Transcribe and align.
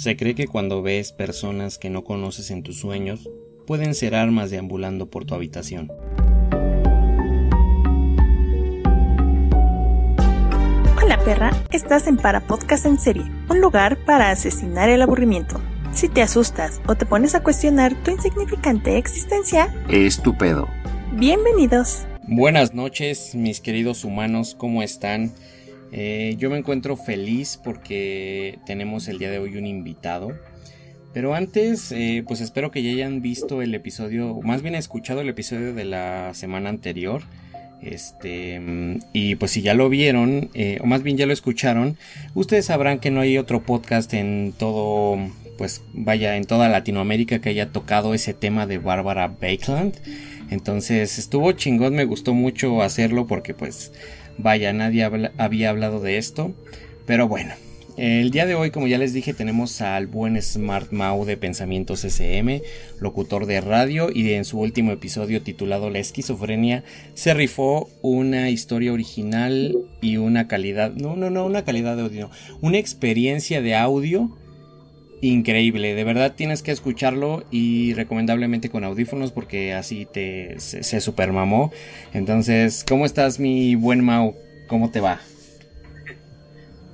Se 0.00 0.16
cree 0.16 0.34
que 0.34 0.46
cuando 0.46 0.80
ves 0.80 1.12
personas 1.12 1.76
que 1.76 1.90
no 1.90 2.04
conoces 2.04 2.50
en 2.50 2.62
tus 2.62 2.78
sueños, 2.78 3.28
pueden 3.66 3.94
ser 3.94 4.14
armas 4.14 4.50
deambulando 4.50 5.10
por 5.10 5.26
tu 5.26 5.34
habitación. 5.34 5.92
Hola 10.96 11.20
perra, 11.22 11.50
estás 11.70 12.06
en 12.06 12.16
Para 12.16 12.40
Podcast 12.40 12.86
en 12.86 12.98
Serie, 12.98 13.30
un 13.50 13.60
lugar 13.60 14.02
para 14.06 14.30
asesinar 14.30 14.88
el 14.88 15.02
aburrimiento. 15.02 15.60
Si 15.92 16.08
te 16.08 16.22
asustas 16.22 16.80
o 16.88 16.94
te 16.94 17.04
pones 17.04 17.34
a 17.34 17.42
cuestionar 17.42 17.94
tu 18.02 18.10
insignificante 18.10 18.96
existencia, 18.96 19.70
estupendo. 19.90 20.66
Bienvenidos. 21.12 22.06
Buenas 22.26 22.72
noches, 22.72 23.34
mis 23.34 23.60
queridos 23.60 24.04
humanos, 24.04 24.54
¿cómo 24.54 24.82
están? 24.82 25.34
Eh, 25.92 26.36
yo 26.38 26.50
me 26.50 26.58
encuentro 26.58 26.96
feliz 26.96 27.58
porque 27.62 28.58
tenemos 28.66 29.08
el 29.08 29.18
día 29.18 29.30
de 29.30 29.38
hoy 29.38 29.56
un 29.56 29.66
invitado. 29.66 30.32
Pero 31.12 31.34
antes, 31.34 31.90
eh, 31.90 32.22
pues 32.26 32.40
espero 32.40 32.70
que 32.70 32.82
ya 32.82 32.92
hayan 32.92 33.20
visto 33.20 33.62
el 33.62 33.74
episodio, 33.74 34.30
o 34.30 34.42
más 34.42 34.62
bien 34.62 34.76
escuchado 34.76 35.20
el 35.20 35.28
episodio 35.28 35.74
de 35.74 35.84
la 35.84 36.32
semana 36.34 36.68
anterior. 36.68 37.22
Este, 37.82 38.60
y 39.12 39.34
pues 39.36 39.52
si 39.52 39.62
ya 39.62 39.74
lo 39.74 39.88
vieron, 39.88 40.50
eh, 40.54 40.78
o 40.82 40.86
más 40.86 41.02
bien 41.02 41.16
ya 41.16 41.26
lo 41.26 41.32
escucharon, 41.32 41.96
ustedes 42.34 42.66
sabrán 42.66 43.00
que 43.00 43.10
no 43.10 43.20
hay 43.20 43.38
otro 43.38 43.62
podcast 43.62 44.12
en 44.12 44.52
todo, 44.56 45.18
pues 45.56 45.82
vaya, 45.94 46.36
en 46.36 46.44
toda 46.44 46.68
Latinoamérica 46.68 47.40
que 47.40 47.48
haya 47.48 47.72
tocado 47.72 48.12
ese 48.12 48.34
tema 48.34 48.66
de 48.66 48.78
Bárbara 48.78 49.28
Bakeland. 49.28 49.94
Entonces 50.50 51.18
estuvo 51.18 51.52
chingón, 51.52 51.94
me 51.94 52.04
gustó 52.04 52.34
mucho 52.34 52.82
hacerlo 52.82 53.26
porque 53.26 53.54
pues 53.54 53.92
vaya, 54.42 54.72
nadie 54.72 55.08
había 55.38 55.70
hablado 55.70 56.00
de 56.00 56.18
esto. 56.18 56.52
Pero 57.06 57.28
bueno, 57.28 57.54
el 57.96 58.30
día 58.30 58.46
de 58.46 58.54
hoy, 58.54 58.70
como 58.70 58.86
ya 58.86 58.96
les 58.96 59.12
dije, 59.12 59.34
tenemos 59.34 59.80
al 59.80 60.06
buen 60.06 60.40
Smart 60.40 60.90
Mau 60.90 61.24
de 61.24 61.36
Pensamientos 61.36 62.04
SM, 62.04 62.62
locutor 62.98 63.46
de 63.46 63.60
radio, 63.60 64.10
y 64.10 64.32
en 64.32 64.44
su 64.44 64.58
último 64.58 64.92
episodio 64.92 65.42
titulado 65.42 65.90
La 65.90 65.98
esquizofrenia, 65.98 66.82
se 67.14 67.34
rifó 67.34 67.90
una 68.00 68.48
historia 68.48 68.92
original 68.92 69.76
y 70.00 70.16
una 70.16 70.48
calidad, 70.48 70.92
no, 70.92 71.14
no, 71.16 71.28
no, 71.28 71.44
una 71.44 71.64
calidad 71.64 71.96
de 71.96 72.02
audio, 72.04 72.30
una 72.62 72.78
experiencia 72.78 73.60
de 73.60 73.74
audio 73.74 74.34
increíble. 75.20 75.94
De 75.94 76.04
verdad 76.04 76.34
tienes 76.34 76.62
que 76.62 76.72
escucharlo 76.72 77.44
y 77.50 77.94
recomendablemente 77.94 78.70
con 78.70 78.84
audífonos 78.84 79.32
porque 79.32 79.74
así 79.74 80.06
te 80.06 80.58
se, 80.58 80.82
se 80.82 81.00
super 81.00 81.32
mamó. 81.32 81.72
Entonces, 82.12 82.84
¿cómo 82.88 83.06
estás 83.06 83.38
mi 83.38 83.74
buen 83.74 84.04
Mau? 84.04 84.34
¿Cómo 84.68 84.90
te 84.90 85.00
va? 85.00 85.20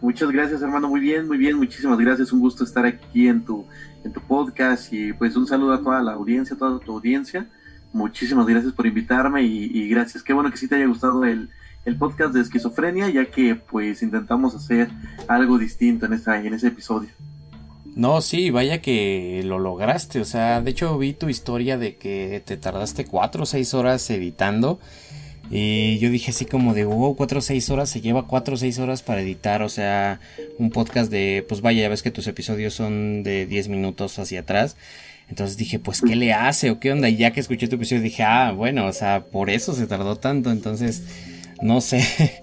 Muchas 0.01 0.31
gracias, 0.31 0.63
hermano. 0.63 0.89
Muy 0.89 1.01
bien, 1.01 1.27
muy 1.27 1.37
bien. 1.37 1.57
Muchísimas 1.57 1.99
gracias. 1.99 2.33
Un 2.33 2.41
gusto 2.41 2.65
estar 2.65 2.85
aquí 2.85 3.29
en 3.29 3.45
tu 3.45 3.67
en 4.05 4.13
tu 4.13 4.21
podcast 4.21 4.93
y 4.93 5.13
pues 5.13 5.37
un 5.37 5.47
saludo 5.47 5.75
a 5.75 5.83
toda 5.83 6.01
la 6.01 6.13
audiencia, 6.13 6.55
a 6.55 6.59
toda 6.59 6.79
tu 6.79 6.93
audiencia. 6.93 7.47
Muchísimas 7.93 8.47
gracias 8.47 8.73
por 8.73 8.87
invitarme 8.87 9.43
y, 9.43 9.89
gracias. 9.89 10.23
Qué 10.23 10.33
bueno 10.33 10.51
que 10.51 10.57
sí 10.57 10.69
te 10.69 10.77
haya 10.77 10.87
gustado 10.87 11.25
el, 11.25 11.49
el 11.85 11.97
podcast 11.97 12.35
de 12.35 12.41
esquizofrenia, 12.41 13.09
ya 13.09 13.27
que 13.27 13.55
pues 13.55 14.03
intentamos 14.03 14.55
hacer 14.55 14.89
algo 15.29 15.59
distinto 15.59 16.07
en 16.07 16.13
esta 16.13 16.41
en 16.41 16.55
ese 16.55 16.69
episodio. 16.69 17.09
No, 17.97 18.21
sí, 18.21 18.51
vaya 18.51 18.83
que 18.83 19.41
lo 19.43 19.59
lograste. 19.59 20.21
O 20.21 20.27
sea, 20.27 20.61
de 20.61 20.71
hecho 20.71 20.99
vi 20.99 21.15
tu 21.15 21.31
historia 21.31 21.79
de 21.79 21.97
que 21.97 22.43
te 22.45 22.59
tardaste 22.59 23.07
cuatro 23.07 23.45
o 23.45 23.47
seis 23.47 23.73
horas 23.73 24.09
editando. 24.11 24.79
Y 25.51 25.99
yo 25.99 26.11
dije 26.11 26.31
así 26.31 26.45
como 26.45 26.75
de, 26.75 26.85
wow, 26.85 27.17
cuatro 27.17 27.39
o 27.39 27.43
seis 27.43 27.71
horas, 27.71 27.89
se 27.89 28.03
lleva 28.03 28.27
cuatro 28.27 28.55
o 28.55 28.59
seis 28.59 28.79
horas 28.79 29.03
para 29.03 29.23
editar, 29.23 29.63
o 29.63 29.69
sea, 29.71 30.21
un 30.59 30.71
podcast 30.71 31.11
de, 31.11 31.45
pues 31.49 31.63
vaya, 31.63 31.83
ya 31.83 31.89
ves 31.89 32.03
que 32.03 32.11
tus 32.11 32.27
episodios 32.27 32.75
son 32.75 33.23
de 33.23 33.47
10 33.47 33.69
minutos 33.69 34.19
hacia 34.19 34.41
atrás. 34.41 34.77
Entonces 35.31 35.57
dije, 35.57 35.79
pues, 35.79 36.03
¿qué 36.03 36.17
le 36.17 36.35
hace 36.35 36.71
o 36.71 36.79
qué 36.79 36.93
onda? 36.93 37.09
Y 37.09 37.17
ya 37.17 37.33
que 37.33 37.41
escuché 37.41 37.67
tu 37.67 37.77
episodio 37.77 38.03
dije, 38.03 38.25
ah, 38.25 38.53
bueno, 38.53 38.87
o 38.87 38.93
sea, 38.93 39.25
por 39.25 39.49
eso 39.49 39.73
se 39.73 39.87
tardó 39.87 40.17
tanto. 40.17 40.51
Entonces, 40.51 41.03
no 41.63 41.81
sé, 41.81 42.03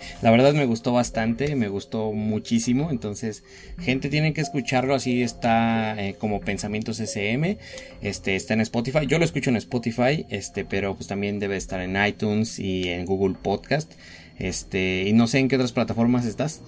la 0.21 0.31
verdad 0.31 0.53
me 0.53 0.65
gustó 0.65 0.93
bastante, 0.93 1.55
me 1.55 1.67
gustó 1.67 2.11
muchísimo, 2.13 2.89
entonces 2.89 3.43
gente 3.79 4.09
tiene 4.09 4.33
que 4.33 4.41
escucharlo, 4.41 4.95
así 4.95 5.21
está 5.21 6.01
eh, 6.01 6.15
como 6.17 6.41
Pensamientos 6.41 6.99
SM, 6.99 7.57
este 8.01 8.35
está 8.35 8.53
en 8.53 8.61
Spotify, 8.61 9.05
yo 9.05 9.19
lo 9.19 9.25
escucho 9.25 9.49
en 9.49 9.57
Spotify, 9.57 10.25
este, 10.29 10.65
pero 10.65 10.95
pues 10.95 11.07
también 11.07 11.39
debe 11.39 11.57
estar 11.57 11.79
en 11.81 12.03
iTunes 12.03 12.59
y 12.59 12.89
en 12.89 13.05
Google 13.05 13.35
Podcast, 13.41 13.91
este, 14.39 15.03
y 15.07 15.13
no 15.13 15.27
sé 15.27 15.39
en 15.39 15.47
qué 15.47 15.55
otras 15.55 15.71
plataformas 15.71 16.25
estás. 16.25 16.61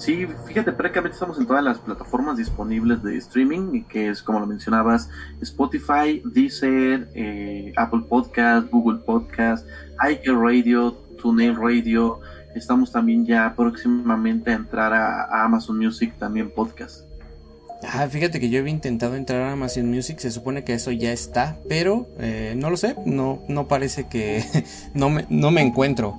Sí, 0.00 0.26
fíjate, 0.46 0.72
prácticamente 0.72 1.14
estamos 1.14 1.38
en 1.38 1.46
todas 1.46 1.62
las 1.62 1.78
plataformas 1.78 2.38
disponibles 2.38 3.02
de 3.02 3.18
streaming, 3.18 3.84
que 3.84 4.08
es 4.08 4.22
como 4.22 4.40
lo 4.40 4.46
mencionabas, 4.46 5.10
Spotify, 5.42 6.22
Deezer, 6.24 7.10
eh, 7.14 7.74
Apple 7.76 8.04
Podcast, 8.08 8.70
Google 8.70 9.00
Podcast, 9.00 9.66
iHeartRadio, 10.02 10.96
TuneIn 11.20 11.56
Radio. 11.56 12.20
Estamos 12.54 12.90
también 12.90 13.24
ya 13.24 13.54
próximamente 13.56 14.50
a 14.50 14.54
entrar 14.54 14.92
a, 14.92 15.44
Amazon 15.44 15.78
Music 15.78 16.14
también 16.18 16.50
podcast. 16.50 17.04
Ah, 17.82 18.06
fíjate 18.08 18.40
que 18.40 18.50
yo 18.50 18.60
había 18.60 18.72
intentado 18.72 19.14
entrar 19.14 19.40
a 19.42 19.52
Amazon 19.52 19.90
Music, 19.90 20.18
se 20.18 20.30
supone 20.30 20.64
que 20.64 20.74
eso 20.74 20.90
ya 20.90 21.12
está, 21.12 21.56
pero 21.68 22.08
eh, 22.18 22.54
no 22.56 22.68
lo 22.68 22.76
sé, 22.76 22.94
no, 23.06 23.40
no 23.48 23.68
parece 23.68 24.06
que 24.08 24.44
no 24.94 25.08
me, 25.08 25.26
no 25.30 25.50
me 25.50 25.62
encuentro. 25.62 26.18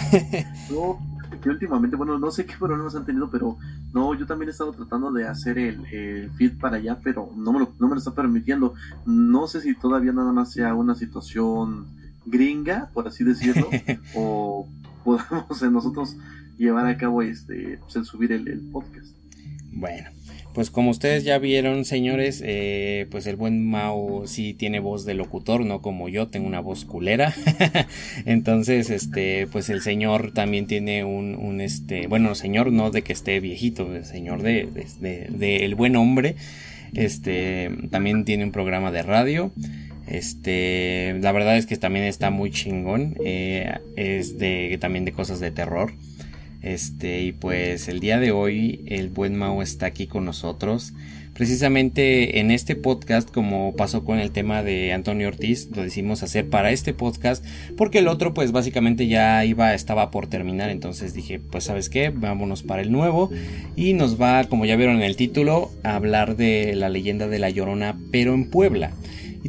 no, 0.70 0.98
que 1.42 1.50
últimamente, 1.50 1.96
bueno, 1.96 2.18
no 2.18 2.30
sé 2.30 2.46
qué 2.46 2.54
problemas 2.58 2.94
han 2.94 3.04
tenido, 3.04 3.30
pero 3.30 3.58
no, 3.92 4.14
yo 4.14 4.26
también 4.26 4.48
he 4.48 4.52
estado 4.52 4.72
tratando 4.72 5.12
de 5.12 5.26
hacer 5.26 5.58
el, 5.58 5.84
el 5.86 6.30
feed 6.32 6.58
para 6.58 6.76
allá, 6.76 6.98
pero 7.02 7.30
no 7.36 7.52
me, 7.52 7.60
lo, 7.60 7.72
no 7.78 7.88
me 7.88 7.94
lo 7.94 7.98
está 7.98 8.12
permitiendo. 8.12 8.74
No 9.06 9.46
sé 9.46 9.60
si 9.60 9.74
todavía 9.74 10.12
nada 10.12 10.32
más 10.32 10.52
sea 10.52 10.74
una 10.74 10.94
situación 10.94 11.97
gringa, 12.30 12.90
por 12.92 13.08
así 13.08 13.24
decirlo, 13.24 13.68
o 14.14 14.68
podamos 15.04 15.62
nosotros 15.62 16.16
llevar 16.58 16.86
a 16.86 16.96
cabo 16.96 17.22
este, 17.22 17.78
pues, 17.80 17.96
el 17.96 18.04
subir 18.04 18.32
el, 18.32 18.60
podcast. 18.72 19.08
Bueno, 19.70 20.08
pues 20.54 20.70
como 20.70 20.90
ustedes 20.90 21.24
ya 21.24 21.38
vieron, 21.38 21.84
señores, 21.84 22.42
eh, 22.44 23.06
pues 23.10 23.26
el 23.26 23.36
buen 23.36 23.64
Mao 23.64 24.26
sí 24.26 24.54
tiene 24.54 24.80
voz 24.80 25.04
de 25.04 25.14
locutor, 25.14 25.64
no 25.64 25.80
como 25.80 26.08
yo, 26.08 26.28
tengo 26.28 26.48
una 26.48 26.60
voz 26.60 26.84
culera. 26.84 27.32
Entonces, 28.24 28.90
este, 28.90 29.46
pues 29.46 29.70
el 29.70 29.82
señor 29.82 30.32
también 30.32 30.66
tiene 30.66 31.04
un, 31.04 31.36
un, 31.36 31.60
este, 31.60 32.08
bueno, 32.08 32.34
señor 32.34 32.72
no 32.72 32.90
de 32.90 33.02
que 33.02 33.12
esté 33.12 33.38
viejito, 33.40 33.94
el 33.94 34.04
señor 34.04 34.42
de, 34.42 34.68
de, 35.00 35.26
de 35.30 35.64
el 35.64 35.74
buen 35.76 35.94
hombre, 35.94 36.34
este, 36.94 37.70
también 37.90 38.24
tiene 38.24 38.44
un 38.44 38.52
programa 38.52 38.90
de 38.90 39.02
radio. 39.02 39.52
Este, 40.10 41.16
la 41.20 41.32
verdad 41.32 41.56
es 41.56 41.66
que 41.66 41.76
también 41.76 42.04
está 42.04 42.30
muy 42.30 42.50
chingón. 42.50 43.16
Eh, 43.24 43.78
es 43.96 44.38
de 44.38 44.78
también 44.80 45.04
de 45.04 45.12
cosas 45.12 45.40
de 45.40 45.50
terror. 45.50 45.92
Este, 46.62 47.22
y 47.22 47.32
pues 47.32 47.88
el 47.88 48.00
día 48.00 48.18
de 48.18 48.32
hoy 48.32 48.84
el 48.86 49.10
buen 49.10 49.36
Mao 49.36 49.62
está 49.62 49.86
aquí 49.86 50.06
con 50.06 50.24
nosotros. 50.24 50.92
Precisamente 51.34 52.40
en 52.40 52.50
este 52.50 52.74
podcast, 52.74 53.30
como 53.30 53.76
pasó 53.76 54.04
con 54.04 54.18
el 54.18 54.32
tema 54.32 54.64
de 54.64 54.92
Antonio 54.92 55.28
Ortiz, 55.28 55.68
lo 55.72 55.84
decidimos 55.84 56.24
hacer 56.24 56.48
para 56.48 56.72
este 56.72 56.94
podcast, 56.94 57.44
porque 57.76 58.00
el 58.00 58.08
otro, 58.08 58.34
pues 58.34 58.50
básicamente 58.50 59.06
ya 59.06 59.44
iba, 59.44 59.72
estaba 59.72 60.10
por 60.10 60.26
terminar. 60.26 60.68
Entonces 60.68 61.14
dije, 61.14 61.38
pues 61.38 61.62
sabes 61.62 61.90
qué, 61.90 62.10
vámonos 62.10 62.64
para 62.64 62.82
el 62.82 62.90
nuevo. 62.90 63.30
Y 63.76 63.92
nos 63.92 64.20
va, 64.20 64.42
como 64.44 64.64
ya 64.64 64.74
vieron 64.74 64.96
en 64.96 65.02
el 65.02 65.14
título, 65.14 65.70
a 65.84 65.94
hablar 65.94 66.36
de 66.36 66.74
la 66.74 66.88
leyenda 66.88 67.28
de 67.28 67.38
la 67.38 67.50
Llorona, 67.50 67.96
pero 68.10 68.34
en 68.34 68.50
Puebla. 68.50 68.90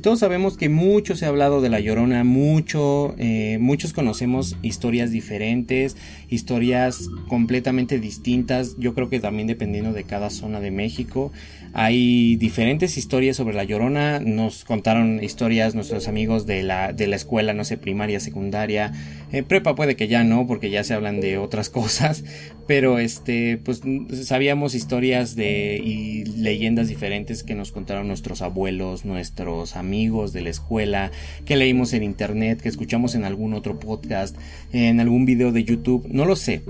Todos 0.02 0.20
sabemos 0.20 0.56
que 0.56 0.70
mucho 0.70 1.16
se 1.16 1.26
ha 1.26 1.30
hablado 1.30 1.62
de 1.62 1.70
La 1.70 1.80
Llorona, 1.80 2.24
mucho, 2.24 3.16
eh, 3.18 3.58
muchos 3.60 3.92
conocemos 3.92 4.56
historias 4.62 5.12
diferentes, 5.12 5.98
historias 6.30 7.10
completamente 7.28 8.00
distintas, 8.00 8.76
yo 8.78 8.94
creo 8.94 9.10
que 9.10 9.20
también 9.20 9.48
dependiendo 9.48 9.92
de 9.92 10.04
cada 10.04 10.30
zona 10.30 10.62
de 10.62 10.72
México. 10.72 11.32
Hay 11.74 12.36
diferentes 12.38 12.98
historias 12.98 13.38
sobre 13.38 13.56
La 13.56 13.64
Llorona, 13.64 14.20
nos 14.20 14.64
contaron 14.64 15.24
historias 15.24 15.76
nuestros 15.76 16.08
amigos 16.08 16.46
de 16.46 16.64
la, 16.64 16.94
de 16.94 17.08
la 17.08 17.16
escuela, 17.16 17.54
no 17.54 17.64
sé, 17.64 17.78
primaria, 17.78 18.20
secundaria, 18.20 18.92
eh, 19.32 19.44
prepa 19.44 19.76
puede 19.76 19.96
que 19.96 20.08
ya 20.08 20.24
no, 20.24 20.48
porque 20.48 20.70
ya 20.70 20.84
se 20.84 20.94
hablan 20.94 21.20
de 21.20 21.38
otras 21.38 21.70
cosas, 21.80 22.24
pero 22.68 23.00
este, 23.00 23.58
pues 23.58 23.82
sabíamos 24.24 24.76
historias 24.76 25.36
de 25.36 25.82
y 25.84 26.26
leyendas 26.26 26.88
diferentes 26.88 27.44
que 27.44 27.54
nos 27.54 27.72
contaron 27.72 28.08
nuestros 28.08 28.42
abuelos, 28.42 29.06
nuestros 29.06 29.76
amigos 29.76 29.89
de 29.90 30.42
la 30.42 30.50
escuela, 30.50 31.12
que 31.46 31.56
leímos 31.56 31.94
en 31.94 32.04
internet, 32.04 32.62
que 32.62 32.70
escuchamos 32.70 33.16
en 33.16 33.26
algún 33.26 33.56
otro 33.56 33.80
podcast, 33.80 34.36
en 34.72 35.00
algún 35.00 35.26
video 35.26 35.52
de 35.52 35.64
YouTube, 35.64 36.08
no 36.12 36.26
lo 36.26 36.36
sé. 36.36 36.62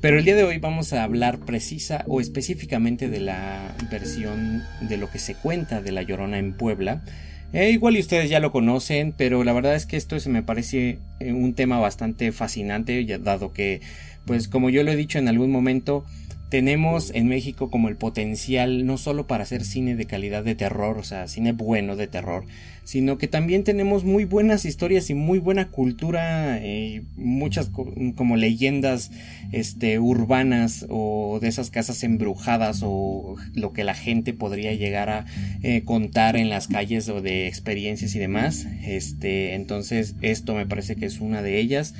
Pero 0.00 0.18
el 0.18 0.24
día 0.24 0.34
de 0.34 0.44
hoy 0.44 0.58
vamos 0.58 0.94
a 0.94 1.04
hablar 1.04 1.40
precisa 1.40 2.04
o 2.08 2.20
específicamente 2.20 3.08
de 3.08 3.20
la 3.20 3.76
versión 3.90 4.62
de 4.80 4.96
lo 4.96 5.10
que 5.10 5.18
se 5.18 5.34
cuenta 5.34 5.82
de 5.82 5.92
La 5.92 6.02
Llorona 6.02 6.38
en 6.38 6.54
Puebla. 6.54 7.04
Eh, 7.52 7.70
igual 7.70 7.96
y 7.96 8.00
ustedes 8.00 8.30
ya 8.30 8.40
lo 8.40 8.50
conocen, 8.50 9.12
pero 9.14 9.44
la 9.44 9.52
verdad 9.52 9.74
es 9.74 9.84
que 9.84 9.98
esto 9.98 10.18
se 10.18 10.30
me 10.30 10.42
parece 10.42 10.98
un 11.20 11.52
tema 11.52 11.78
bastante 11.80 12.32
fascinante, 12.32 13.04
dado 13.18 13.52
que, 13.52 13.82
pues 14.24 14.48
como 14.48 14.70
yo 14.70 14.82
lo 14.82 14.90
he 14.90 14.96
dicho 14.96 15.18
en 15.18 15.28
algún 15.28 15.50
momento, 15.50 16.06
tenemos 16.52 17.12
en 17.14 17.28
México 17.28 17.70
como 17.70 17.88
el 17.88 17.96
potencial 17.96 18.84
no 18.84 18.98
solo 18.98 19.26
para 19.26 19.44
hacer 19.44 19.64
cine 19.64 19.96
de 19.96 20.04
calidad 20.04 20.44
de 20.44 20.54
terror, 20.54 20.98
o 20.98 21.02
sea, 21.02 21.26
cine 21.26 21.52
bueno 21.52 21.96
de 21.96 22.08
terror, 22.08 22.44
sino 22.84 23.16
que 23.16 23.26
también 23.26 23.64
tenemos 23.64 24.04
muy 24.04 24.26
buenas 24.26 24.66
historias 24.66 25.08
y 25.08 25.14
muy 25.14 25.38
buena 25.38 25.68
cultura, 25.68 26.58
eh, 26.58 27.04
muchas 27.16 27.70
como 28.16 28.36
leyendas 28.36 29.10
este, 29.50 29.98
urbanas 29.98 30.84
o 30.90 31.38
de 31.40 31.48
esas 31.48 31.70
casas 31.70 32.04
embrujadas 32.04 32.82
o 32.84 33.36
lo 33.54 33.72
que 33.72 33.82
la 33.82 33.94
gente 33.94 34.34
podría 34.34 34.74
llegar 34.74 35.08
a 35.08 35.24
eh, 35.62 35.84
contar 35.84 36.36
en 36.36 36.50
las 36.50 36.68
calles 36.68 37.08
o 37.08 37.22
de 37.22 37.46
experiencias 37.46 38.14
y 38.14 38.18
demás. 38.18 38.66
Este, 38.84 39.54
entonces 39.54 40.16
esto 40.20 40.54
me 40.54 40.66
parece 40.66 40.96
que 40.96 41.06
es 41.06 41.18
una 41.18 41.40
de 41.40 41.60
ellas. 41.60 41.94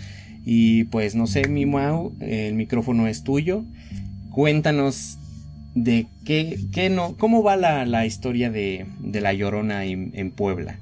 Y 0.44 0.84
pues 0.84 1.14
no 1.14 1.26
sé, 1.26 1.48
mi 1.48 1.64
Mau, 1.64 2.12
el 2.20 2.52
micrófono 2.52 3.06
es 3.06 3.22
tuyo. 3.22 3.64
Cuéntanos 4.32 5.18
de 5.74 6.06
qué, 6.24 6.58
qué 6.72 6.90
no, 6.90 7.16
cómo 7.18 7.42
va 7.42 7.56
la, 7.56 7.84
la 7.86 8.06
historia 8.06 8.50
de, 8.50 8.86
de, 9.00 9.20
La 9.20 9.32
Llorona 9.32 9.84
en, 9.84 10.10
en, 10.14 10.30
Puebla. 10.30 10.76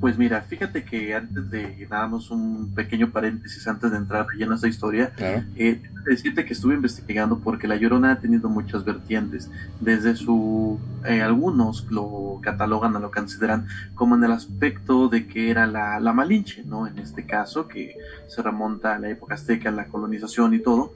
Pues 0.00 0.16
mira, 0.16 0.42
fíjate 0.42 0.84
que 0.84 1.14
antes 1.14 1.50
de 1.50 1.86
darnos 1.90 2.30
un 2.30 2.72
pequeño 2.74 3.10
paréntesis 3.10 3.66
antes 3.66 3.90
de 3.90 3.96
entrar 3.96 4.26
en 4.38 4.52
esta 4.52 4.68
historia, 4.68 5.10
claro. 5.10 5.42
eh, 5.56 5.82
decirte 6.06 6.44
que 6.44 6.52
estuve 6.52 6.74
investigando 6.74 7.40
porque 7.40 7.66
La 7.66 7.76
Llorona 7.76 8.12
ha 8.12 8.20
tenido 8.20 8.48
muchas 8.48 8.84
vertientes. 8.84 9.50
Desde 9.80 10.14
su, 10.14 10.78
eh, 11.04 11.20
algunos 11.20 11.86
lo 11.90 12.38
catalogan 12.42 12.94
o 12.94 13.00
lo 13.00 13.10
consideran 13.10 13.66
como 13.94 14.14
en 14.14 14.22
el 14.22 14.32
aspecto 14.32 15.08
de 15.08 15.26
que 15.26 15.50
era 15.50 15.66
la, 15.66 15.98
la 15.98 16.12
Malinche, 16.12 16.62
¿no? 16.64 16.86
En 16.86 16.98
este 16.98 17.26
caso, 17.26 17.66
que 17.66 17.96
se 18.28 18.40
remonta 18.40 18.94
a 18.94 18.98
la 19.00 19.10
época 19.10 19.34
azteca, 19.34 19.70
la 19.72 19.86
colonización 19.86 20.54
y 20.54 20.60
todo 20.60 20.92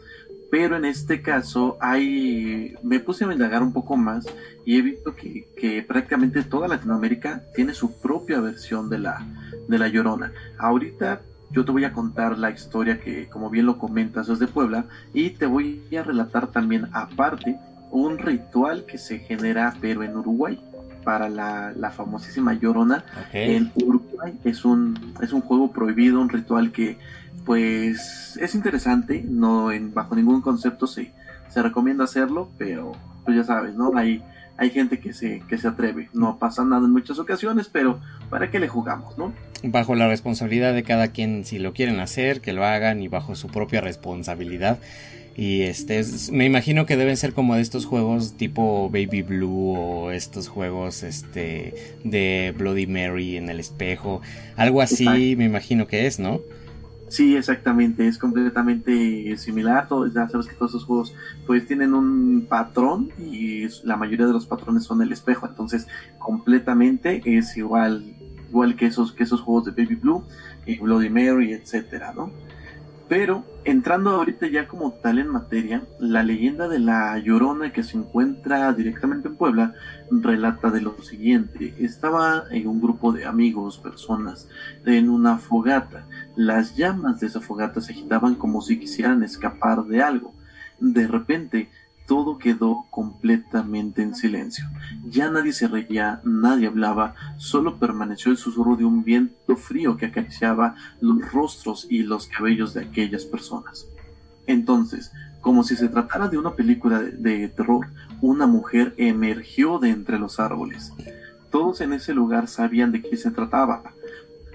pero 0.53 0.77
en 0.77 0.85
este 0.85 1.23
caso 1.23 1.79
hay, 1.81 2.75
me 2.83 3.01
puse 3.01 3.25
a 3.25 3.33
indagar 3.33 3.63
un 3.63 3.73
poco 3.73 3.97
más 3.97 4.27
y 4.67 4.77
he 4.77 4.83
visto 4.83 5.17
que, 5.17 5.49
que, 5.57 5.83
prácticamente 5.83 6.43
toda 6.43 6.69
Latinoamérica 6.69 7.43
tiene 7.55 7.73
su 7.73 7.99
propia 8.03 8.39
versión 8.39 8.91
de 8.91 8.99
la, 8.99 9.27
de 9.67 9.79
la 9.79 9.89
Llorona. 9.89 10.31
Ahorita 10.59 11.23
yo 11.53 11.65
te 11.65 11.73
voy 11.73 11.85
a 11.85 11.95
contar 11.95 12.37
la 12.37 12.51
historia 12.51 13.01
que, 13.01 13.31
como 13.31 13.49
bien 13.49 13.65
lo 13.65 13.79
comentas, 13.79 14.29
es 14.29 14.41
de 14.41 14.47
Puebla 14.47 14.85
y 15.15 15.31
te 15.31 15.47
voy 15.47 15.81
a 15.99 16.03
relatar 16.03 16.49
también 16.49 16.87
aparte 16.93 17.57
un 17.91 18.19
ritual 18.19 18.85
que 18.85 18.99
se 18.99 19.21
genera 19.21 19.75
pero 19.81 20.03
en 20.03 20.19
Uruguay 20.19 20.63
para 21.03 21.31
la, 21.31 21.73
la 21.75 21.91
famosísima 21.93 22.53
Llorona 22.53 23.07
okay. 23.27 23.57
en 23.57 23.73
Uruguay. 23.75 24.35
Es 24.45 24.67
un, 24.67 25.15
es 25.23 25.33
un 25.33 25.41
juego 25.41 25.73
prohibido, 25.73 26.21
un 26.21 26.29
ritual 26.29 26.73
que 26.73 26.99
pues 27.44 28.39
es 28.41 28.55
interesante, 28.55 29.25
no 29.27 29.73
en, 29.73 29.93
bajo 29.93 30.15
ningún 30.15 30.41
concepto 30.41 30.87
se, 30.87 31.12
se 31.49 31.62
recomienda 31.62 32.05
hacerlo, 32.05 32.50
pero 32.59 32.93
pues 33.25 33.37
ya 33.37 33.44
sabes, 33.44 33.75
¿no? 33.75 33.97
Hay, 33.97 34.23
hay 34.56 34.71
gente 34.71 35.00
que 35.00 35.12
se, 35.12 35.43
que 35.49 35.59
se 35.59 35.69
atreve, 35.69 36.09
no 36.12 36.39
pasa 36.39 36.65
nada 36.65 36.85
en 36.85 36.93
muchas 36.93 37.19
ocasiones, 37.19 37.69
pero 37.71 38.00
¿para 38.31 38.50
qué 38.50 38.61
le 38.61 38.69
jugamos, 38.69 39.19
no? 39.19 39.33
Bajo 39.62 39.94
la 39.94 40.09
responsabilidad 40.09 40.75
de 40.75 40.83
cada 40.83 41.09
quien, 41.09 41.44
si 41.44 41.59
lo 41.59 41.73
quieren 41.73 42.00
hacer, 42.00 42.41
que 42.41 42.53
lo 42.53 42.65
hagan 42.65 43.03
y 43.03 43.09
bajo 43.09 43.35
su 43.35 43.49
propia 43.49 43.81
responsabilidad. 43.81 44.79
Y 45.35 45.62
este, 45.62 45.99
es, 45.99 46.31
me 46.31 46.44
imagino 46.44 46.85
que 46.85 46.97
deben 46.97 47.17
ser 47.17 47.33
como 47.33 47.55
de 47.55 47.62
estos 47.62 47.87
juegos 47.87 48.37
tipo 48.37 48.91
Baby 48.91 49.23
Blue 49.23 49.75
o 49.77 50.11
estos 50.11 50.49
juegos 50.49 51.03
este 51.03 51.97
de 52.05 52.55
Bloody 52.56 52.87
Mary 52.87 53.39
en 53.39 53.49
el 53.49 53.59
espejo, 53.59 54.21
algo 54.56 54.83
así 54.83 55.05
Exacto. 55.05 55.39
me 55.39 55.44
imagino 55.44 55.87
que 55.87 56.06
es, 56.06 56.19
¿no? 56.19 56.41
Sí, 57.12 57.37
exactamente, 57.37 58.09
es 58.09 58.17
completamente 58.17 59.37
similar. 59.37 59.87
Todo, 59.87 60.06
ya 60.06 60.26
sabes 60.31 60.47
que 60.47 60.55
todos 60.55 60.70
esos 60.70 60.87
juegos 60.87 61.14
pues 61.47 61.67
tienen 61.67 61.93
un 61.93 62.47
patrón 62.49 63.11
y 63.19 63.67
la 63.85 63.99
mayoría 63.99 64.25
de 64.25 64.32
los 64.32 64.47
patrones 64.47 64.85
son 64.85 65.03
el 65.03 65.12
espejo, 65.12 65.47
entonces 65.47 65.87
completamente 66.19 67.20
es 67.26 67.55
igual 67.59 68.17
igual 68.49 68.76
que 68.76 68.87
esos 68.87 69.12
que 69.12 69.25
esos 69.25 69.43
juegos 69.43 69.67
de 69.67 69.73
Baby 69.73 69.97
Blue 69.97 70.25
y 70.64 70.79
Bloody 70.79 71.11
Mary, 71.11 71.53
etcétera, 71.53 72.14
¿no? 72.17 72.31
Pero 73.11 73.44
entrando 73.65 74.12
ahorita 74.12 74.47
ya 74.47 74.67
como 74.67 74.93
tal 74.93 75.19
en 75.19 75.29
materia, 75.29 75.82
la 75.99 76.23
leyenda 76.23 76.67
de 76.67 76.79
la 76.79 77.19
Llorona 77.19 77.70
que 77.70 77.82
se 77.82 77.99
encuentra 77.99 78.73
directamente 78.73 79.29
en 79.29 79.37
Puebla 79.37 79.75
relata 80.11 80.70
de 80.70 80.81
lo 80.81 80.97
siguiente. 81.03 81.75
Estaba 81.79 82.44
en 82.50 82.67
un 82.67 82.81
grupo 82.81 83.12
de 83.12 83.26
amigos, 83.26 83.76
personas, 83.76 84.49
en 84.87 85.11
una 85.11 85.37
fogata. 85.37 86.06
Las 86.37 86.76
llamas 86.76 87.20
de 87.20 87.26
esa 87.26 87.40
fogata 87.40 87.81
se 87.81 87.93
agitaban 87.93 88.34
como 88.34 88.62
si 88.62 88.79
quisieran 88.79 89.23
escapar 89.23 89.84
de 89.84 90.02
algo. 90.02 90.32
De 90.81 91.06
repente, 91.06 91.69
todo 92.06 92.38
quedó 92.38 92.87
completamente 92.90 94.02
en 94.02 94.14
silencio. 94.14 94.64
Ya 95.08 95.31
nadie 95.31 95.52
se 95.52 95.69
reía, 95.69 96.20
nadie 96.25 96.67
hablaba, 96.67 97.14
solo 97.37 97.79
permaneció 97.79 98.31
el 98.31 98.38
susurro 98.38 98.76
de 98.76 98.84
un 98.84 99.05
viento 99.05 99.56
frío 99.56 99.96
que 99.96 100.06
acariciaba 100.06 100.75
los 101.00 101.32
rostros 101.32 101.87
y 101.88 102.02
los 102.02 102.26
cabellos 102.26 102.75
de 102.75 102.82
aquellas 102.82 103.25
personas. 103.25 103.87
Entonces, 104.46 105.12
como 105.40 105.64
si 105.64 105.76
se 105.76 105.88
tratara 105.88 106.29
de 106.29 106.38
una 106.38 106.55
película 106.55 107.00
de, 107.00 107.12
de 107.12 107.49
terror, 107.49 107.87
una 108.20 108.46
mujer 108.46 108.94
emergió 108.96 109.79
de 109.79 109.90
entre 109.90 110.19
los 110.19 110.40
árboles. 110.40 110.93
Todos 111.50 111.81
en 111.81 111.93
ese 111.93 112.14
lugar 112.14 112.49
sabían 112.49 112.93
de 112.93 113.02
qué 113.02 113.17
se 113.17 113.31
trataba. 113.31 113.82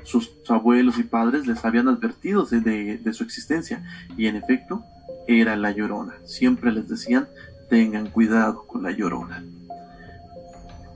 Sus 0.07 0.31
abuelos 0.47 0.97
y 0.99 1.03
padres 1.03 1.47
les 1.47 1.65
habían 1.65 1.89
advertido 1.89 2.45
de, 2.45 3.11
su 3.11 3.23
existencia, 3.23 3.83
y 4.15 4.27
en 4.27 4.37
efecto, 4.37 4.81
era 5.27 5.57
la 5.57 5.71
llorona. 5.71 6.13
Siempre 6.23 6.71
les 6.71 6.87
decían, 6.87 7.27
tengan 7.69 8.07
cuidado 8.07 8.65
con 8.65 8.83
la 8.83 8.91
llorona. 8.91 9.43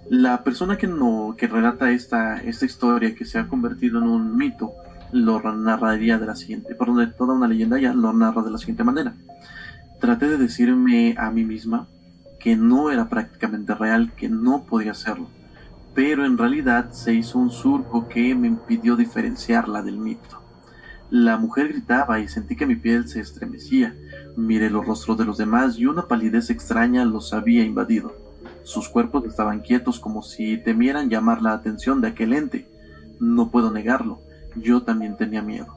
La 0.10 0.46
persona 0.46 0.78
que, 0.78 0.88
no, 0.88 1.36
que 1.38 1.48
relata 1.48 1.92
esta, 1.92 2.38
esta 2.38 2.64
historia 2.64 3.14
que 3.14 3.26
se 3.26 3.38
ha 3.38 3.50
convertido 3.50 3.98
en 3.98 4.06
un 4.06 4.38
mito 4.38 4.72
lo 5.12 5.42
narraría 5.42 6.18
de 6.18 6.28
la 6.28 6.36
siguiente, 6.36 6.74
perdón, 6.74 7.00
de 7.00 7.08
toda 7.08 7.34
una 7.34 7.50
leyenda 7.50 7.78
ya 7.78 7.94
lo 7.94 8.14
narra 8.14 8.44
de 8.44 8.52
la 8.52 8.58
siguiente 8.58 8.86
manera. 8.86 9.14
Traté 10.00 10.30
de 10.30 10.38
decirme 10.38 11.16
a 11.18 11.32
mí 11.32 11.44
misma 11.44 11.86
que 12.40 12.56
no 12.56 12.92
era 12.92 13.10
prácticamente 13.10 13.76
real, 13.76 14.14
que 14.14 14.30
no 14.30 14.64
podía 14.64 14.92
hacerlo, 14.92 15.28
pero 15.94 16.26
en 16.26 16.38
realidad 16.38 16.92
se 16.92 17.14
hizo 17.14 17.38
un 17.40 17.52
surco 17.52 18.08
que 18.08 18.34
me 18.36 18.48
impidió 18.48 18.96
diferenciarla 18.96 19.82
del 19.82 19.98
mito. 19.98 20.42
La 21.10 21.38
mujer 21.38 21.68
gritaba 21.68 22.20
y 22.20 22.30
sentí 22.30 22.56
que 22.56 22.66
mi 22.66 22.78
piel 22.78 23.10
se 23.10 23.20
estremecía. 23.20 23.94
Miré 24.38 24.70
los 24.70 24.86
rostros 24.86 25.18
de 25.18 25.26
los 25.26 25.38
demás 25.38 25.78
y 25.78 25.86
una 25.86 26.08
palidez 26.08 26.50
extraña 26.50 27.04
los 27.04 27.34
había 27.34 27.66
invadido. 27.66 28.16
Sus 28.64 28.88
cuerpos 28.88 29.26
estaban 29.26 29.60
quietos 29.60 30.00
como 30.00 30.24
si 30.24 30.58
temieran 30.58 31.10
llamar 31.10 31.42
la 31.42 31.52
atención 31.52 32.00
de 32.00 32.08
aquel 32.08 32.32
ente. 32.32 32.66
No 33.20 33.50
puedo 33.50 33.72
negarlo, 33.72 34.20
yo 34.56 34.84
también 34.84 35.18
tenía 35.18 35.42
miedo. 35.42 35.76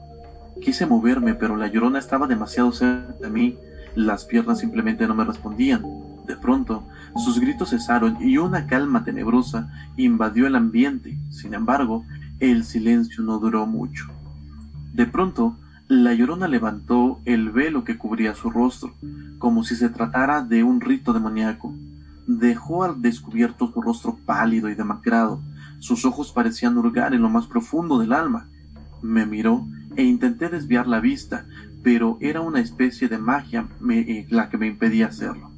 Quise 0.61 0.85
moverme, 0.85 1.35
pero 1.35 1.57
la 1.57 1.67
llorona 1.67 1.99
estaba 1.99 2.27
demasiado 2.27 2.71
cerca 2.71 3.13
de 3.19 3.29
mí. 3.29 3.57
Las 3.93 4.23
piernas 4.23 4.59
simplemente 4.59 5.05
no 5.05 5.15
me 5.15 5.25
respondían. 5.25 5.83
De 6.25 6.37
pronto, 6.37 6.83
sus 7.19 7.39
gritos 7.39 7.69
cesaron 7.69 8.17
y 8.21 8.37
una 8.37 8.67
calma 8.67 9.03
tenebrosa 9.03 9.71
invadió 9.95 10.47
el 10.47 10.55
ambiente. 10.55 11.17
Sin 11.29 11.53
embargo, 11.53 12.03
el 12.39 12.65
silencio 12.65 13.23
no 13.23 13.39
duró 13.39 13.65
mucho. 13.65 14.07
De 14.93 15.05
pronto, 15.05 15.55
la 15.87 16.13
llorona 16.13 16.47
levantó 16.47 17.19
el 17.25 17.51
velo 17.51 17.83
que 17.83 17.97
cubría 17.97 18.35
su 18.35 18.49
rostro, 18.49 18.93
como 19.39 19.63
si 19.63 19.75
se 19.75 19.89
tratara 19.89 20.41
de 20.41 20.63
un 20.63 20.81
rito 20.81 21.13
demoníaco. 21.13 21.73
Dejó 22.27 22.83
al 22.83 23.01
descubierto 23.01 23.71
su 23.71 23.81
rostro 23.81 24.17
pálido 24.25 24.69
y 24.69 24.75
demacrado. 24.75 25.39
Sus 25.79 26.05
ojos 26.05 26.31
parecían 26.31 26.77
hurgar 26.77 27.13
en 27.13 27.21
lo 27.21 27.29
más 27.29 27.45
profundo 27.45 27.99
del 27.99 28.13
alma. 28.13 28.47
Me 29.01 29.25
miró 29.25 29.65
e 29.95 30.03
intenté 30.03 30.49
desviar 30.49 30.87
la 30.87 30.99
vista, 30.99 31.45
pero 31.83 32.17
era 32.19 32.41
una 32.41 32.59
especie 32.59 33.07
de 33.07 33.19
magia 33.19 33.67
eh, 33.89 34.25
la 34.29 34.49
que 34.49 34.57
me 34.57 34.67
impedía 34.67 35.07
hacerlo. 35.07 35.54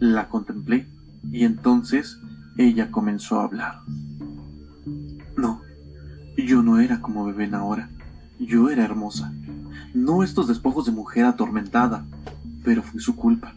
La 0.00 0.30
contemplé 0.30 0.86
y 1.30 1.44
entonces 1.44 2.18
ella 2.56 2.90
comenzó 2.90 3.38
a 3.38 3.44
hablar. 3.44 3.80
No, 5.36 5.60
yo 6.38 6.62
no 6.62 6.78
era 6.78 7.02
como 7.02 7.26
me 7.26 7.34
ven 7.34 7.54
ahora. 7.54 7.90
Yo 8.38 8.70
era 8.70 8.82
hermosa, 8.82 9.30
no 9.92 10.24
estos 10.24 10.48
despojos 10.48 10.86
de 10.86 10.92
mujer 10.92 11.26
atormentada, 11.26 12.06
pero 12.64 12.82
fue 12.82 13.02
su 13.02 13.14
culpa, 13.14 13.54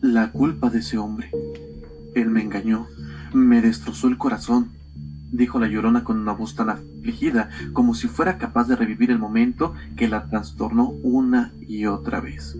la 0.00 0.32
culpa 0.32 0.70
de 0.70 0.78
ese 0.78 0.96
hombre. 0.96 1.30
Él 2.14 2.30
me 2.30 2.40
engañó, 2.40 2.86
me 3.34 3.60
destrozó 3.60 4.08
el 4.08 4.16
corazón, 4.16 4.70
dijo 5.30 5.60
la 5.60 5.68
llorona 5.68 6.04
con 6.04 6.18
una 6.18 6.32
voz 6.32 6.54
tan 6.54 6.70
afligida 6.70 7.50
como 7.74 7.94
si 7.94 8.08
fuera 8.08 8.38
capaz 8.38 8.66
de 8.66 8.76
revivir 8.76 9.10
el 9.10 9.18
momento 9.18 9.74
que 9.94 10.08
la 10.08 10.24
trastornó 10.24 10.88
una 11.02 11.52
y 11.68 11.84
otra 11.84 12.22
vez. 12.22 12.56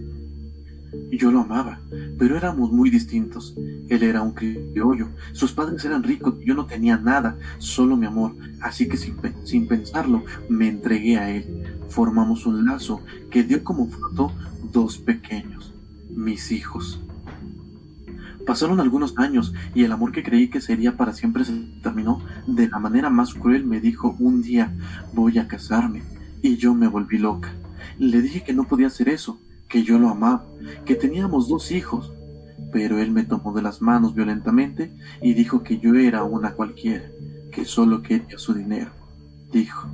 Yo 1.10 1.30
lo 1.30 1.40
amaba, 1.40 1.80
pero 2.18 2.36
éramos 2.36 2.70
muy 2.70 2.90
distintos. 2.90 3.54
Él 3.88 4.02
era 4.02 4.22
un 4.22 4.32
criollo, 4.32 5.08
sus 5.32 5.52
padres 5.52 5.84
eran 5.84 6.02
ricos, 6.02 6.34
yo 6.44 6.54
no 6.54 6.66
tenía 6.66 6.96
nada, 6.96 7.36
solo 7.58 7.96
mi 7.96 8.06
amor, 8.06 8.34
así 8.60 8.88
que 8.88 8.96
sin, 8.96 9.16
sin, 9.44 9.66
pensarlo 9.66 10.24
me 10.48 10.68
entregué 10.68 11.18
a 11.18 11.30
él. 11.30 11.78
Formamos 11.88 12.46
un 12.46 12.64
lazo 12.64 13.00
que 13.30 13.42
dio 13.42 13.62
como 13.64 13.88
fruto 13.88 14.32
dos 14.72 14.98
pequeños, 14.98 15.72
mis 16.10 16.52
hijos. 16.52 17.00
Pasaron 18.46 18.80
algunos 18.80 19.16
años 19.18 19.54
y 19.74 19.84
el 19.84 19.92
amor 19.92 20.10
que 20.10 20.22
creí 20.22 20.48
que 20.48 20.60
sería 20.60 20.96
para 20.96 21.12
siempre 21.12 21.44
se 21.44 21.52
terminó. 21.82 22.20
De 22.46 22.68
la 22.68 22.78
manera 22.80 23.08
más 23.08 23.34
cruel 23.34 23.64
me 23.64 23.80
dijo 23.80 24.16
un 24.18 24.42
día 24.42 24.74
voy 25.12 25.38
a 25.38 25.46
casarme 25.46 26.02
y 26.42 26.56
yo 26.56 26.74
me 26.74 26.88
volví 26.88 27.18
loca. 27.18 27.52
Le 27.98 28.20
dije 28.20 28.42
que 28.42 28.52
no 28.52 28.64
podía 28.64 28.88
hacer 28.88 29.08
eso, 29.08 29.38
que 29.72 29.82
yo 29.82 29.98
lo 29.98 30.10
amaba, 30.10 30.44
que 30.84 30.94
teníamos 30.94 31.48
dos 31.48 31.72
hijos. 31.72 32.12
Pero 32.72 32.98
él 32.98 33.10
me 33.10 33.24
tomó 33.24 33.54
de 33.54 33.62
las 33.62 33.80
manos 33.80 34.14
violentamente 34.14 34.92
y 35.22 35.32
dijo 35.32 35.62
que 35.62 35.78
yo 35.78 35.94
era 35.94 36.24
una 36.24 36.52
cualquiera, 36.52 37.06
que 37.50 37.64
solo 37.64 38.02
quería 38.02 38.38
su 38.38 38.52
dinero. 38.52 38.90
Dijo, 39.50 39.88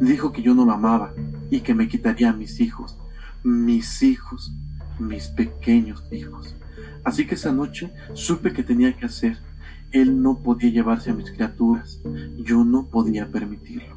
dijo 0.00 0.30
que 0.30 0.42
yo 0.42 0.54
no 0.54 0.66
lo 0.66 0.72
amaba 0.72 1.14
y 1.50 1.60
que 1.60 1.74
me 1.74 1.88
quitaría 1.88 2.30
a 2.30 2.34
mis 2.34 2.60
hijos, 2.60 2.98
mis 3.42 4.02
hijos, 4.02 4.52
mis 4.98 5.28
pequeños 5.28 6.04
hijos. 6.12 6.54
Así 7.02 7.26
que 7.26 7.34
esa 7.34 7.50
noche 7.50 7.90
supe 8.12 8.52
que 8.52 8.62
tenía 8.62 8.94
que 8.94 9.06
hacer. 9.06 9.38
Él 9.90 10.20
no 10.20 10.36
podía 10.36 10.70
llevarse 10.70 11.10
a 11.10 11.14
mis 11.14 11.30
criaturas. 11.30 11.98
Yo 12.36 12.62
no 12.62 12.86
podía 12.86 13.26
permitirlo. 13.26 13.96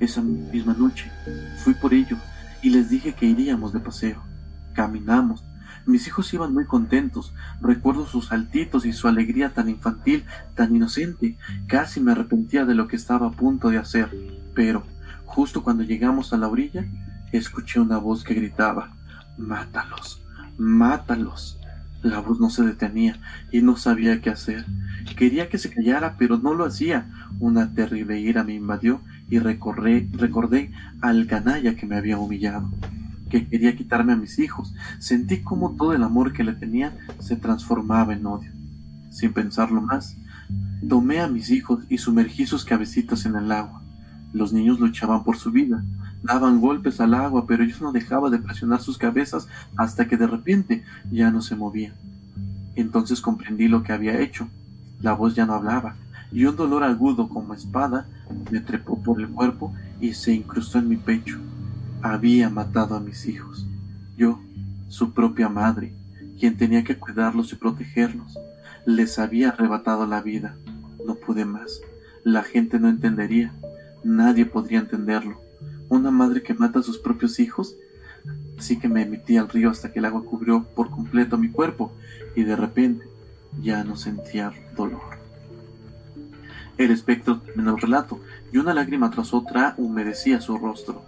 Esa 0.00 0.22
misma 0.22 0.74
noche 0.74 1.08
fui 1.58 1.74
por 1.74 1.94
ello 1.94 2.16
y 2.64 2.70
les 2.70 2.88
dije 2.88 3.12
que 3.12 3.26
iríamos 3.26 3.74
de 3.74 3.80
paseo. 3.80 4.22
Caminamos. 4.72 5.44
Mis 5.84 6.06
hijos 6.06 6.32
iban 6.32 6.54
muy 6.54 6.64
contentos. 6.64 7.34
Recuerdo 7.60 8.06
sus 8.06 8.28
saltitos 8.28 8.86
y 8.86 8.94
su 8.94 9.06
alegría 9.06 9.50
tan 9.50 9.68
infantil, 9.68 10.24
tan 10.54 10.74
inocente. 10.74 11.36
Casi 11.66 12.00
me 12.00 12.12
arrepentía 12.12 12.64
de 12.64 12.74
lo 12.74 12.88
que 12.88 12.96
estaba 12.96 13.26
a 13.26 13.32
punto 13.32 13.68
de 13.68 13.76
hacer. 13.76 14.08
Pero, 14.54 14.82
justo 15.26 15.62
cuando 15.62 15.82
llegamos 15.82 16.32
a 16.32 16.38
la 16.38 16.48
orilla, 16.48 16.86
escuché 17.32 17.80
una 17.80 17.98
voz 17.98 18.24
que 18.24 18.32
gritaba, 18.32 18.94
Mátalos, 19.36 20.22
mátalos. 20.56 21.60
La 22.02 22.20
voz 22.20 22.40
no 22.40 22.48
se 22.48 22.62
detenía 22.62 23.18
y 23.52 23.60
no 23.60 23.76
sabía 23.76 24.22
qué 24.22 24.30
hacer. 24.30 24.64
Quería 25.16 25.50
que 25.50 25.58
se 25.58 25.68
callara, 25.68 26.16
pero 26.18 26.38
no 26.38 26.54
lo 26.54 26.64
hacía. 26.64 27.10
Una 27.40 27.74
terrible 27.74 28.20
ira 28.20 28.42
me 28.42 28.54
invadió 28.54 29.02
y 29.28 29.38
recorré, 29.38 30.08
recordé 30.12 30.70
al 31.00 31.26
canalla 31.26 31.74
que 31.74 31.86
me 31.86 31.96
había 31.96 32.18
humillado, 32.18 32.70
que 33.30 33.46
quería 33.46 33.74
quitarme 33.74 34.12
a 34.12 34.16
mis 34.16 34.38
hijos. 34.38 34.74
Sentí 34.98 35.42
como 35.42 35.72
todo 35.72 35.92
el 35.92 36.02
amor 36.02 36.32
que 36.32 36.44
le 36.44 36.52
tenía 36.52 36.96
se 37.20 37.36
transformaba 37.36 38.12
en 38.12 38.26
odio. 38.26 38.50
Sin 39.10 39.32
pensarlo 39.32 39.80
más, 39.80 40.16
tomé 40.88 41.20
a 41.20 41.28
mis 41.28 41.50
hijos 41.50 41.84
y 41.88 41.98
sumergí 41.98 42.46
sus 42.46 42.64
cabecitas 42.64 43.24
en 43.26 43.36
el 43.36 43.50
agua. 43.52 43.80
Los 44.32 44.52
niños 44.52 44.80
luchaban 44.80 45.22
por 45.22 45.36
su 45.36 45.52
vida, 45.52 45.82
daban 46.22 46.60
golpes 46.60 47.00
al 47.00 47.14
agua, 47.14 47.46
pero 47.46 47.62
ellos 47.62 47.80
no 47.80 47.92
dejaban 47.92 48.32
de 48.32 48.38
presionar 48.38 48.80
sus 48.80 48.98
cabezas 48.98 49.46
hasta 49.76 50.06
que 50.08 50.16
de 50.16 50.26
repente 50.26 50.84
ya 51.10 51.30
no 51.30 51.40
se 51.40 51.54
movían. 51.54 51.92
Entonces 52.74 53.20
comprendí 53.20 53.68
lo 53.68 53.82
que 53.82 53.92
había 53.92 54.20
hecho. 54.20 54.48
La 55.00 55.12
voz 55.12 55.34
ya 55.34 55.46
no 55.46 55.54
hablaba, 55.54 55.96
y 56.34 56.44
un 56.44 56.56
dolor 56.56 56.82
agudo 56.82 57.28
como 57.28 57.54
espada 57.54 58.06
me 58.50 58.60
trepó 58.60 59.00
por 59.00 59.20
el 59.20 59.28
cuerpo 59.28 59.72
y 60.00 60.12
se 60.14 60.32
incrustó 60.32 60.78
en 60.78 60.88
mi 60.88 60.96
pecho. 60.96 61.38
Había 62.02 62.50
matado 62.50 62.96
a 62.96 63.00
mis 63.00 63.26
hijos. 63.26 63.64
Yo, 64.16 64.40
su 64.88 65.12
propia 65.12 65.48
madre, 65.48 65.94
quien 66.38 66.56
tenía 66.56 66.82
que 66.84 66.98
cuidarlos 66.98 67.52
y 67.52 67.56
protegerlos. 67.56 68.36
Les 68.84 69.18
había 69.18 69.50
arrebatado 69.50 70.06
la 70.06 70.20
vida. 70.20 70.56
No 71.06 71.14
pude 71.14 71.44
más. 71.44 71.80
La 72.24 72.42
gente 72.42 72.80
no 72.80 72.88
entendería. 72.88 73.52
Nadie 74.02 74.44
podría 74.44 74.80
entenderlo 74.80 75.38
una 75.88 76.10
madre 76.10 76.42
que 76.42 76.54
mata 76.54 76.80
a 76.80 76.82
sus 76.82 76.98
propios 76.98 77.38
hijos. 77.38 77.76
Así 78.58 78.78
que 78.78 78.88
me 78.88 79.06
metí 79.06 79.36
al 79.36 79.48
río 79.48 79.70
hasta 79.70 79.92
que 79.92 80.00
el 80.00 80.04
agua 80.04 80.24
cubrió 80.24 80.64
por 80.74 80.90
completo 80.90 81.38
mi 81.38 81.50
cuerpo 81.50 81.92
y 82.34 82.42
de 82.42 82.56
repente 82.56 83.06
ya 83.62 83.84
no 83.84 83.96
sentía 83.96 84.52
dolor. 84.76 85.23
El 86.76 86.90
espectro 86.90 87.38
terminó 87.38 87.74
el 87.74 87.80
relato 87.80 88.20
y 88.52 88.58
una 88.58 88.74
lágrima 88.74 89.10
tras 89.10 89.32
otra 89.32 89.74
humedecía 89.76 90.40
su 90.40 90.58
rostro. 90.58 91.02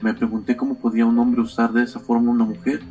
Me 0.00 0.14
pregunté 0.14 0.56
cómo 0.56 0.74
podía 0.74 1.06
un 1.06 1.18
hombre 1.18 1.40
usar 1.40 1.72
de 1.72 1.84
esa 1.84 2.00
forma 2.00 2.28
a 2.28 2.34
una 2.34 2.44
mujer. 2.44 2.82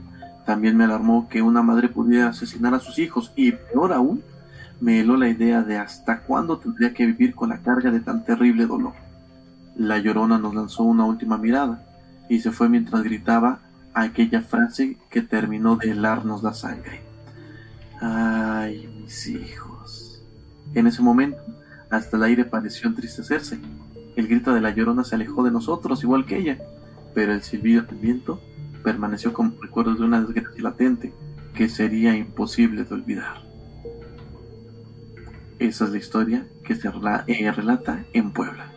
También 0.45 0.77
me 0.77 0.85
alarmó 0.85 1.27
que 1.29 1.41
una 1.41 1.61
madre 1.61 1.89
pudiera 1.89 2.29
asesinar 2.29 2.73
a 2.73 2.79
sus 2.79 2.97
hijos 2.99 3.31
y, 3.35 3.51
peor 3.51 3.93
aún, 3.93 4.23
me 4.79 4.99
heló 4.99 5.17
la 5.17 5.29
idea 5.29 5.61
de 5.61 5.77
hasta 5.77 6.19
cuándo 6.19 6.57
tendría 6.57 6.93
que 6.93 7.05
vivir 7.05 7.35
con 7.35 7.49
la 7.49 7.59
carga 7.59 7.91
de 7.91 7.99
tan 7.99 8.23
terrible 8.25 8.65
dolor. 8.65 8.93
La 9.75 9.97
llorona 9.97 10.37
nos 10.37 10.55
lanzó 10.55 10.83
una 10.83 11.05
última 11.05 11.37
mirada 11.37 11.83
y 12.29 12.39
se 12.39 12.51
fue 12.51 12.69
mientras 12.69 13.03
gritaba 13.03 13.59
aquella 13.93 14.41
frase 14.41 14.97
que 15.09 15.21
terminó 15.21 15.75
de 15.75 15.91
helarnos 15.91 16.43
la 16.43 16.53
sangre. 16.53 17.01
Ay, 18.01 18.89
mis 19.01 19.27
hijos. 19.27 20.21
En 20.73 20.87
ese 20.87 21.01
momento, 21.01 21.37
hasta 21.95 22.17
el 22.17 22.23
aire 22.23 22.45
pareció 22.45 22.89
entristecerse. 22.89 23.59
El 24.15 24.27
grito 24.27 24.53
de 24.53 24.61
la 24.61 24.71
llorona 24.71 25.03
se 25.03 25.15
alejó 25.15 25.43
de 25.43 25.51
nosotros 25.51 26.03
igual 26.03 26.25
que 26.25 26.37
ella, 26.37 26.57
pero 27.13 27.33
el 27.33 27.43
silbido 27.43 27.83
del 27.83 27.97
viento 27.97 28.41
permaneció 28.83 29.33
como 29.33 29.53
recuerdo 29.61 29.95
de 29.95 30.03
una 30.03 30.21
desgracia 30.21 30.61
latente 30.61 31.13
que 31.55 31.69
sería 31.69 32.15
imposible 32.15 32.83
de 32.83 32.93
olvidar. 32.93 33.43
Esa 35.59 35.85
es 35.85 35.91
la 35.91 35.97
historia 35.97 36.45
que 36.65 36.75
se 36.75 36.87
eh, 36.87 37.51
relata 37.51 38.03
en 38.13 38.31
Puebla. 38.31 38.71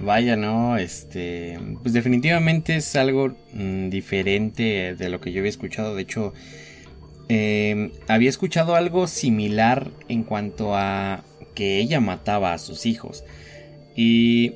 Vaya, 0.00 0.36
no, 0.36 0.78
este, 0.78 1.60
pues 1.82 1.92
definitivamente 1.92 2.76
es 2.76 2.96
algo 2.96 3.36
mm, 3.52 3.88
diferente 3.88 4.94
de 4.96 5.08
lo 5.08 5.20
que 5.20 5.32
yo 5.32 5.40
había 5.40 5.50
escuchado. 5.50 5.94
De 5.94 6.02
hecho, 6.02 6.32
em, 7.28 7.92
había 8.08 8.30
escuchado 8.30 8.74
algo 8.74 9.06
similar 9.06 9.90
en 10.08 10.24
cuanto 10.24 10.74
a 10.76 11.24
que 11.54 11.78
ella 11.78 12.00
mataba 12.00 12.52
a 12.52 12.58
sus 12.58 12.86
hijos. 12.86 13.24
Y 13.94 14.54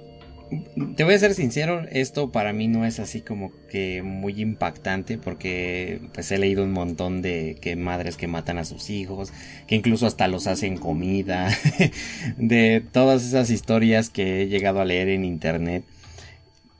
te 0.94 1.04
voy 1.04 1.14
a 1.14 1.18
ser 1.18 1.34
sincero, 1.34 1.84
esto 1.90 2.30
para 2.30 2.52
mí 2.52 2.68
no 2.68 2.84
es 2.84 3.00
así 3.00 3.20
como 3.20 3.52
que 3.68 4.02
muy 4.02 4.40
impactante 4.40 5.18
porque 5.18 6.00
pues 6.14 6.30
he 6.30 6.38
leído 6.38 6.62
un 6.62 6.72
montón 6.72 7.20
de 7.20 7.56
que 7.60 7.74
madres 7.74 8.16
que 8.16 8.28
matan 8.28 8.58
a 8.58 8.64
sus 8.64 8.90
hijos, 8.90 9.32
que 9.66 9.74
incluso 9.74 10.06
hasta 10.06 10.28
los 10.28 10.46
hacen 10.46 10.76
comida, 10.76 11.48
de 12.36 12.82
todas 12.92 13.24
esas 13.24 13.50
historias 13.50 14.08
que 14.08 14.42
he 14.42 14.48
llegado 14.48 14.80
a 14.80 14.84
leer 14.84 15.08
en 15.08 15.24
internet. 15.24 15.84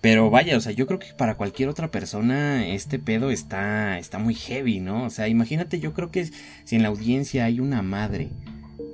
Pero 0.01 0.31
vaya, 0.31 0.57
o 0.57 0.61
sea, 0.61 0.73
yo 0.73 0.87
creo 0.87 1.01
que 1.01 1.15
para 1.17 1.37
cualquier 1.37 1.69
otra 1.69 1.91
persona 1.91 2.69
este 2.69 3.01
pedo 3.01 3.31
está, 3.31 3.99
está 3.99 4.19
muy 4.19 4.35
heavy, 4.35 4.79
¿no? 4.79 5.05
O 5.05 5.11
sea, 5.11 5.27
imagínate, 5.27 5.81
yo 5.81 5.93
creo 5.95 6.13
que 6.13 6.31
si 6.65 6.77
en 6.77 6.83
la 6.83 6.89
audiencia 6.89 7.45
hay 7.47 7.59
una 7.59 7.83
madre 7.83 8.29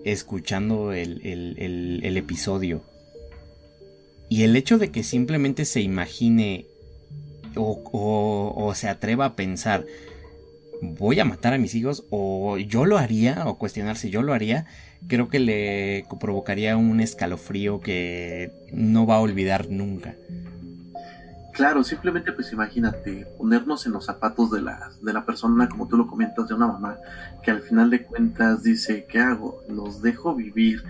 escuchando 0.04 0.92
el, 0.92 1.20
el, 1.24 2.00
el 2.02 2.16
episodio. 2.16 2.82
Y 4.28 4.44
el 4.44 4.56
hecho 4.56 4.78
de 4.78 4.90
que 4.90 5.02
simplemente 5.02 5.64
se 5.64 5.82
imagine 5.82 6.66
o, 7.56 8.72
se 8.74 8.88
atreva 8.88 9.26
a 9.26 9.36
pensar, 9.36 9.84
voy 10.80 11.20
a 11.20 11.24
matar 11.24 11.52
a 11.52 11.58
mis 11.58 11.74
hijos 11.74 12.04
o 12.10 12.58
yo 12.58 12.84
lo 12.84 12.98
haría 12.98 13.46
o 13.46 13.58
cuestionar 13.58 13.96
si 13.96 14.10
yo 14.10 14.22
lo 14.22 14.32
haría, 14.32 14.66
creo 15.06 15.28
que 15.28 15.38
le 15.38 16.06
provocaría 16.20 16.76
un 16.76 17.00
escalofrío 17.00 17.80
que 17.80 18.50
no 18.72 19.06
va 19.06 19.16
a 19.16 19.20
olvidar 19.20 19.68
nunca. 19.68 20.16
Claro, 21.52 21.84
simplemente 21.84 22.32
pues 22.32 22.50
imagínate 22.52 23.26
ponernos 23.36 23.84
en 23.86 23.92
los 23.92 24.06
zapatos 24.06 24.50
de 24.50 24.62
la, 24.62 24.90
de 25.02 25.12
la 25.12 25.26
persona, 25.26 25.68
como 25.68 25.86
tú 25.86 25.98
lo 25.98 26.06
comentas, 26.06 26.48
de 26.48 26.54
una 26.54 26.66
mamá 26.66 26.96
que 27.42 27.50
al 27.50 27.60
final 27.60 27.90
de 27.90 28.04
cuentas 28.04 28.62
dice, 28.62 29.06
¿qué 29.08 29.20
hago? 29.20 29.62
¿Los 29.68 30.00
dejo 30.00 30.34
vivir 30.34 30.82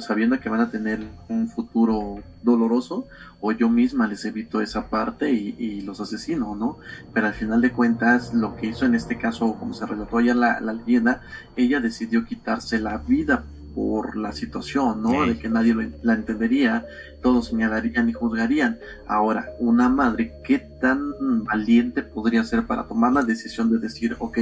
sabiendo 0.00 0.38
que 0.38 0.48
van 0.48 0.60
a 0.60 0.70
tener 0.70 1.00
un 1.28 1.48
futuro 1.48 2.22
doloroso 2.42 3.06
o 3.40 3.52
yo 3.52 3.68
misma 3.68 4.06
les 4.06 4.24
evito 4.24 4.60
esa 4.60 4.88
parte 4.88 5.30
y, 5.32 5.80
los 5.82 6.00
asesino, 6.00 6.54
¿no? 6.54 6.78
Pero 7.12 7.26
al 7.26 7.34
final 7.34 7.60
de 7.60 7.72
cuentas 7.72 8.32
lo 8.32 8.56
que 8.56 8.68
hizo 8.68 8.86
en 8.86 8.94
este 8.94 9.18
caso, 9.18 9.54
como 9.58 9.74
se 9.74 9.84
relató 9.84 10.20
ya 10.20 10.34
la, 10.34 10.60
la 10.60 10.72
leyenda, 10.72 11.22
ella 11.56 11.80
decidió 11.80 12.24
quitarse 12.24 12.78
la 12.78 12.98
vida 12.98 13.44
por 13.74 14.16
la 14.16 14.32
situación, 14.32 15.02
¿no? 15.02 15.26
De 15.26 15.36
que 15.38 15.48
nadie 15.48 15.74
la 16.02 16.14
entendería, 16.14 16.86
todos 17.22 17.48
señalarían 17.48 18.08
y 18.08 18.12
juzgarían. 18.12 18.78
Ahora, 19.06 19.50
una 19.58 19.88
madre, 19.88 20.32
¿qué 20.44 20.58
tan 20.58 21.12
valiente 21.44 22.02
podría 22.02 22.44
ser 22.44 22.66
para 22.66 22.84
tomar 22.84 23.12
la 23.12 23.22
decisión 23.22 23.70
de 23.70 23.78
decir, 23.78 24.16
ok, 24.18 24.38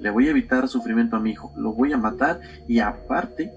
le 0.00 0.10
voy 0.10 0.28
a 0.28 0.30
evitar 0.30 0.68
sufrimiento 0.68 1.16
a 1.16 1.20
mi 1.20 1.32
hijo, 1.32 1.52
lo 1.56 1.72
voy 1.72 1.92
a 1.92 1.98
matar 1.98 2.40
y 2.66 2.78
aparte, 2.78 3.52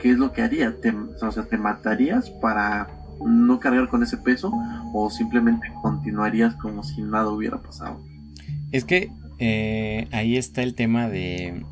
¿qué 0.00 0.12
es 0.12 0.18
lo 0.18 0.32
que 0.32 0.42
haría? 0.42 0.74
¿Te, 0.80 0.90
o 0.90 1.32
sea, 1.32 1.44
¿te 1.44 1.58
matarías 1.58 2.30
para 2.30 2.88
no 3.24 3.58
cargar 3.58 3.88
con 3.88 4.02
ese 4.02 4.16
peso 4.16 4.52
o 4.92 5.10
simplemente 5.10 5.72
continuarías 5.82 6.54
como 6.54 6.82
si 6.84 7.02
nada 7.02 7.30
hubiera 7.30 7.60
pasado? 7.60 8.00
Es 8.70 8.84
que 8.84 9.10
eh, 9.38 10.06
ahí 10.12 10.36
está 10.36 10.62
el 10.62 10.74
tema 10.74 11.08
de 11.08 11.64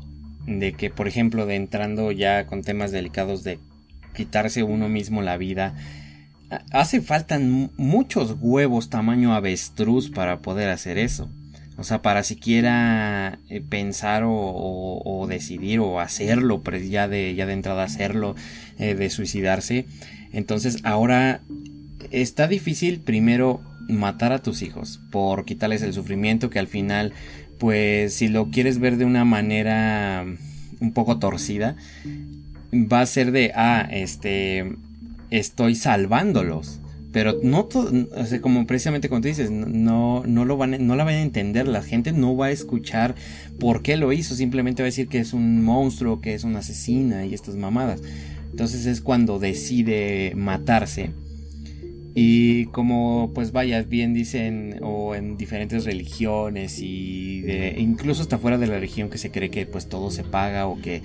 de 0.47 0.73
que, 0.73 0.89
por 0.89 1.07
ejemplo, 1.07 1.45
de 1.45 1.55
entrando 1.55 2.11
ya 2.11 2.45
con 2.45 2.61
temas 2.61 2.91
delicados 2.91 3.43
de 3.43 3.59
quitarse 4.15 4.63
uno 4.63 4.89
mismo 4.89 5.21
la 5.21 5.37
vida, 5.37 5.75
hace 6.71 7.01
falta 7.01 7.39
muchos 7.39 8.35
huevos 8.39 8.89
tamaño 8.89 9.33
avestruz 9.33 10.09
para 10.09 10.39
poder 10.39 10.69
hacer 10.69 10.97
eso. 10.97 11.29
O 11.77 11.83
sea, 11.83 12.01
para 12.01 12.23
siquiera 12.23 13.39
eh, 13.49 13.61
pensar 13.61 14.23
o, 14.25 15.25
decidir 15.27 15.79
o 15.79 15.99
hacerlo, 15.99 16.61
pues 16.61 16.89
ya 16.89 17.07
de, 17.07 17.33
ya 17.33 17.45
de 17.45 17.53
entrada 17.53 17.83
hacerlo, 17.83 18.35
eh, 18.77 18.93
de 18.95 19.09
suicidarse. 19.09 19.85
Entonces 20.33 20.77
ahora 20.83 21.41
está 22.11 22.47
difícil 22.47 22.99
primero 22.99 23.61
matar 23.87 24.31
a 24.31 24.41
tus 24.41 24.61
hijos 24.61 24.99
por 25.11 25.45
quitarles 25.45 25.81
el 25.81 25.93
sufrimiento 25.93 26.49
que 26.49 26.59
al 26.59 26.67
final, 26.67 27.13
pues 27.61 28.15
si 28.15 28.27
lo 28.27 28.49
quieres 28.49 28.79
ver 28.79 28.97
de 28.97 29.05
una 29.05 29.23
manera 29.23 30.25
un 30.79 30.93
poco 30.93 31.19
torcida, 31.19 31.75
va 32.73 33.01
a 33.01 33.05
ser 33.05 33.31
de, 33.31 33.51
ah, 33.53 33.87
este, 33.91 34.73
estoy 35.29 35.75
salvándolos. 35.75 36.79
Pero 37.11 37.37
no 37.43 37.69
o 37.69 38.25
sea, 38.25 38.41
como 38.41 38.65
precisamente 38.65 39.09
como 39.09 39.21
tú 39.21 39.27
dices, 39.27 39.51
no, 39.51 40.23
no, 40.25 40.43
lo 40.45 40.57
van, 40.57 40.87
no 40.87 40.95
la 40.95 41.03
van 41.03 41.13
a 41.13 41.21
entender, 41.21 41.67
la 41.67 41.83
gente 41.83 42.13
no 42.13 42.35
va 42.35 42.47
a 42.47 42.51
escuchar 42.51 43.13
por 43.59 43.83
qué 43.83 43.95
lo 43.95 44.11
hizo, 44.11 44.33
simplemente 44.33 44.81
va 44.81 44.85
a 44.85 44.89
decir 44.89 45.07
que 45.07 45.19
es 45.19 45.31
un 45.31 45.63
monstruo, 45.63 46.19
que 46.19 46.33
es 46.33 46.43
una 46.43 46.59
asesina 46.59 47.27
y 47.27 47.35
estas 47.35 47.57
mamadas. 47.57 48.01
Entonces 48.49 48.87
es 48.87 49.01
cuando 49.01 49.37
decide 49.37 50.33
matarse 50.35 51.11
y 52.13 52.65
como 52.67 53.31
pues 53.33 53.51
vaya, 53.51 53.81
bien 53.83 54.13
dicen, 54.13 54.79
o 54.81 55.15
en 55.15 55.37
diferentes 55.37 55.85
religiones 55.85 56.79
y 56.79 57.45
incluso 57.77 58.21
hasta 58.21 58.37
fuera 58.37 58.57
de 58.57 58.67
la 58.67 58.75
religión 58.75 59.09
que 59.09 59.17
se 59.17 59.31
cree 59.31 59.49
que 59.49 59.65
pues 59.65 59.87
todo 59.87 60.11
se 60.11 60.23
paga 60.23 60.67
o 60.67 60.81
que 60.81 61.01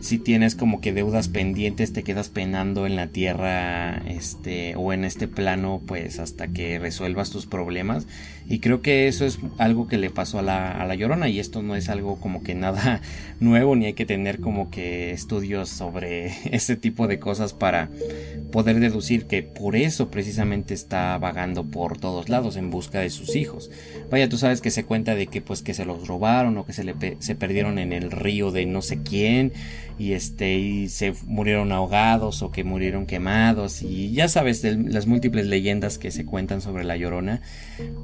si 0.00 0.18
tienes 0.18 0.54
como 0.54 0.80
que 0.80 0.92
deudas 0.92 1.28
pendientes 1.28 1.92
te 1.92 2.02
quedas 2.02 2.28
penando 2.28 2.86
en 2.86 2.96
la 2.96 3.06
tierra 3.06 3.98
este 4.08 4.74
o 4.76 4.92
en 4.92 5.04
este 5.04 5.28
plano 5.28 5.80
pues 5.86 6.18
hasta 6.18 6.48
que 6.48 6.78
resuelvas 6.78 7.30
tus 7.30 7.46
problemas. 7.46 8.06
Y 8.48 8.58
creo 8.58 8.82
que 8.82 9.06
eso 9.06 9.24
es 9.24 9.38
algo 9.58 9.86
que 9.86 9.96
le 9.96 10.10
pasó 10.10 10.40
a 10.40 10.42
la, 10.42 10.72
a 10.72 10.84
la 10.84 10.96
llorona 10.96 11.28
y 11.28 11.38
esto 11.38 11.62
no 11.62 11.76
es 11.76 11.88
algo 11.88 12.18
como 12.18 12.42
que 12.42 12.56
nada 12.56 13.00
nuevo 13.40 13.76
ni 13.76 13.86
hay 13.86 13.92
que 13.92 14.06
tener 14.06 14.40
como 14.40 14.70
que 14.70 15.12
estudios 15.12 15.68
sobre 15.68 16.32
este 16.52 16.76
tipo 16.76 17.06
de 17.06 17.18
cosas 17.18 17.52
para 17.52 17.88
poder 18.50 18.80
deducir 18.80 19.26
que 19.26 19.42
por 19.42 19.76
eso 19.76 20.10
precisamente 20.10 20.49
está 20.52 21.16
vagando 21.18 21.64
por 21.64 21.98
todos 21.98 22.28
lados 22.28 22.56
en 22.56 22.70
busca 22.70 23.00
de 23.00 23.10
sus 23.10 23.36
hijos. 23.36 23.70
Vaya, 24.10 24.28
tú 24.28 24.38
sabes 24.38 24.60
que 24.60 24.70
se 24.70 24.84
cuenta 24.84 25.14
de 25.14 25.26
que 25.26 25.40
pues 25.40 25.62
que 25.62 25.74
se 25.74 25.84
los 25.84 26.06
robaron 26.06 26.58
o 26.58 26.66
que 26.66 26.72
se 26.72 26.84
le 26.84 26.94
se 27.18 27.34
perdieron 27.34 27.78
en 27.78 27.92
el 27.92 28.10
río 28.10 28.50
de 28.50 28.66
no 28.66 28.82
sé 28.82 29.02
quién 29.02 29.52
y 29.98 30.14
este 30.14 30.58
y 30.58 30.88
se 30.88 31.12
murieron 31.26 31.72
ahogados 31.72 32.42
o 32.42 32.50
que 32.50 32.64
murieron 32.64 33.06
quemados 33.06 33.82
y 33.82 34.12
ya 34.12 34.28
sabes 34.28 34.62
de 34.62 34.76
las 34.76 35.06
múltiples 35.06 35.46
leyendas 35.46 35.98
que 35.98 36.10
se 36.10 36.24
cuentan 36.24 36.62
sobre 36.62 36.84
la 36.84 36.96
Llorona, 36.96 37.42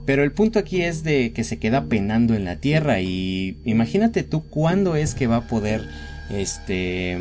pero 0.05 0.23
el 0.23 0.33
punto 0.33 0.59
aquí 0.59 0.83
es 0.83 1.05
de 1.05 1.33
que 1.33 1.43
se 1.43 1.59
queda 1.59 1.87
penando 1.87 2.35
en 2.35 2.45
la 2.45 2.57
tierra 2.57 3.01
y 3.01 3.59
imagínate 3.65 4.23
tú 4.23 4.45
cuándo 4.45 4.95
es 4.95 5.15
que 5.15 5.27
va 5.27 5.37
a 5.37 5.49
poder 5.49 5.89
este 6.31 7.19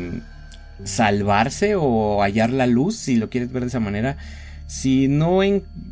salvarse 0.84 1.74
o 1.74 2.20
hallar 2.22 2.50
la 2.50 2.66
luz 2.66 2.96
si 2.96 3.16
lo 3.16 3.30
quieres 3.30 3.50
ver 3.50 3.62
de 3.62 3.68
esa 3.68 3.80
manera 3.80 4.18
si 4.66 5.08
no, 5.08 5.40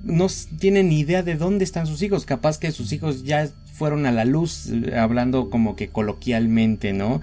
no 0.04 0.26
tienen 0.58 0.92
idea 0.92 1.22
de 1.22 1.36
dónde 1.36 1.64
están 1.64 1.86
sus 1.86 2.02
hijos 2.02 2.26
capaz 2.26 2.58
que 2.58 2.72
sus 2.72 2.92
hijos 2.92 3.24
ya 3.24 3.48
fueron 3.72 4.06
a 4.06 4.12
la 4.12 4.24
luz 4.24 4.70
hablando 4.96 5.50
como 5.50 5.76
que 5.76 5.88
coloquialmente 5.88 6.92
no 6.92 7.20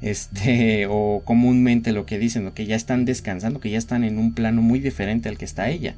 este 0.00 0.86
o 0.90 1.22
comúnmente 1.24 1.92
lo 1.92 2.06
que 2.06 2.18
dicen, 2.18 2.50
que 2.52 2.66
ya 2.66 2.76
están 2.76 3.04
descansando, 3.04 3.60
que 3.60 3.70
ya 3.70 3.78
están 3.78 4.04
en 4.04 4.18
un 4.18 4.34
plano 4.34 4.62
muy 4.62 4.80
diferente 4.80 5.28
al 5.28 5.38
que 5.38 5.44
está 5.44 5.68
ella. 5.68 5.94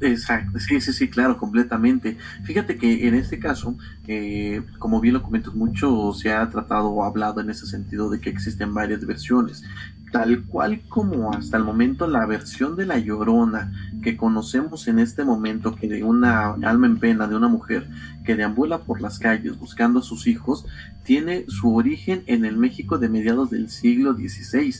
Exacto, 0.00 0.60
sí, 0.60 0.80
sí, 0.80 0.92
sí, 0.92 1.08
claro, 1.08 1.38
completamente. 1.38 2.16
Fíjate 2.44 2.76
que 2.76 3.08
en 3.08 3.16
este 3.16 3.40
caso, 3.40 3.76
eh, 4.06 4.62
como 4.78 5.00
bien 5.00 5.14
lo 5.14 5.24
comentas, 5.24 5.54
mucho 5.54 6.12
se 6.14 6.32
ha 6.32 6.48
tratado 6.50 6.90
o 6.90 7.02
hablado 7.02 7.40
en 7.40 7.50
ese 7.50 7.66
sentido 7.66 8.08
de 8.08 8.20
que 8.20 8.30
existen 8.30 8.72
varias 8.74 9.04
versiones 9.04 9.64
tal 10.12 10.44
cual 10.44 10.80
como 10.88 11.32
hasta 11.32 11.56
el 11.56 11.64
momento 11.64 12.06
la 12.06 12.26
versión 12.26 12.76
de 12.76 12.86
la 12.86 12.98
llorona 12.98 13.72
que 14.02 14.16
conocemos 14.16 14.88
en 14.88 14.98
este 14.98 15.24
momento, 15.24 15.74
que 15.74 15.88
de 15.88 16.04
una 16.04 16.54
alma 16.62 16.86
en 16.86 16.98
pena 16.98 17.26
de 17.26 17.36
una 17.36 17.48
mujer 17.48 17.88
que 18.24 18.36
deambula 18.36 18.78
por 18.78 19.00
las 19.00 19.18
calles 19.18 19.58
buscando 19.58 20.00
a 20.00 20.02
sus 20.02 20.26
hijos, 20.26 20.66
tiene 21.04 21.44
su 21.48 21.74
origen 21.74 22.22
en 22.26 22.44
el 22.44 22.56
México 22.56 22.98
de 22.98 23.08
mediados 23.08 23.50
del 23.50 23.70
siglo 23.70 24.14
XVI. 24.14 24.74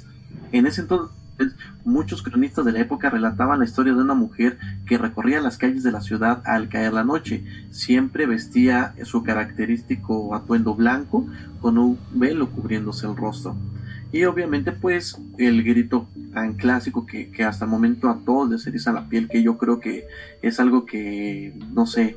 En 0.53 0.67
ese 0.67 0.83
entonces, 0.83 1.17
muchos 1.85 2.23
cronistas 2.23 2.65
de 2.65 2.73
la 2.73 2.81
época 2.81 3.11
relataban 3.11 3.61
la 3.61 3.65
historia 3.65 3.95
de 3.95 4.03
una 4.03 4.15
mujer 4.15 4.59
que 4.87 4.99
recorría 4.99 5.41
las 5.41 5.57
calles 5.57 5.83
de 5.83 5.93
la 5.93 6.01
ciudad 6.01 6.43
al 6.45 6.69
caer 6.69 6.93
la 6.93 7.05
noche. 7.05 7.45
Siempre 7.71 8.27
vestía 8.27 8.95
su 9.05 9.23
característico 9.23 10.35
atuendo 10.35 10.75
blanco 10.75 11.27
con 11.61 11.79
un 11.79 11.99
velo 12.13 12.51
cubriéndose 12.51 13.07
el 13.07 13.17
rostro. 13.17 13.57
Y 14.11 14.25
obviamente 14.25 14.73
pues 14.73 15.19
el 15.37 15.63
grito 15.63 16.09
tan 16.33 16.55
clásico 16.55 17.07
que, 17.07 17.31
hasta 17.45 17.65
el 17.65 17.71
momento 17.71 18.09
a 18.09 18.19
todos 18.25 18.49
les 18.51 18.67
eriza 18.67 18.93
la 18.93 19.09
piel, 19.09 19.29
que 19.29 19.43
yo 19.43 19.59
creo 19.59 19.81
que 19.81 20.07
es 20.41 20.61
algo 20.61 20.87
que, 20.87 21.53
no 21.73 21.87
sé, 21.87 22.17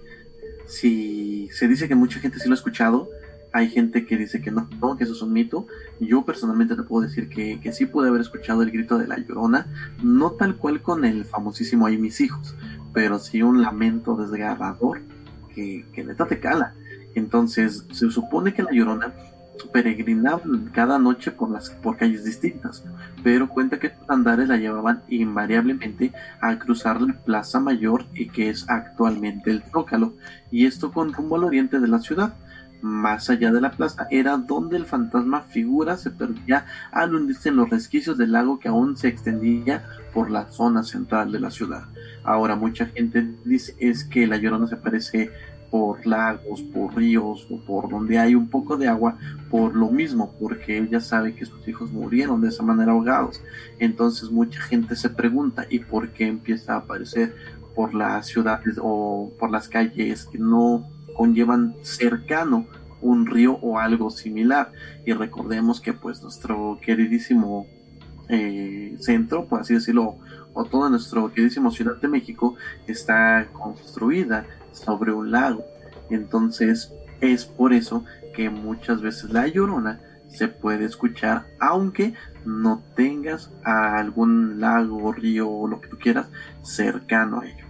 si 0.68 1.50
se 1.52 1.68
dice 1.68 1.88
que 1.88 1.96
mucha 1.96 2.20
gente 2.20 2.40
sí 2.40 2.48
lo 2.48 2.54
ha 2.54 2.58
escuchado, 2.58 3.10
hay 3.54 3.70
gente 3.70 4.06
que 4.06 4.16
dice 4.18 4.42
que 4.42 4.52
no, 4.52 4.68
que 4.98 5.04
eso 5.04 5.14
es 5.14 5.22
un 5.22 5.34
mito. 5.34 5.68
Yo 6.00 6.24
personalmente 6.24 6.76
te 6.76 6.84
puedo 6.84 7.06
decir 7.06 7.28
que, 7.28 7.60
que 7.60 7.74
sí 7.74 7.86
pude 7.86 8.08
haber 8.08 8.22
escuchado 8.22 8.62
el 8.62 8.72
grito 8.72 8.98
de 8.98 9.08
la 9.08 9.18
llorona, 9.18 9.68
no 10.02 10.32
tal 10.32 10.56
cual 10.56 10.82
con 10.82 11.04
el 11.04 11.26
famosísimo 11.26 11.86
Ahí 11.86 11.98
mis 11.98 12.22
hijos, 12.22 12.56
pero 12.94 13.20
sí 13.20 13.44
un 13.44 13.62
lamento 13.62 14.16
desgarrador 14.16 15.02
que, 15.54 15.86
que 15.92 16.06
neta 16.06 16.28
te 16.28 16.40
cala. 16.40 16.74
Entonces, 17.14 17.86
se 17.92 18.10
supone 18.10 18.54
que 18.54 18.64
la 18.64 18.72
llorona 18.72 19.14
peregrinaban 19.72 20.70
cada 20.74 20.98
noche 21.00 21.32
por 21.32 21.50
las 21.50 21.70
por 21.70 21.98
calles 21.98 22.24
distintas, 22.24 22.84
pero 23.24 23.50
cuenta 23.50 23.80
que 23.80 23.90
sus 23.90 24.10
andares 24.10 24.48
la 24.48 24.58
llevaban 24.58 25.02
invariablemente 25.10 26.12
a 26.42 26.58
cruzar 26.58 27.02
la 27.02 27.14
Plaza 27.14 27.60
Mayor 27.60 28.06
y 28.14 28.30
que 28.30 28.50
es 28.50 28.70
actualmente 28.70 29.52
el 29.52 29.64
Zócalo, 29.72 30.14
y 30.52 30.66
esto 30.66 30.92
con 30.92 31.14
rumbo 31.14 31.36
al 31.36 31.44
oriente 31.44 31.80
de 31.80 31.88
la 31.88 32.00
ciudad. 32.00 32.34
Más 32.82 33.30
allá 33.30 33.52
de 33.52 33.62
la 33.62 33.70
plaza 33.70 34.08
era 34.10 34.38
donde 34.38 34.76
el 34.76 34.88
fantasma 34.88 35.42
figura 35.42 35.98
se 35.98 36.10
perdía 36.10 36.66
al 36.92 37.14
hundirse 37.14 37.50
en 37.50 37.58
los 37.58 37.70
resquicios 37.70 38.18
del 38.18 38.32
lago 38.32 38.58
que 38.58 38.70
aún 38.70 38.98
se 38.98 39.08
extendía 39.08 39.84
por 40.16 40.32
la 40.32 40.48
zona 40.48 40.82
central 40.82 41.32
de 41.32 41.40
la 41.40 41.52
ciudad. 41.52 41.84
Ahora 42.24 42.56
mucha 42.56 42.88
gente 42.88 43.36
dice 43.46 43.76
es 43.80 44.04
que 44.04 44.26
la 44.26 44.38
llorona 44.38 44.66
se 44.66 44.78
parece 44.78 45.30
por 45.72 46.06
lagos, 46.06 46.62
por 46.62 46.96
ríos 46.96 47.48
o 47.50 47.58
por 47.62 47.90
donde 47.90 48.20
hay 48.20 48.36
un 48.36 48.50
poco 48.50 48.76
de 48.76 48.90
agua, 48.90 49.18
por 49.50 49.74
lo 49.74 49.90
mismo, 49.90 50.36
porque 50.38 50.78
ella 50.78 51.00
sabe 51.00 51.34
que 51.34 51.46
sus 51.46 51.66
hijos 51.66 51.92
murieron 51.92 52.42
de 52.42 52.50
esa 52.50 52.62
manera 52.62 52.92
ahogados. 52.92 53.42
Entonces 53.80 54.30
mucha 54.30 54.62
gente 54.62 54.98
se 54.98 55.10
pregunta, 55.10 55.66
¿y 55.70 55.80
por 55.80 56.10
qué 56.10 56.28
empieza 56.28 56.74
a 56.74 56.80
aparecer 56.80 57.34
por 57.74 57.94
las 57.94 58.28
ciudades 58.28 58.78
o 58.82 59.32
por 59.40 59.50
las 59.50 59.70
calles 59.70 60.26
que 60.26 60.38
no 60.38 60.86
conllevan 61.16 61.74
cercano 61.84 62.68
un 63.02 63.26
río 63.26 63.54
o 63.62 63.80
algo 63.80 64.12
similar? 64.12 64.74
Y 65.06 65.14
recordemos 65.14 65.80
que 65.80 65.94
pues 65.94 66.22
nuestro 66.22 66.80
queridísimo 66.82 67.66
eh, 68.28 68.98
centro, 69.00 69.46
por 69.46 69.62
así 69.62 69.74
decirlo, 69.74 70.18
o 70.54 70.66
toda 70.66 70.90
nuestra 70.90 71.22
queridísima 71.34 71.72
Ciudad 71.72 71.96
de 71.96 72.10
México 72.10 72.56
está 72.88 73.48
construida 73.54 74.46
sobre 74.72 75.12
un 75.12 75.32
lago. 75.32 75.66
Entonces 76.10 76.94
es 77.22 77.46
por 77.46 77.74
eso 77.74 78.04
que 78.34 78.50
muchas 78.50 79.02
veces 79.02 79.32
la 79.32 79.48
llorona 79.48 80.00
se 80.28 80.48
puede 80.48 80.86
escuchar 80.86 81.46
aunque 81.60 82.14
no 82.46 82.82
tengas 82.96 83.52
a 83.64 83.98
algún 84.00 84.60
lago, 84.60 85.12
río 85.12 85.50
o 85.50 85.68
lo 85.68 85.82
que 85.82 85.90
tú 85.90 85.98
quieras 86.00 86.28
cercano 86.64 87.42
a 87.42 87.48
ello. 87.48 87.66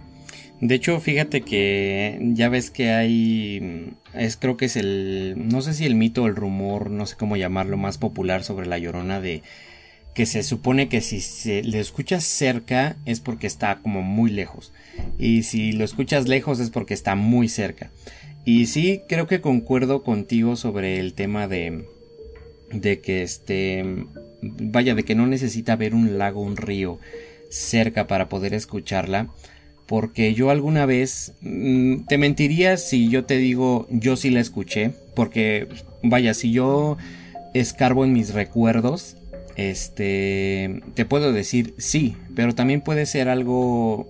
De 0.60 0.76
hecho, 0.76 1.00
fíjate 1.00 1.42
que 1.42 2.20
ya 2.34 2.48
ves 2.48 2.70
que 2.70 2.92
hay, 2.92 3.96
es 4.14 4.36
creo 4.36 4.56
que 4.56 4.66
es 4.66 4.76
el, 4.76 5.34
no 5.36 5.60
sé 5.60 5.74
si 5.74 5.86
el 5.86 5.96
mito 5.96 6.22
o 6.22 6.26
el 6.28 6.36
rumor, 6.36 6.88
no 6.88 7.04
sé 7.04 7.16
cómo 7.16 7.36
llamarlo, 7.36 7.76
más 7.76 7.98
popular 7.98 8.44
sobre 8.44 8.66
la 8.66 8.78
llorona 8.78 9.20
de 9.20 9.42
que 10.14 10.26
se 10.26 10.42
supone 10.42 10.88
que 10.88 11.00
si 11.00 11.20
se 11.20 11.62
le 11.62 11.80
escuchas 11.80 12.24
cerca 12.24 12.96
es 13.06 13.20
porque 13.20 13.46
está 13.46 13.78
como 13.78 14.02
muy 14.02 14.30
lejos. 14.30 14.72
Y 15.18 15.44
si 15.44 15.72
lo 15.72 15.84
escuchas 15.84 16.28
lejos 16.28 16.60
es 16.60 16.70
porque 16.70 16.94
está 16.94 17.14
muy 17.14 17.48
cerca. 17.48 17.90
Y 18.44 18.66
sí 18.66 19.02
creo 19.08 19.26
que 19.26 19.40
concuerdo 19.40 20.02
contigo 20.02 20.56
sobre 20.56 20.98
el 20.98 21.14
tema 21.14 21.48
de 21.48 21.86
de 22.72 23.00
que 23.00 23.22
este 23.22 23.84
vaya 24.40 24.94
de 24.94 25.04
que 25.04 25.14
no 25.14 25.26
necesita 25.26 25.76
ver 25.76 25.94
un 25.94 26.18
lago 26.18 26.40
un 26.40 26.56
río 26.56 26.98
cerca 27.50 28.06
para 28.06 28.28
poder 28.28 28.54
escucharla. 28.54 29.28
Porque 29.86 30.32
yo 30.34 30.50
alguna 30.50 30.86
vez 30.86 31.32
mm, 31.40 32.06
te 32.06 32.18
mentiría 32.18 32.76
si 32.76 33.08
yo 33.08 33.24
te 33.24 33.36
digo 33.38 33.86
yo 33.90 34.16
sí 34.16 34.30
la 34.30 34.40
escuché 34.40 34.92
porque 35.14 35.68
vaya 36.02 36.34
si 36.34 36.52
yo 36.52 36.98
escarbo 37.54 38.04
en 38.04 38.12
mis 38.12 38.32
recuerdos 38.32 39.16
este, 39.56 40.80
te 40.94 41.04
puedo 41.04 41.32
decir 41.32 41.74
sí, 41.78 42.16
pero 42.34 42.54
también 42.54 42.80
puede 42.80 43.06
ser 43.06 43.28
algo, 43.28 44.08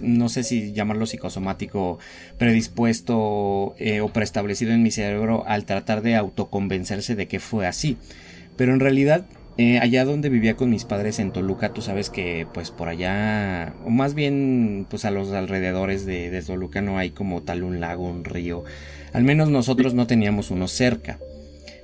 no 0.00 0.28
sé 0.28 0.44
si 0.44 0.72
llamarlo 0.72 1.06
psicosomático, 1.06 1.98
predispuesto 2.38 3.74
eh, 3.78 4.00
o 4.00 4.08
preestablecido 4.08 4.72
en 4.72 4.82
mi 4.82 4.90
cerebro 4.90 5.44
al 5.46 5.64
tratar 5.64 6.02
de 6.02 6.14
autoconvencerse 6.16 7.16
de 7.16 7.26
que 7.26 7.40
fue 7.40 7.66
así. 7.66 7.96
Pero 8.56 8.72
en 8.72 8.80
realidad, 8.80 9.26
eh, 9.58 9.78
allá 9.78 10.04
donde 10.04 10.28
vivía 10.28 10.54
con 10.54 10.70
mis 10.70 10.84
padres 10.84 11.18
en 11.18 11.32
Toluca, 11.32 11.72
tú 11.72 11.82
sabes 11.82 12.10
que 12.10 12.46
pues 12.52 12.70
por 12.70 12.88
allá, 12.88 13.74
o 13.84 13.90
más 13.90 14.14
bien 14.14 14.86
pues 14.88 15.04
a 15.04 15.10
los 15.10 15.32
alrededores 15.32 16.06
de, 16.06 16.30
de 16.30 16.42
Toluca 16.42 16.80
no 16.80 16.98
hay 16.98 17.10
como 17.10 17.42
tal 17.42 17.64
un 17.64 17.80
lago, 17.80 18.08
un 18.08 18.24
río. 18.24 18.64
Al 19.12 19.24
menos 19.24 19.48
nosotros 19.48 19.94
no 19.94 20.06
teníamos 20.06 20.50
uno 20.50 20.68
cerca. 20.68 21.18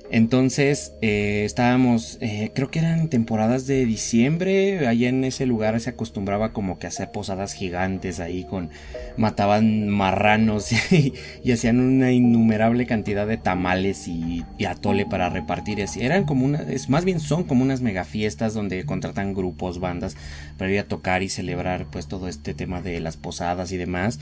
Entonces 0.09 0.93
eh, 1.01 1.43
estábamos, 1.45 2.17
eh, 2.21 2.51
creo 2.55 2.71
que 2.71 2.79
eran 2.79 3.09
temporadas 3.09 3.67
de 3.67 3.85
diciembre, 3.85 4.87
allá 4.87 5.09
en 5.09 5.23
ese 5.23 5.45
lugar 5.45 5.79
se 5.81 5.89
acostumbraba 5.89 6.53
como 6.53 6.79
que 6.79 6.87
hacer 6.87 7.11
posadas 7.11 7.53
gigantes 7.53 8.19
ahí 8.21 8.45
con, 8.45 8.69
mataban 9.17 9.89
marranos 9.89 10.71
y, 10.91 11.51
hacían 11.51 11.79
una 11.79 12.11
innumerable 12.11 12.85
cantidad 12.85 13.27
de 13.27 13.37
tamales 13.37 14.07
y, 14.07 14.45
atole 14.65 15.05
para 15.05 15.29
repartir 15.29 15.81
así. 15.81 16.01
Eran 16.01 16.25
como 16.25 16.45
una, 16.45 16.61
es, 16.61 16.89
más 16.89 17.05
bien 17.05 17.19
son 17.19 17.43
como 17.43 17.63
unas 17.63 17.81
mega 17.81 18.03
fiestas 18.03 18.53
donde 18.53 18.85
contratan 18.85 19.33
grupos, 19.33 19.79
bandas 19.79 20.15
para 20.57 20.71
ir 20.71 20.79
a 20.79 20.87
tocar 20.87 21.23
y 21.23 21.29
celebrar 21.29 21.87
pues 21.91 22.07
todo 22.07 22.27
este 22.27 22.53
tema 22.53 22.81
de 22.81 22.99
las 22.99 23.17
posadas 23.17 23.71
y 23.71 23.77
demás. 23.77 24.19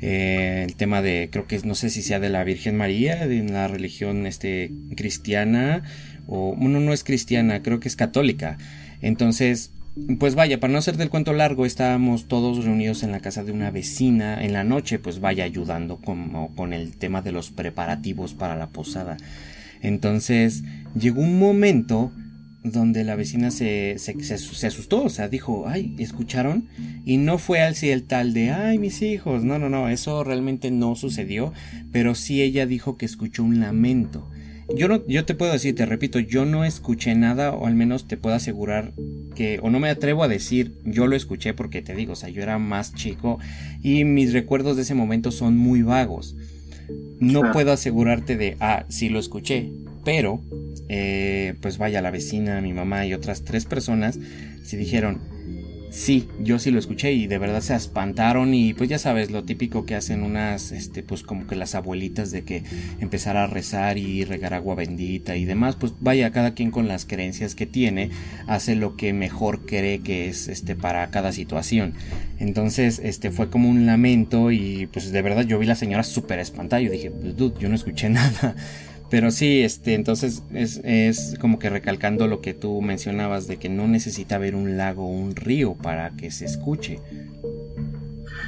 Eh, 0.00 0.64
el 0.66 0.76
tema 0.76 1.02
de, 1.02 1.28
creo 1.30 1.46
que 1.46 1.58
no 1.60 1.74
sé 1.74 1.90
si 1.90 2.02
sea 2.02 2.20
de 2.20 2.28
la 2.28 2.44
Virgen 2.44 2.76
María, 2.76 3.26
de 3.26 3.42
la 3.42 3.68
religión 3.68 4.26
este, 4.26 4.70
cristiana, 4.96 5.82
o 6.26 6.54
bueno, 6.56 6.80
no 6.80 6.92
es 6.92 7.04
cristiana, 7.04 7.62
creo 7.62 7.80
que 7.80 7.88
es 7.88 7.96
católica. 7.96 8.58
Entonces, 9.00 9.72
pues 10.18 10.34
vaya, 10.34 10.60
para 10.60 10.72
no 10.72 10.78
hacer 10.78 10.96
del 10.96 11.10
cuento 11.10 11.32
largo, 11.32 11.66
estábamos 11.66 12.28
todos 12.28 12.64
reunidos 12.64 13.02
en 13.02 13.10
la 13.10 13.20
casa 13.20 13.42
de 13.42 13.52
una 13.52 13.70
vecina 13.70 14.42
en 14.42 14.52
la 14.52 14.64
noche, 14.64 14.98
pues 14.98 15.20
vaya 15.20 15.44
ayudando 15.44 15.96
como 15.96 16.54
con 16.54 16.72
el 16.72 16.96
tema 16.96 17.22
de 17.22 17.32
los 17.32 17.50
preparativos 17.50 18.34
para 18.34 18.56
la 18.56 18.68
posada. 18.68 19.16
Entonces, 19.82 20.62
llegó 20.98 21.20
un 21.20 21.38
momento 21.38 22.12
donde 22.72 23.04
la 23.04 23.16
vecina 23.16 23.50
se, 23.50 23.96
se, 23.98 24.66
asustó, 24.66 25.04
o 25.04 25.08
sea, 25.08 25.28
dijo, 25.28 25.64
ay, 25.66 25.94
¿escucharon? 25.98 26.68
Y 27.04 27.16
no 27.16 27.38
fue 27.38 27.60
así 27.60 27.90
el 27.90 28.04
tal 28.04 28.32
de, 28.32 28.50
ay, 28.50 28.78
mis 28.78 29.02
hijos, 29.02 29.44
no, 29.44 29.58
no, 29.58 29.68
no, 29.68 29.88
eso 29.88 30.24
realmente 30.24 30.70
no 30.70 30.94
sucedió, 30.96 31.52
pero 31.92 32.14
sí 32.14 32.42
ella 32.42 32.66
dijo 32.66 32.96
que 32.96 33.06
escuchó 33.06 33.44
un 33.44 33.60
lamento. 33.60 34.28
Yo 34.76 34.86
no, 34.86 35.06
yo 35.06 35.24
te 35.24 35.34
puedo 35.34 35.52
decir, 35.52 35.74
te 35.74 35.86
repito, 35.86 36.18
yo 36.18 36.44
no 36.44 36.64
escuché 36.64 37.14
nada, 37.14 37.52
o 37.52 37.66
al 37.66 37.74
menos 37.74 38.06
te 38.06 38.18
puedo 38.18 38.36
asegurar 38.36 38.92
que, 39.34 39.60
o 39.62 39.70
no 39.70 39.80
me 39.80 39.88
atrevo 39.88 40.22
a 40.22 40.28
decir, 40.28 40.74
yo 40.84 41.06
lo 41.06 41.16
escuché 41.16 41.54
porque 41.54 41.80
te 41.80 41.94
digo, 41.94 42.12
o 42.12 42.16
sea, 42.16 42.28
yo 42.28 42.42
era 42.42 42.58
más 42.58 42.94
chico 42.94 43.38
y 43.82 44.04
mis 44.04 44.34
recuerdos 44.34 44.76
de 44.76 44.82
ese 44.82 44.94
momento 44.94 45.30
son 45.30 45.56
muy 45.56 45.82
vagos. 45.82 46.36
No 47.18 47.52
puedo 47.52 47.72
asegurarte 47.72 48.36
de, 48.36 48.56
ah, 48.60 48.84
sí 48.88 49.08
lo 49.08 49.18
escuché, 49.18 49.70
pero 50.08 50.40
eh, 50.88 51.52
pues 51.60 51.76
vaya 51.76 52.00
la 52.00 52.10
vecina, 52.10 52.62
mi 52.62 52.72
mamá 52.72 53.04
y 53.04 53.12
otras 53.12 53.44
tres 53.44 53.66
personas 53.66 54.18
se 54.64 54.78
dijeron, 54.78 55.20
sí, 55.90 56.26
yo 56.40 56.58
sí 56.58 56.70
lo 56.70 56.78
escuché 56.78 57.12
y 57.12 57.26
de 57.26 57.36
verdad 57.36 57.60
se 57.60 57.74
espantaron 57.74 58.54
y 58.54 58.72
pues 58.72 58.88
ya 58.88 58.98
sabes 58.98 59.30
lo 59.30 59.44
típico 59.44 59.84
que 59.84 59.96
hacen 59.96 60.22
unas, 60.22 60.72
este, 60.72 61.02
pues 61.02 61.22
como 61.22 61.46
que 61.46 61.56
las 61.56 61.74
abuelitas 61.74 62.30
de 62.30 62.42
que 62.42 62.62
empezar 63.00 63.36
a 63.36 63.48
rezar 63.48 63.98
y 63.98 64.24
regar 64.24 64.54
agua 64.54 64.76
bendita 64.76 65.36
y 65.36 65.44
demás, 65.44 65.76
pues 65.76 65.92
vaya 66.00 66.32
cada 66.32 66.54
quien 66.54 66.70
con 66.70 66.88
las 66.88 67.04
creencias 67.04 67.54
que 67.54 67.66
tiene 67.66 68.08
hace 68.46 68.76
lo 68.76 68.96
que 68.96 69.12
mejor 69.12 69.66
cree 69.66 70.00
que 70.00 70.30
es, 70.30 70.48
este, 70.48 70.74
para 70.74 71.10
cada 71.10 71.32
situación. 71.32 71.92
Entonces, 72.38 72.98
este, 73.04 73.30
fue 73.30 73.50
como 73.50 73.68
un 73.68 73.84
lamento 73.84 74.52
y 74.52 74.88
pues 74.90 75.12
de 75.12 75.20
verdad 75.20 75.44
yo 75.44 75.58
vi 75.58 75.66
la 75.66 75.74
señora 75.74 76.02
súper 76.02 76.38
espantada, 76.38 76.80
yo 76.80 76.90
dije, 76.90 77.10
pues 77.10 77.36
dude, 77.36 77.60
yo 77.60 77.68
no 77.68 77.74
escuché 77.74 78.08
nada. 78.08 78.56
Pero 79.10 79.30
sí, 79.30 79.62
este, 79.62 79.94
entonces 79.94 80.42
es, 80.52 80.80
es, 80.84 81.36
como 81.40 81.58
que 81.58 81.70
recalcando 81.70 82.26
lo 82.26 82.40
que 82.42 82.52
tú 82.52 82.82
mencionabas 82.82 83.46
de 83.46 83.56
que 83.56 83.70
no 83.70 83.88
necesita 83.88 84.34
haber 84.34 84.54
un 84.54 84.76
lago 84.76 85.06
o 85.06 85.10
un 85.10 85.34
río 85.34 85.74
para 85.74 86.10
que 86.10 86.30
se 86.30 86.44
escuche. 86.44 87.00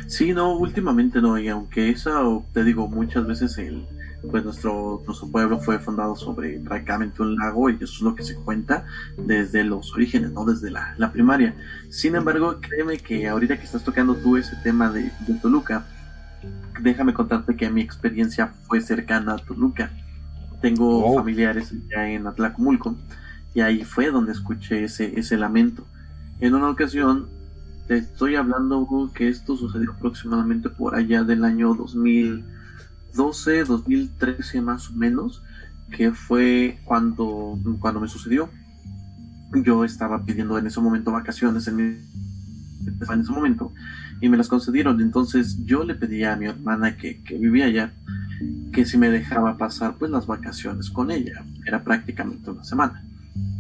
Sí, 0.06 0.34
no, 0.34 0.56
últimamente 0.58 1.20
no, 1.20 1.38
y 1.38 1.48
aunque 1.48 1.88
eso, 1.88 2.44
te 2.52 2.64
digo, 2.64 2.88
muchas 2.88 3.26
veces 3.26 3.56
el, 3.58 3.86
pues 4.30 4.44
nuestro, 4.44 5.02
nuestro 5.06 5.28
pueblo 5.28 5.60
fue 5.60 5.78
fundado 5.78 6.14
sobre 6.14 6.58
prácticamente 6.58 7.22
un 7.22 7.36
lago 7.36 7.70
y 7.70 7.76
eso 7.76 7.84
es 7.84 8.00
lo 8.02 8.14
que 8.14 8.24
se 8.24 8.34
cuenta 8.34 8.84
desde 9.16 9.64
los 9.64 9.94
orígenes, 9.94 10.32
no 10.32 10.44
desde 10.44 10.70
la, 10.70 10.94
la 10.98 11.10
primaria. 11.10 11.54
Sin 11.88 12.16
embargo, 12.16 12.60
créeme 12.60 12.98
que 12.98 13.28
ahorita 13.28 13.56
que 13.56 13.64
estás 13.64 13.84
tocando 13.84 14.14
tú 14.16 14.36
ese 14.36 14.56
tema 14.56 14.90
de, 14.90 15.10
de 15.26 15.34
Toluca, 15.40 15.86
déjame 16.82 17.14
contarte 17.14 17.56
que 17.56 17.70
mi 17.70 17.80
experiencia 17.80 18.52
fue 18.66 18.80
cercana 18.80 19.34
a 19.34 19.38
Toluca 19.38 19.90
tengo 20.60 21.14
familiares 21.14 21.72
ya 21.88 22.08
en 22.08 22.26
Atlacomulco 22.26 22.96
y 23.54 23.60
ahí 23.60 23.84
fue 23.84 24.10
donde 24.10 24.32
escuché 24.32 24.84
ese, 24.84 25.18
ese 25.18 25.36
lamento. 25.36 25.86
En 26.40 26.54
una 26.54 26.70
ocasión, 26.70 27.28
te 27.88 27.98
estoy 27.98 28.36
hablando 28.36 29.10
que 29.14 29.28
esto 29.28 29.56
sucedió 29.56 29.92
aproximadamente 29.92 30.68
por 30.70 30.94
allá 30.94 31.24
del 31.24 31.44
año 31.44 31.74
2012, 31.74 33.64
2013 33.64 34.60
más 34.60 34.90
o 34.90 34.92
menos, 34.92 35.42
que 35.90 36.12
fue 36.12 36.78
cuando, 36.84 37.58
cuando 37.80 38.00
me 38.00 38.08
sucedió. 38.08 38.48
Yo 39.52 39.84
estaba 39.84 40.24
pidiendo 40.24 40.56
en 40.58 40.68
ese 40.68 40.80
momento 40.80 41.10
vacaciones 41.10 41.66
en, 41.66 41.80
en 41.80 43.20
ese 43.20 43.32
momento 43.32 43.72
y 44.20 44.28
me 44.28 44.36
las 44.36 44.46
concedieron. 44.46 45.00
Entonces 45.00 45.64
yo 45.64 45.82
le 45.82 45.96
pedí 45.96 46.22
a 46.22 46.36
mi 46.36 46.46
hermana 46.46 46.96
que, 46.96 47.24
que 47.24 47.36
vivía 47.36 47.66
allá 47.66 47.92
si 48.84 48.98
me 48.98 49.10
dejaba 49.10 49.56
pasar 49.56 49.94
pues 49.98 50.10
las 50.10 50.26
vacaciones 50.26 50.90
con 50.90 51.10
ella. 51.10 51.44
Era 51.66 51.82
prácticamente 51.82 52.50
una 52.50 52.64
semana. 52.64 53.02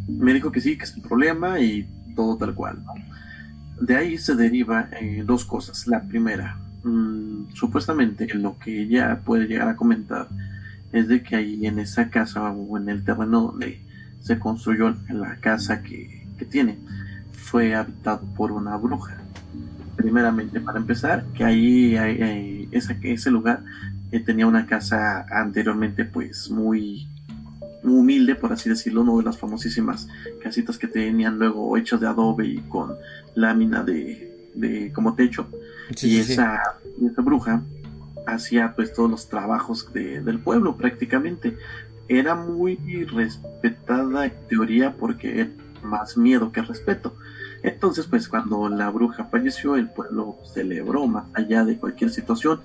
Me 0.08 0.34
dijo 0.34 0.52
que 0.52 0.60
sí, 0.60 0.76
que 0.76 0.84
es 0.84 0.94
el 0.94 1.02
problema 1.02 1.60
y 1.60 1.88
todo 2.14 2.36
tal 2.36 2.54
cual. 2.54 2.82
De 3.80 3.96
ahí 3.96 4.18
se 4.18 4.34
deriva 4.34 4.88
eh, 5.00 5.22
dos 5.26 5.44
cosas. 5.44 5.86
La 5.86 6.02
primera, 6.02 6.58
mm, 6.84 7.52
supuestamente 7.54 8.32
lo 8.34 8.58
que 8.58 8.82
ella 8.82 9.20
puede 9.24 9.46
llegar 9.46 9.68
a 9.68 9.76
comentar 9.76 10.28
es 10.92 11.08
de 11.08 11.22
que 11.22 11.36
ahí 11.36 11.66
en 11.66 11.78
esa 11.78 12.10
casa 12.10 12.50
o 12.50 12.76
en 12.76 12.88
el 12.88 13.04
terreno 13.04 13.42
donde 13.42 13.80
se 14.20 14.38
construyó 14.38 14.94
la 15.08 15.36
casa 15.36 15.82
que, 15.82 16.26
que 16.38 16.44
tiene 16.44 16.76
fue 17.50 17.74
habitado 17.74 18.20
por 18.36 18.52
una 18.52 18.76
bruja. 18.76 19.16
Primeramente, 19.96 20.60
para 20.60 20.78
empezar, 20.78 21.24
que 21.34 21.44
ahí 21.44 21.96
hay, 21.96 22.68
ese 22.70 23.30
lugar 23.30 23.62
tenía 24.18 24.48
una 24.48 24.66
casa 24.66 25.24
anteriormente 25.30 26.04
pues 26.04 26.50
muy, 26.50 27.08
humilde, 27.82 28.34
por 28.34 28.52
así 28.52 28.68
decirlo, 28.68 29.02
una 29.02 29.16
de 29.16 29.22
las 29.22 29.38
famosísimas 29.38 30.08
casitas 30.42 30.78
que 30.78 30.86
tenían 30.86 31.38
luego 31.38 31.76
hechos 31.76 32.00
de 32.00 32.06
adobe 32.06 32.46
y 32.46 32.58
con 32.58 32.94
lámina 33.34 33.82
de, 33.82 34.50
de 34.54 34.92
como 34.92 35.14
techo. 35.14 35.48
y 36.02 36.18
esa, 36.18 36.60
esa, 37.02 37.22
bruja 37.22 37.62
hacía 38.26 38.74
pues 38.74 38.92
todos 38.92 39.10
los 39.10 39.28
trabajos 39.28 39.92
del 39.92 40.38
pueblo 40.40 40.76
prácticamente. 40.76 41.56
Era 42.08 42.34
muy 42.34 42.76
respetada 43.04 44.26
en 44.26 44.32
teoría 44.48 44.92
porque 44.92 45.40
era 45.40 45.50
más 45.82 46.16
miedo 46.16 46.52
que 46.52 46.60
respeto. 46.60 47.16
Entonces, 47.62 48.06
pues 48.06 48.26
cuando 48.26 48.68
la 48.68 48.90
bruja 48.90 49.26
falleció, 49.26 49.76
el 49.76 49.88
pueblo 49.88 50.38
celebró 50.52 51.06
más 51.06 51.26
allá 51.34 51.64
de 51.64 51.76
cualquier 51.76 52.10
situación 52.10 52.60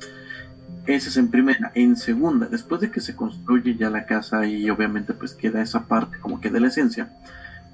esa 0.85 1.09
es 1.09 1.17
en 1.17 1.29
primera. 1.29 1.71
En 1.75 1.95
segunda, 1.95 2.47
después 2.47 2.81
de 2.81 2.91
que 2.91 3.01
se 3.01 3.15
construye 3.15 3.75
ya 3.75 3.89
la 3.89 4.05
casa 4.05 4.45
y 4.45 4.69
obviamente 4.69 5.13
pues 5.13 5.33
queda 5.33 5.61
esa 5.61 5.87
parte 5.87 6.19
como 6.19 6.39
que 6.39 6.49
de 6.49 6.59
la 6.59 6.67
esencia, 6.67 7.09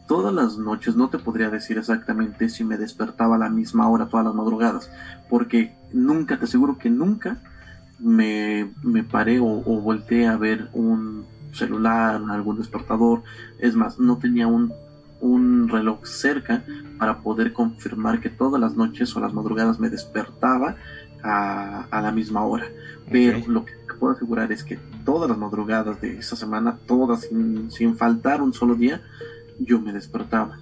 todas 0.07 0.33
las 0.33 0.57
noches 0.57 0.95
no 0.95 1.09
te 1.09 1.17
podría 1.17 1.49
decir 1.49 1.77
exactamente 1.77 2.49
si 2.49 2.63
me 2.63 2.77
despertaba 2.77 3.35
a 3.35 3.39
la 3.39 3.49
misma 3.49 3.89
hora 3.89 4.07
todas 4.07 4.25
las 4.25 4.35
madrugadas, 4.35 4.89
porque 5.29 5.73
nunca, 5.93 6.37
te 6.37 6.45
aseguro 6.45 6.77
que 6.77 6.89
nunca 6.89 7.37
me, 7.99 8.71
me 8.83 9.03
paré 9.03 9.39
o, 9.39 9.45
o 9.45 9.81
volteé 9.81 10.27
a 10.27 10.37
ver 10.37 10.69
un 10.73 11.25
celular, 11.53 12.21
algún 12.29 12.57
despertador. 12.57 13.23
Es 13.59 13.75
más, 13.75 13.99
no 13.99 14.17
tenía 14.17 14.47
un, 14.47 14.73
un 15.21 15.69
reloj 15.69 16.05
cerca 16.05 16.63
para 16.97 17.19
poder 17.19 17.53
confirmar 17.53 18.19
que 18.19 18.29
todas 18.29 18.59
las 18.59 18.75
noches 18.75 19.15
o 19.15 19.19
las 19.19 19.33
madrugadas 19.33 19.79
me 19.79 19.89
despertaba 19.89 20.75
a, 21.23 21.85
a 21.89 22.01
la 22.01 22.11
misma 22.11 22.45
hora. 22.45 22.67
Pero 23.11 23.39
lo 23.47 23.65
que 23.65 23.73
te 23.73 23.93
puedo 23.93 24.13
asegurar 24.13 24.51
es 24.51 24.63
que 24.63 24.79
todas 25.03 25.29
las 25.29 25.37
madrugadas 25.37 25.99
de 26.01 26.17
esa 26.17 26.35
semana, 26.35 26.77
todas 26.87 27.27
sin, 27.69 27.95
faltar 27.95 28.41
un 28.41 28.53
solo 28.53 28.75
día, 28.75 29.01
yo 29.59 29.79
me 29.79 29.91
despertaba. 29.91 30.59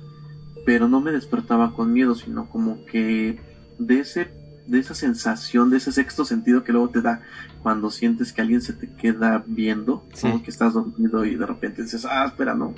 Pero 0.66 0.88
no 0.88 1.00
me 1.00 1.12
despertaba 1.12 1.74
con 1.74 1.94
miedo, 1.94 2.16
sino 2.16 2.50
como 2.50 2.86
que 2.86 3.40
de 3.78 4.00
ese 4.00 4.40
de 4.66 4.78
esa 4.78 4.94
sensación, 4.94 5.72
de 5.72 5.78
ese 5.78 5.92
sexto 5.92 6.26
sentido 6.26 6.64
que 6.64 6.72
luego 6.72 6.90
te 6.90 7.02
da 7.02 7.24
cuando 7.64 7.90
sientes 7.90 8.32
que 8.32 8.42
alguien 8.42 8.62
se 8.62 8.74
te 8.74 8.88
queda 8.88 9.44
viendo, 9.48 10.04
que 10.14 10.52
estás 10.52 10.74
dormido 10.76 11.26
y 11.26 11.36
de 11.36 11.46
repente 11.48 11.82
dices, 11.82 12.06
ah, 12.06 12.26
espera, 12.28 12.54
no. 12.54 12.76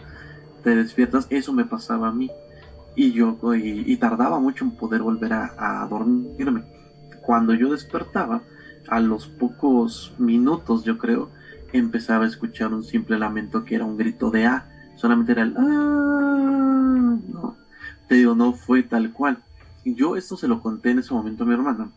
te 0.63 0.73
despiertas, 0.73 1.27
eso 1.29 1.51
me 1.51 1.65
pasaba 1.65 2.07
a 2.07 2.13
mí. 2.13 2.31
Y 2.95 3.11
yo, 3.11 3.37
y, 3.55 3.95
tardaba 3.97 4.39
mucho 4.39 4.63
en 4.63 4.71
poder 4.71 5.01
volver 5.01 5.33
a, 5.33 5.81
a 5.83 5.85
dormirme. 5.87 6.63
Cuando 7.21 7.53
yo 7.53 7.71
despertaba, 7.71 8.41
a 8.87 8.99
los 8.99 9.27
pocos 9.27 10.13
minutos, 10.17 10.83
yo 10.83 10.97
creo, 10.97 11.29
empezaba 11.71 12.25
a 12.25 12.27
escuchar 12.27 12.73
un 12.73 12.83
simple 12.83 13.17
lamento 13.17 13.63
que 13.63 13.75
era 13.75 13.85
un 13.85 13.97
grito 13.97 14.31
de 14.31 14.45
A. 14.45 14.65
Solamente 14.97 15.31
era 15.31 15.43
el 15.43 15.55
ah, 15.57 17.17
No, 17.31 17.55
te 18.07 18.15
digo, 18.15 18.35
no 18.35 18.53
fue 18.53 18.83
tal 18.83 19.11
cual. 19.11 19.37
Yo 19.85 20.15
esto 20.15 20.37
se 20.37 20.47
lo 20.47 20.61
conté 20.61 20.91
en 20.91 20.99
ese 20.99 21.13
momento 21.13 21.43
a 21.43 21.47
mi 21.47 21.53
hermana 21.53 21.89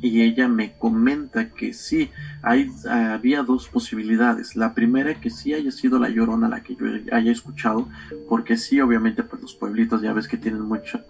y 0.00 0.22
ella 0.22 0.48
me 0.48 0.72
comenta 0.72 1.50
que 1.50 1.72
sí, 1.72 2.10
hay, 2.42 2.70
había 2.88 3.42
dos 3.42 3.68
posibilidades. 3.68 4.54
La 4.54 4.74
primera 4.74 5.20
que 5.20 5.30
sí 5.30 5.54
haya 5.54 5.72
sido 5.72 5.98
la 5.98 6.08
llorona 6.08 6.48
la 6.48 6.62
que 6.62 6.76
yo 6.76 6.86
haya 7.12 7.32
escuchado, 7.32 7.88
porque 8.28 8.56
sí, 8.56 8.80
obviamente, 8.80 9.24
pues 9.24 9.42
los 9.42 9.54
pueblitos 9.54 10.00
ya 10.00 10.12
ves 10.12 10.28
que 10.28 10.36
tienen 10.36 10.62
mucho 10.62 11.00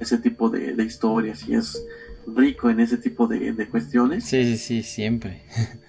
ese 0.00 0.18
tipo 0.18 0.50
de, 0.50 0.74
historias 0.82 1.48
y 1.48 1.54
es 1.54 1.80
rico 2.26 2.70
en 2.70 2.80
ese 2.80 2.96
tipo 2.96 3.26
de, 3.26 3.68
cuestiones. 3.68 4.24
Sí, 4.24 4.44
sí, 4.44 4.58
sí, 4.58 4.82
siempre. 4.82 5.42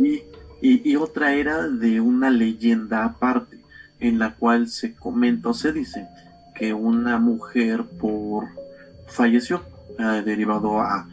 Y, 0.00 0.22
y, 0.62 0.92
y 0.92 0.94
otra 0.94 1.34
era 1.34 1.66
de 1.66 2.00
una 2.00 2.30
leyenda 2.30 3.04
aparte, 3.04 3.58
en 3.98 4.20
la 4.20 4.36
cual 4.36 4.68
se 4.68 4.94
comenta 4.94 5.48
o 5.48 5.54
se 5.54 5.72
dice 5.72 6.06
que 6.54 6.72
una 6.72 7.18
mujer 7.18 7.82
por 7.82 8.46
falleció, 9.08 9.64
eh, 9.98 10.22
derivado 10.24 10.80
a 10.80 11.08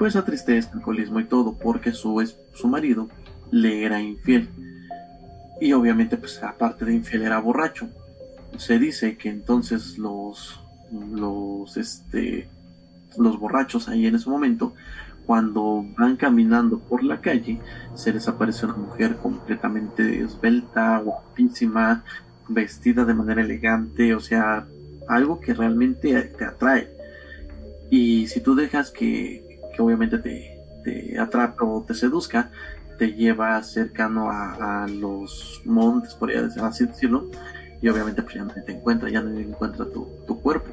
pues 0.00 0.16
a 0.16 0.24
tristeza, 0.24 0.70
alcoholismo 0.72 1.20
y 1.20 1.24
todo, 1.24 1.52
porque 1.58 1.92
su, 1.92 2.26
su 2.54 2.68
marido 2.68 3.10
le 3.50 3.84
era 3.84 4.00
infiel. 4.00 4.48
Y 5.60 5.74
obviamente, 5.74 6.16
pues 6.16 6.42
aparte 6.42 6.86
de 6.86 6.94
infiel, 6.94 7.20
era 7.20 7.38
borracho. 7.38 7.86
Se 8.56 8.78
dice 8.78 9.18
que 9.18 9.28
entonces 9.28 9.98
los, 9.98 10.58
los, 10.90 11.76
este, 11.76 12.48
los 13.18 13.38
borrachos 13.38 13.88
ahí 13.88 14.06
en 14.06 14.14
ese 14.14 14.30
momento, 14.30 14.74
cuando 15.26 15.84
van 15.98 16.16
caminando 16.16 16.78
por 16.78 17.04
la 17.04 17.20
calle, 17.20 17.60
se 17.94 18.12
les 18.12 18.26
aparece 18.28 18.66
una 18.66 18.76
mujer 18.76 19.16
completamente 19.16 20.20
esbelta, 20.20 20.98
guapísima, 20.98 22.04
vestida 22.48 23.04
de 23.04 23.14
manera 23.14 23.42
elegante, 23.42 24.14
o 24.14 24.20
sea, 24.20 24.66
algo 25.08 25.40
que 25.40 25.54
realmente 25.54 26.20
te 26.22 26.44
atrae. 26.44 26.88
Y 27.90 28.26
si 28.28 28.40
tú 28.40 28.54
dejas 28.54 28.90
que, 28.90 29.58
que 29.74 29.82
obviamente 29.82 30.18
te, 30.18 30.60
te 30.84 31.18
atrapa 31.18 31.64
o 31.64 31.84
te 31.86 31.94
seduzca, 31.94 32.50
te 33.00 33.14
lleva 33.14 33.62
cercano 33.62 34.30
a, 34.30 34.86
los 34.86 35.62
montes, 35.64 36.14
por 36.14 36.30
así 36.30 36.86
decirlo, 36.86 37.30
y 37.80 37.88
obviamente 37.88 38.22
pues 38.22 38.34
ya 38.34 38.44
nadie 38.44 38.62
te 38.62 38.72
encuentra, 38.72 39.08
ya 39.08 39.22
nadie 39.22 39.40
encuentra 39.40 39.86
tu, 39.86 40.40
cuerpo, 40.42 40.68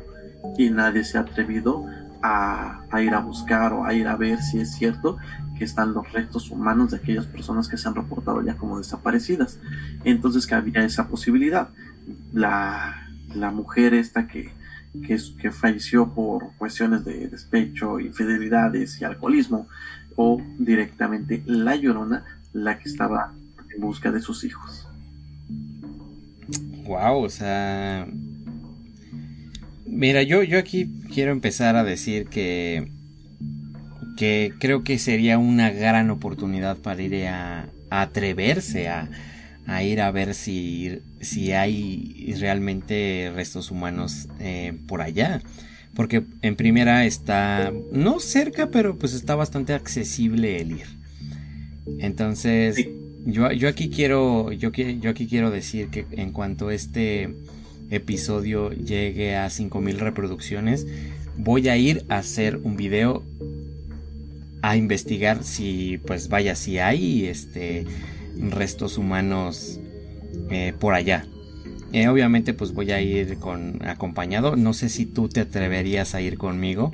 y 0.58 0.70
nadie 0.70 1.06
se 1.06 1.18
ha 1.18 1.22
atrevido 1.22 1.86
a, 2.22 2.82
ir 3.02 3.14
a 3.14 3.20
buscar 3.20 3.74
o 3.74 3.86
a 3.86 3.94
ir 3.94 4.08
a 4.08 4.16
ver 4.16 4.42
si 4.42 4.60
es 4.60 4.72
cierto 4.72 5.18
que 5.58 5.64
están 5.64 5.94
los 5.94 6.12
restos 6.12 6.52
humanos 6.52 6.92
de 6.92 6.98
aquellas 6.98 7.26
personas 7.26 7.68
que 7.68 7.78
se 7.78 7.88
han 7.88 7.96
reportado 7.96 8.44
ya 8.44 8.56
como 8.56 8.78
desaparecidas. 8.78 9.60
Entonces 10.04 10.46
que 10.46 10.56
había 10.56 10.84
esa 10.84 11.08
posibilidad. 11.08 11.70
La, 12.34 13.08
la 13.34 13.52
mujer 13.52 13.94
esta 13.94 14.28
que, 14.28 14.52
que, 15.06 15.18
que 15.40 15.52
falleció 15.52 16.10
por 16.10 16.54
cuestiones 16.58 17.04
de 17.06 17.28
despecho, 17.28 18.00
infidelidades 18.00 19.02
y 19.02 19.06
alcoholismo, 19.06 19.68
o 20.16 20.42
directamente 20.58 21.44
la 21.46 21.76
llorona, 21.76 22.24
la 22.54 22.80
que 22.80 22.90
estaba 22.90 23.34
en 23.74 23.82
busca 23.82 24.12
de 24.12 24.22
sus 24.22 24.44
hijos. 24.44 24.88
Wow, 26.86 27.24
o 27.24 27.30
sea. 27.30 28.08
Mira, 29.88 30.22
yo, 30.24 30.44
yo 30.44 30.60
aquí 30.60 30.90
quiero 31.14 31.32
empezar 31.32 31.76
a 31.76 31.84
decir 31.84 32.28
que. 32.28 32.88
que 34.18 34.54
creo 34.60 34.84
que 34.84 35.00
sería 35.00 35.38
una 35.38 35.72
gran 35.72 36.10
oportunidad 36.10 36.78
para 36.78 37.02
ir 37.02 37.28
a 37.28 37.70
atreverse 37.90 38.90
a, 38.90 39.10
a 39.68 39.84
ir 39.84 40.00
a 40.02 40.10
ver 40.12 40.34
si, 40.34 41.00
si 41.20 41.52
hay 41.52 42.34
realmente 42.40 43.32
restos 43.36 43.70
humanos 43.70 44.28
eh, 44.40 44.74
por 44.88 45.02
allá. 45.02 45.42
Porque 45.94 46.24
en 46.42 46.56
primera 46.56 47.06
está, 47.06 47.74
no 47.92 48.20
cerca, 48.20 48.70
pero 48.70 48.98
pues 48.98 49.14
está 49.14 49.36
bastante 49.36 49.74
accesible 49.74 50.62
el 50.62 50.72
ir. 50.72 50.86
Entonces, 52.00 52.88
yo, 53.26 53.52
yo, 53.52 53.68
aquí 53.68 53.90
quiero, 53.90 54.52
yo, 54.52 54.72
yo 54.72 55.10
aquí 55.10 55.28
quiero 55.28 55.52
decir 55.52 55.90
que 55.90 56.06
en 56.12 56.32
cuanto 56.32 56.72
este 56.72 57.34
episodio 57.90 58.72
llegue 58.72 59.36
a 59.36 59.50
5000 59.50 60.00
reproducciones, 60.00 60.88
voy 61.38 61.70
a 61.70 61.78
ir 61.78 62.06
a 62.10 62.18
hacer 62.18 62.60
un 62.64 62.78
video 62.78 63.24
a 64.62 64.76
investigar 64.76 65.44
si, 65.44 66.00
pues 66.06 66.30
vaya, 66.30 66.56
si 66.56 66.80
hay 66.80 67.28
este 67.28 67.86
restos 68.40 68.98
humanos 68.98 69.80
eh, 70.50 70.74
por 70.80 70.94
allá. 70.94 71.26
Eh, 71.94 72.10
obviamente 72.10 72.54
pues 72.54 72.74
voy 72.74 72.92
a 72.92 73.02
ir 73.02 73.38
con 73.40 73.80
acompañado. 73.86 74.56
No 74.56 74.74
sé 74.74 74.90
si 74.90 75.06
tú 75.06 75.30
te 75.30 75.42
atreverías 75.42 76.16
a 76.16 76.22
ir 76.22 76.38
conmigo. 76.38 76.92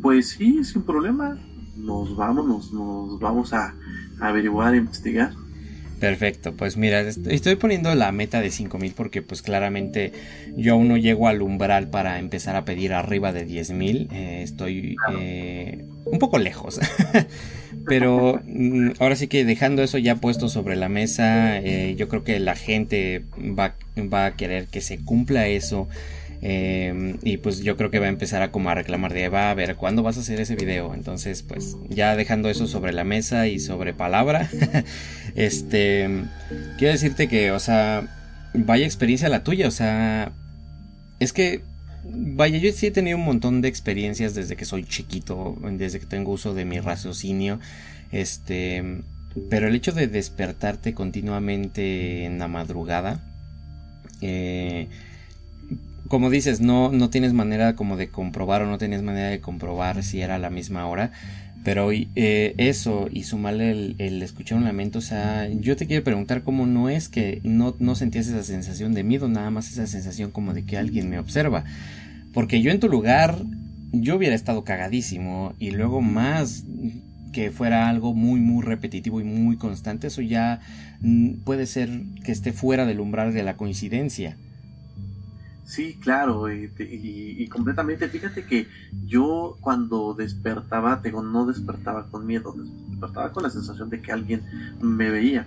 Pues 0.00 0.30
sí, 0.30 0.64
sin 0.64 0.82
problema. 0.82 1.36
Nos 1.76 2.16
vamos, 2.16 2.72
nos, 2.72 3.20
vamos 3.20 3.52
a, 3.52 3.74
averiguar, 4.20 4.74
a 4.74 4.76
investigar. 4.76 5.32
Perfecto, 6.00 6.54
pues 6.54 6.76
mira, 6.76 7.00
estoy 7.00 7.56
poniendo 7.56 7.94
la 7.94 8.12
meta 8.12 8.40
de 8.40 8.50
5000 8.50 8.92
porque 8.94 9.22
pues 9.22 9.42
claramente 9.42 10.12
yo 10.56 10.74
aún 10.74 10.88
no 10.88 10.96
llego 10.96 11.28
al 11.28 11.42
umbral 11.42 11.88
para 11.88 12.18
empezar 12.18 12.54
a 12.56 12.64
pedir 12.64 12.92
arriba 12.92 13.32
de 13.32 13.44
10000. 13.44 14.08
Eh, 14.12 14.40
estoy 14.42 14.96
un 16.04 16.18
poco 16.18 16.38
lejos. 16.38 16.80
Pero 17.86 18.40
mm, 18.44 18.90
ahora 18.98 19.16
sí 19.16 19.28
que 19.28 19.44
dejando 19.44 19.82
eso 19.82 19.98
ya 19.98 20.16
puesto 20.16 20.48
sobre 20.48 20.76
la 20.76 20.88
mesa, 20.88 21.58
eh, 21.58 21.94
yo 21.96 22.08
creo 22.08 22.22
que 22.22 22.38
la 22.38 22.54
gente 22.54 23.22
va, 23.38 23.74
va, 23.96 24.26
a 24.26 24.36
querer 24.36 24.66
que 24.66 24.80
se 24.80 24.98
cumpla 24.98 25.48
eso. 25.48 25.88
Eh, 26.40 27.16
y 27.22 27.38
pues 27.38 27.60
yo 27.60 27.76
creo 27.76 27.90
que 27.90 27.98
va 27.98 28.06
a 28.06 28.10
empezar 28.10 28.42
a 28.42 28.52
como 28.52 28.70
a 28.70 28.74
reclamar 28.74 29.12
de 29.12 29.28
va 29.28 29.50
a 29.50 29.54
ver 29.54 29.74
cuándo 29.76 30.02
vas 30.02 30.16
a 30.16 30.20
hacer 30.20 30.40
ese 30.40 30.56
video. 30.56 30.94
Entonces, 30.94 31.42
pues 31.42 31.76
ya 31.88 32.16
dejando 32.16 32.48
eso 32.48 32.66
sobre 32.66 32.92
la 32.92 33.04
mesa 33.04 33.46
y 33.48 33.58
sobre 33.58 33.94
palabra, 33.94 34.48
este 35.34 36.08
quiero 36.78 36.92
decirte 36.92 37.28
que, 37.28 37.50
o 37.50 37.60
sea, 37.60 38.06
vaya 38.54 38.86
experiencia 38.86 39.28
la 39.28 39.44
tuya. 39.44 39.68
O 39.68 39.72
sea, 39.72 40.32
es 41.20 41.32
que 41.32 41.62
Vaya, 42.10 42.58
yo 42.58 42.72
sí 42.72 42.86
he 42.86 42.90
tenido 42.90 43.18
un 43.18 43.24
montón 43.24 43.60
de 43.60 43.68
experiencias 43.68 44.34
desde 44.34 44.56
que 44.56 44.64
soy 44.64 44.84
chiquito, 44.84 45.56
desde 45.72 46.00
que 46.00 46.06
tengo 46.06 46.32
uso 46.32 46.54
de 46.54 46.64
mi 46.64 46.80
raciocinio. 46.80 47.60
Este, 48.12 49.02
pero 49.50 49.68
el 49.68 49.74
hecho 49.74 49.92
de 49.92 50.06
despertarte 50.06 50.94
continuamente 50.94 52.24
en 52.24 52.38
la 52.38 52.48
madrugada, 52.48 53.20
eh, 54.22 54.88
como 56.08 56.30
dices, 56.30 56.60
no, 56.60 56.90
no 56.90 57.10
tienes 57.10 57.32
manera 57.32 57.74
como 57.76 57.96
de 57.96 58.08
comprobar 58.08 58.62
o 58.62 58.66
no 58.66 58.78
tienes 58.78 59.02
manera 59.02 59.28
de 59.28 59.40
comprobar 59.40 60.02
si 60.02 60.20
era 60.20 60.38
la 60.38 60.50
misma 60.50 60.86
hora. 60.86 61.12
Pero 61.64 61.90
eh, 61.92 62.54
eso 62.56 63.08
y 63.12 63.24
sumarle 63.24 63.70
el, 63.70 63.96
el, 63.98 64.22
escuchar 64.22 64.58
un 64.58 64.64
lamento, 64.64 65.00
o 65.00 65.02
sea, 65.02 65.48
yo 65.48 65.76
te 65.76 65.86
quiero 65.86 66.04
preguntar 66.04 66.42
cómo 66.42 66.66
no 66.66 66.88
es 66.88 67.08
que 67.08 67.40
no, 67.42 67.74
no 67.78 67.94
sentías 67.94 68.28
esa 68.28 68.42
sensación 68.42 68.94
de 68.94 69.02
miedo, 69.02 69.28
nada 69.28 69.50
más 69.50 69.70
esa 69.70 69.86
sensación 69.86 70.30
como 70.30 70.54
de 70.54 70.64
que 70.64 70.78
alguien 70.78 71.10
me 71.10 71.18
observa. 71.18 71.64
Porque 72.32 72.62
yo 72.62 72.70
en 72.70 72.80
tu 72.80 72.88
lugar, 72.88 73.38
yo 73.92 74.16
hubiera 74.16 74.34
estado 74.34 74.64
cagadísimo 74.64 75.54
y 75.58 75.72
luego 75.72 76.00
más 76.00 76.64
que 77.32 77.50
fuera 77.50 77.88
algo 77.88 78.14
muy 78.14 78.40
muy 78.40 78.64
repetitivo 78.64 79.20
y 79.20 79.24
muy 79.24 79.56
constante, 79.56 80.06
eso 80.06 80.22
ya 80.22 80.60
mm, 81.00 81.40
puede 81.44 81.66
ser 81.66 81.90
que 82.24 82.32
esté 82.32 82.52
fuera 82.52 82.86
del 82.86 83.00
umbral 83.00 83.34
de 83.34 83.42
la 83.42 83.56
coincidencia. 83.56 84.36
Sí, 85.68 85.98
claro, 86.00 86.50
y, 86.50 87.46
completamente. 87.48 88.08
Fíjate 88.08 88.46
que 88.46 88.68
yo 89.04 89.58
cuando 89.60 90.14
despertaba, 90.14 90.96
digo, 91.04 91.20
no 91.22 91.44
despertaba 91.44 92.06
con 92.06 92.26
miedo, 92.26 92.54
despertaba 92.88 93.32
con 93.32 93.42
la 93.42 93.50
sensación 93.50 93.90
de 93.90 94.00
que 94.00 94.10
alguien 94.10 94.42
me 94.80 95.10
veía. 95.10 95.46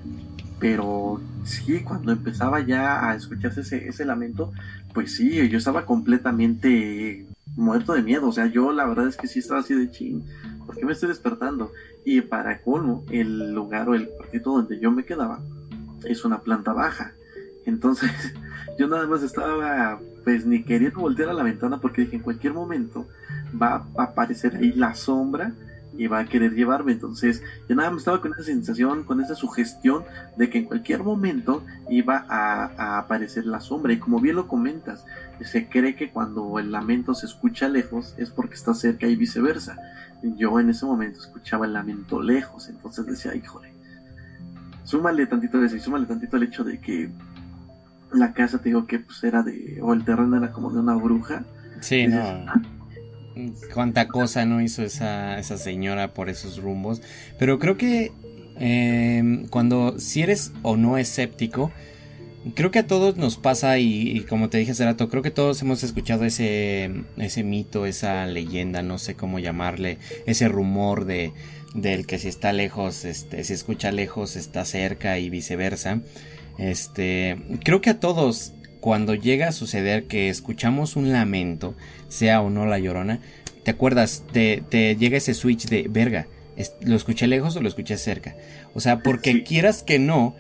Pero 0.60 1.20
sí, 1.44 1.80
cuando 1.82 2.12
empezaba 2.12 2.60
ya 2.60 3.10
a 3.10 3.16
escucharse 3.16 3.62
ese, 3.62 3.88
ese 3.88 4.06
lamento, 4.06 4.52
pues 4.94 5.16
sí, 5.16 5.50
yo 5.50 5.58
estaba 5.58 5.88
completamente 5.88 7.26
muerto 7.56 7.94
de 7.94 8.04
miedo. 8.04 8.28
O 8.28 8.32
sea, 8.32 8.46
yo 8.46 8.72
la 8.74 8.86
verdad 8.86 9.08
es 9.08 9.18
que 9.18 9.28
sí 9.28 9.40
estaba 9.40 9.62
así 9.62 9.74
de 9.74 9.90
ching. 9.90 10.22
¿Por 10.68 10.78
qué 10.78 10.86
me 10.86 10.92
estoy 10.92 11.10
despertando? 11.10 11.72
Y 12.06 12.22
para 12.22 12.62
colmo, 12.62 13.04
el 13.10 13.56
lugar 13.56 13.90
o 13.90 13.96
el 13.96 14.08
cuartito 14.08 14.52
donde 14.52 14.80
yo 14.80 14.92
me 14.92 15.04
quedaba 15.04 15.40
es 16.04 16.24
una 16.26 16.42
planta 16.42 16.74
baja. 16.74 17.14
Entonces, 17.66 18.12
yo 18.78 18.88
nada 18.88 19.08
más 19.08 19.24
estaba, 19.24 20.00
pues 20.24 20.46
ni 20.46 20.64
queriendo 20.64 21.02
voltear 21.02 21.30
a 21.30 21.34
la 21.34 21.44
ventana 21.44 21.80
porque 21.80 22.02
dije, 22.02 22.18
en 22.18 22.22
cualquier 22.22 22.54
momento 22.54 23.08
va 23.62 23.86
a 23.98 24.04
aparecer 24.04 24.56
ahí 24.56 24.72
la 24.74 24.96
sombra 24.96 25.54
y 25.98 26.08
va 26.08 26.20
a 26.20 26.26
querer 26.26 26.54
llevarme. 26.54 26.94
Entonces, 26.94 27.44
yo 27.68 27.76
nada 27.76 27.90
más 27.90 28.00
estaba 28.00 28.22
con 28.22 28.34
esa 28.34 28.44
sensación, 28.44 29.04
con 29.04 29.22
esa 29.22 29.36
sugestión 29.36 30.04
de 30.38 30.50
que 30.50 30.60
en 30.60 30.66
cualquier 30.66 31.04
momento 31.04 31.64
iba 31.90 32.26
a, 32.28 32.98
aparecer 32.98 33.46
la 33.46 33.60
sombra. 33.60 33.94
Y 33.94 34.00
como 34.00 34.20
bien 34.20 34.36
lo 34.36 34.48
comentas, 34.48 35.06
se 35.42 35.68
cree 35.68 35.96
que 35.96 36.12
cuando 36.12 36.60
el 36.60 36.72
lamento 36.72 37.14
se 37.14 37.26
escucha 37.26 37.68
lejos 37.68 38.16
es 38.18 38.30
porque 38.30 38.56
está 38.56 38.74
cerca 38.74 39.08
y 39.08 39.16
viceversa. 39.16 39.78
Yo 40.24 40.60
en 40.60 40.70
ese 40.70 40.86
momento 40.86 41.20
escuchaba 41.20 41.66
el 41.66 41.74
lamento 41.74 42.22
lejos, 42.22 42.70
entonces 42.70 43.06
decía, 43.08 43.36
híjole, 43.36 43.74
súmale 44.84 45.26
tantito 45.26 45.64
eso 45.64 45.76
y 45.76 45.80
súmale 45.80 46.06
tantito 46.06 46.38
el 46.38 46.44
hecho 46.44 46.64
de 46.64 46.80
que 46.80 47.10
la 48.13 48.34
casa, 48.34 48.60
te 48.60 48.69
digo 48.69 48.86
que 48.88 49.00
pues 49.00 49.24
era 49.24 49.43
de, 49.43 49.80
o 49.82 49.93
el 49.93 50.04
terreno 50.04 50.38
era 50.38 50.52
como 50.52 50.71
de 50.71 50.80
una 50.80 50.95
bruja. 50.95 51.45
Sí, 51.80 52.08
no. 52.08 52.21
Ah, 52.21 52.62
cuánta 53.74 54.08
cosa 54.08 54.45
no 54.45 54.62
hizo 54.62 54.84
esa, 54.84 55.39
esa 55.39 55.58
señora 55.58 56.13
por 56.13 56.30
esos 56.30 56.58
rumbos. 56.58 57.02
Pero 57.39 57.60
creo 57.60 57.78
que 57.78 58.12
em, 58.58 59.47
cuando 59.47 60.00
si 60.00 60.21
eres 60.21 60.54
o 60.62 60.78
no 60.78 60.97
escéptico, 60.97 61.71
creo 62.56 62.71
que 62.71 62.80
a 62.80 62.88
todos 62.88 63.17
nos 63.17 63.38
pasa 63.38 63.78
y, 63.78 64.26
como 64.28 64.50
te 64.50 64.58
dije 64.58 64.71
hace 64.71 64.86
rato, 64.86 65.10
creo 65.10 65.24
que 65.24 65.32
todos 65.32 65.62
hemos 65.62 65.84
escuchado 65.84 66.26
ese, 66.26 67.04
ese 67.17 67.43
mito, 67.43 67.86
esa 67.86 68.26
leyenda, 68.26 68.82
no 68.82 68.97
sé 68.97 69.15
cómo 69.15 69.39
llamarle, 69.39 69.97
ese 70.26 70.47
rumor 70.47 71.06
de 71.06 71.34
del 71.74 72.06
que 72.06 72.19
si 72.19 72.28
está 72.28 72.52
lejos, 72.52 73.06
este, 73.06 73.45
si 73.45 73.54
escucha 73.54 73.93
lejos, 73.93 74.36
está 74.36 74.65
cerca 74.65 75.19
y 75.19 75.30
viceversa. 75.30 76.02
Este, 76.58 77.38
creo 77.64 77.82
que 77.82 77.90
a 77.90 78.00
todos 78.00 78.54
cuando 78.82 79.14
llega 79.14 79.48
a 79.48 79.52
suceder 79.54 80.06
que 80.06 80.30
escuchamos 80.30 80.96
un 80.96 81.14
lamento, 81.14 81.76
sea 82.10 82.42
o 82.42 82.50
no 82.50 82.66
la 82.66 82.80
llorona, 82.80 83.20
¿te 83.64 83.72
acuerdas? 83.72 84.24
Te, 84.34 84.64
llega 85.00 85.18
ese 85.18 85.34
switch 85.34 85.68
de 85.68 85.88
verga. 85.90 86.28
¿Lo 86.82 86.96
escuché 86.96 87.28
lejos 87.28 87.56
o 87.56 87.62
lo 87.62 87.70
escuché 87.70 87.98
cerca? 87.98 88.36
O 88.74 88.82
sea, 88.82 89.00
porque 89.00 89.44
quieras 89.44 89.84
que 89.84 90.00
no, 90.00 90.36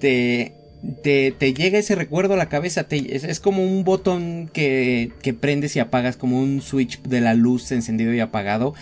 te, 0.00 0.54
te, 1.02 1.54
llega 1.54 1.78
ese 1.78 1.94
recuerdo 1.94 2.34
a 2.34 2.38
la 2.38 2.48
cabeza. 2.48 2.86
es, 2.90 3.40
como 3.40 3.62
un 3.62 3.84
botón 3.84 4.50
que, 4.52 5.12
que 5.22 5.34
prendes 5.34 5.76
y 5.76 5.80
apagas, 5.80 6.16
como 6.16 6.40
un 6.40 6.62
switch 6.62 7.00
de 7.02 7.20
la 7.20 7.34
luz 7.34 7.70
encendido 7.72 8.12
y 8.12 8.20
apagado. 8.20 8.74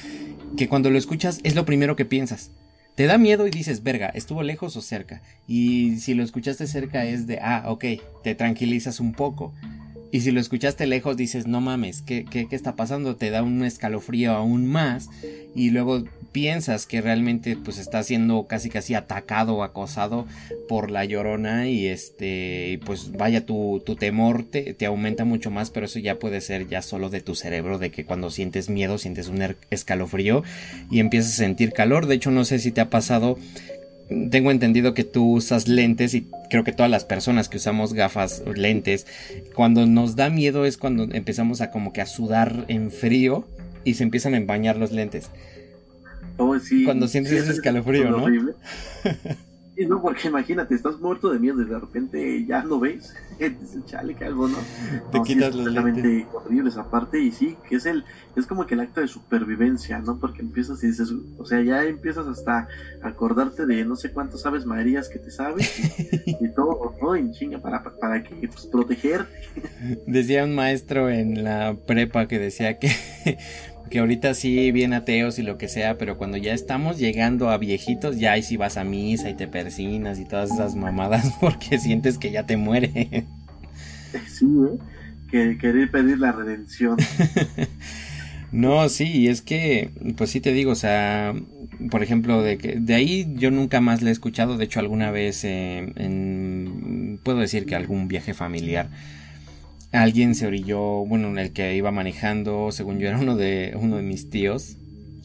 Que 0.57 0.69
cuando 0.69 0.91
lo 0.91 0.99
escuchas 0.99 1.41
es 1.43 1.55
lo 1.55 1.65
primero 1.65 1.97
que 1.97 2.05
piensas 2.05 2.51
te 2.95 3.07
da 3.07 3.19
miedo 3.19 3.47
y 3.47 3.51
dices, 3.51 3.83
verga, 3.83 4.09
¿estuvo 4.09 4.43
lejos 4.43 4.77
o 4.77 4.83
cerca? 4.83 5.23
Y 5.47 5.97
si 5.99 6.15
lo 6.15 6.23
escuchaste 6.23 6.67
cerca 6.67 7.05
es 7.05 7.27
de, 7.27 7.39
ah, 7.41 7.65
ok, 7.67 7.85
te 8.23 8.35
tranquilizas 8.35 9.01
un 9.01 9.13
poco. 9.13 9.55
Y 10.13 10.21
si 10.21 10.31
lo 10.31 10.41
escuchaste 10.41 10.87
lejos 10.87 11.17
dices, 11.17 11.47
no 11.47 11.61
mames, 11.61 12.03
¿qué, 12.03 12.25
qué, 12.25 12.49
qué 12.49 12.57
está 12.57 12.77
pasando? 12.77 13.17
Te 13.17 13.31
da 13.31 13.43
un 13.43 13.65
escalofrío 13.65 14.33
aún 14.33 14.67
más. 14.67 15.09
Y 15.55 15.71
luego 15.71 16.05
piensas 16.33 16.87
que 16.87 17.01
realmente 17.01 17.57
pues 17.57 17.79
está 17.79 18.03
siendo 18.03 18.47
casi 18.47 18.71
casi 18.71 18.95
atacado 18.95 19.57
o 19.57 19.63
acosado 19.63 20.27
por 20.69 20.91
la 20.91 21.05
llorona 21.05 21.69
y 21.69 21.87
este 21.89 22.81
pues 22.85 23.13
vaya 23.13 23.45
tu, 23.45 23.83
tu 23.85 23.97
temor 23.97 24.45
te, 24.45 24.75
te, 24.75 24.87
aumenta 24.87 25.25
mucho 25.25 25.51
más 25.51 25.71
pero 25.71 25.87
eso 25.87 25.99
ya 25.99 26.19
puede 26.19 26.41
ser 26.41 26.69
ya 26.69 26.83
solo 26.83 27.11
de 27.11 27.21
tu 27.21 27.35
cerebro 27.35 27.79
de 27.79 27.91
que 27.91 28.05
cuando 28.05 28.31
sientes 28.31 28.71
miedo 28.71 28.99
sientes 28.99 29.29
un 29.29 29.43
er, 29.43 29.57
escalofrío 29.71 30.45
y 30.91 31.01
empiezas 31.01 31.33
a 31.35 31.37
sentir 31.37 31.73
calor 31.73 32.07
de 32.07 32.15
hecho 32.15 32.31
no 32.31 32.45
sé 32.45 32.59
si 32.59 32.71
te 32.71 32.81
ha 32.81 32.91
pasado 32.91 33.37
tengo 34.31 34.51
entendido 34.51 34.95
que 34.95 35.05
tú 35.05 35.33
usas 35.33 35.69
lentes 35.69 36.15
y 36.15 36.27
creo 36.49 36.65
que 36.65 36.73
todas 36.73 36.91
las 36.91 37.05
personas 37.05 37.49
que 37.49 37.59
usamos 37.59 37.95
gafas 37.95 38.43
lentes, 38.55 39.07
cuando 39.55 39.87
nos 39.87 40.17
da 40.17 40.31
miedo 40.31 40.65
es 40.65 40.77
cuando 40.77 41.05
empezamos 41.15 41.61
a 41.61 41.71
como 41.71 41.93
que 41.93 42.01
a 42.01 42.07
sudar 42.07 42.65
en 42.69 42.91
frío 42.91 43.47
y 43.85 43.95
se 43.95 44.03
empiezan 44.03 44.35
a 44.35 44.37
empañar 44.37 44.77
los 44.77 44.93
lentes. 44.93 45.31
Oh, 46.37 46.57
Cuando 46.85 47.07
sientes 47.07 47.33
ese 47.33 47.53
escalofrío, 47.53 48.11
¿no? 48.11 48.27
Y 49.81 49.87
no, 49.87 50.03
porque 50.03 50.29
imagínate, 50.29 50.75
estás 50.75 51.01
muerto 51.01 51.31
de 51.31 51.39
miedo 51.39 51.63
y 51.63 51.65
de 51.65 51.79
repente 51.79 52.45
ya 52.45 52.63
no 52.63 52.79
ves. 52.79 53.15
Chale, 53.87 54.15
que 54.15 54.27
algo, 54.27 54.47
¿no? 54.47 54.59
Te 55.11 55.23
quitas 55.23 55.55
los 55.55 55.73
lentes. 55.73 56.27
horrible 56.35 56.69
esa 56.69 56.91
parte 56.91 57.19
y 57.19 57.33
sí, 57.33 57.57
que 57.67 57.77
es 57.77 57.87
el, 57.87 58.05
es 58.37 58.45
como 58.45 58.67
que 58.67 58.75
el 58.75 58.81
acto 58.81 59.01
de 59.01 59.09
supervivencia, 59.09 59.99
¿no? 60.01 60.19
Porque 60.19 60.43
empiezas 60.43 60.85
y 60.85 60.89
dices, 60.89 61.11
o 61.39 61.47
sea, 61.47 61.63
ya 61.63 61.83
empiezas 61.85 62.27
hasta 62.27 62.69
acordarte 63.01 63.65
de 63.65 63.83
no 63.87 63.97
sé 63.97 64.13
cuántos 64.13 64.43
sabes 64.43 64.67
Marías 64.67 65.09
que 65.09 65.19
te 65.19 65.31
sabes 65.31 65.73
y, 66.27 66.49
todo, 66.55 66.95
¿no? 67.01 67.17
En 67.17 67.33
chinga 67.33 67.59
para, 67.59 67.83
para 67.83 68.23
que, 68.23 68.49
pues, 68.49 68.67
protegerte. 68.67 69.33
Decía 70.07 70.45
un 70.45 70.55
maestro 70.55 71.09
en 71.09 71.43
la 71.43 71.75
prepa 71.87 72.29
que 72.29 72.39
decía 72.39 72.79
que 72.79 72.91
que 73.91 73.99
ahorita 73.99 74.35
sí 74.35 74.71
bien 74.71 74.95
ateos 74.95 75.39
y 75.39 75.43
lo 75.43 75.59
que 75.59 75.69
sea, 75.69 75.99
pero 75.99 76.17
cuando 76.17 76.37
ya 76.37 76.55
estamos 76.55 76.99
llegando 76.99 77.51
a 77.51 77.59
viejitos, 77.59 78.19
ya 78.19 78.33
ahí 78.33 78.43
sí 78.43 78.57
vas 78.57 78.77
a 78.77 78.85
misa 78.85 79.29
y 79.29 79.35
te 79.35 79.49
persinas 79.49 80.19
y 80.21 80.25
todas 80.25 80.53
esas 80.53 80.77
mamadas 80.77 81.35
porque 81.41 81.79
sientes 81.79 82.17
que 82.17 82.31
ya 82.31 82.47
te 82.47 82.57
muere. 82.57 83.27
Sí, 84.29 84.47
¿eh? 84.47 84.79
Que 85.31 85.59
querer 85.59 85.91
pedir 85.91 86.19
la 86.19 86.33
redención. 86.33 86.97
no, 88.53 88.89
sí, 88.89 89.29
es 89.29 89.43
que, 89.43 89.91
pues 90.17 90.31
sí 90.31 90.41
te 90.41 90.53
digo, 90.53 90.73
o 90.73 90.77
sea, 90.77 91.35
por 91.91 92.03
ejemplo, 92.03 92.43
de, 92.43 92.59
que, 92.59 92.77
de 92.77 92.95
ahí 92.95 93.33
yo 93.37 93.51
nunca 93.51 93.81
más 93.81 94.03
le 94.03 94.11
he 94.11 94.13
escuchado, 94.13 94.57
de 94.57 94.65
hecho 94.65 94.81
alguna 94.81 95.11
vez 95.11 95.45
en, 95.45 97.19
puedo 97.25 97.39
decir 97.39 97.67
que 97.67 97.75
algún 97.75 98.09
viaje 98.09 98.35
familiar 98.35 98.89
alguien 99.93 100.35
se 100.35 100.47
orilló, 100.47 101.05
bueno, 101.07 101.37
el 101.39 101.53
que 101.53 101.75
iba 101.77 101.91
manejando, 101.91 102.71
según 102.73 102.99
yo 102.99 103.09
era 103.09 103.19
uno 103.19 103.37
de 103.37 103.77
uno 103.81 103.97
de 103.97 104.03
mis 104.03 104.31
tíos, 104.31 104.77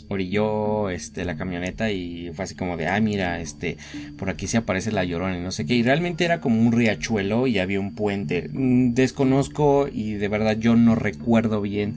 orilló 0.07 0.89
este 0.89 1.25
la 1.25 1.35
camioneta 1.35 1.91
y 1.91 2.31
fue 2.33 2.45
así 2.45 2.55
como 2.55 2.77
de, 2.77 2.87
ah, 2.87 2.99
mira, 2.99 3.39
este, 3.41 3.77
por 4.17 4.29
aquí 4.29 4.47
se 4.47 4.57
aparece 4.57 4.91
la 4.91 5.03
llorona 5.03 5.37
y 5.37 5.41
no 5.41 5.51
sé 5.51 5.65
qué, 5.65 5.75
y 5.75 5.83
realmente 5.83 6.25
era 6.25 6.41
como 6.41 6.61
un 6.61 6.71
riachuelo 6.71 7.47
y 7.47 7.59
había 7.59 7.79
un 7.79 7.95
puente. 7.95 8.49
Mm, 8.51 8.93
desconozco 8.93 9.87
y 9.91 10.13
de 10.13 10.27
verdad 10.27 10.57
yo 10.57 10.75
no 10.75 10.95
recuerdo 10.95 11.61
bien 11.61 11.95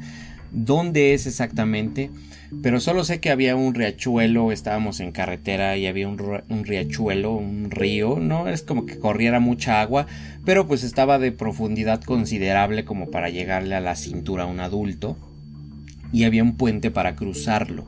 dónde 0.51 1.15
es 1.15 1.27
exactamente, 1.27 2.11
pero 2.63 2.81
solo 2.81 3.05
sé 3.05 3.21
que 3.21 3.31
había 3.31 3.57
un 3.57 3.75
riachuelo, 3.75 4.53
estábamos 4.53 5.01
en 5.01 5.13
carretera 5.13 5.77
y 5.77 5.87
había 5.87 6.09
un, 6.09 6.65
riachuelo, 6.65 7.35
un 7.35 7.71
río, 7.71 8.19
no 8.21 8.49
es 8.49 8.63
como 8.63 8.87
que 8.87 8.99
corriera 8.99 9.39
mucha 9.39 9.81
agua, 9.81 10.07
pero 10.45 10.67
pues 10.67 10.83
estaba 10.83 11.19
de 11.19 11.33
profundidad 11.33 12.03
considerable 12.03 12.85
como 12.85 13.11
para 13.11 13.29
llegarle 13.29 13.75
a 13.75 13.81
la 13.81 13.97
cintura 13.97 14.45
a 14.45 14.47
un 14.47 14.61
adulto 14.61 15.17
y 16.13 16.25
había 16.25 16.43
un 16.43 16.57
puente 16.57 16.91
para 16.91 17.17
cruzarlo. 17.17 17.87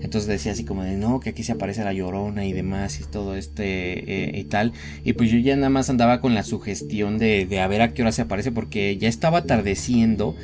Entonces 0.00 0.26
decía 0.26 0.52
así 0.52 0.64
como 0.64 0.82
de 0.82 0.96
no, 0.96 1.20
que 1.20 1.30
aquí 1.30 1.42
se 1.42 1.52
aparece 1.52 1.84
la 1.84 1.92
llorona 1.92 2.46
y 2.46 2.52
demás 2.52 3.00
y 3.00 3.04
todo 3.04 3.36
este 3.36 4.34
eh, 4.34 4.38
y 4.38 4.44
tal. 4.44 4.72
Y 5.04 5.12
pues 5.12 5.30
yo 5.30 5.38
ya 5.38 5.56
nada 5.56 5.70
más 5.70 5.90
andaba 5.90 6.20
con 6.20 6.34
la 6.34 6.42
sugestión 6.42 7.18
de, 7.18 7.46
de 7.46 7.60
a 7.60 7.66
ver 7.68 7.82
a 7.82 7.92
qué 7.92 8.02
hora 8.02 8.12
se 8.12 8.22
aparece 8.22 8.52
porque 8.52 8.96
ya 8.96 9.08
estaba 9.08 9.38
atardeciendo 9.38 10.34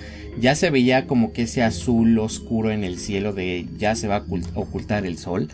ya 0.41 0.55
se 0.55 0.71
veía 0.71 1.07
como 1.07 1.33
que 1.33 1.43
ese 1.43 1.63
azul 1.63 2.19
oscuro 2.19 2.71
en 2.71 2.85
el 2.85 2.99
cielo 2.99 3.33
de 3.33 3.67
ya 3.77 3.95
se 3.95 4.09
va 4.09 4.17
a 4.17 4.25
ocultar 4.55 5.07
el 5.07 5.19
sol. 5.19 5.49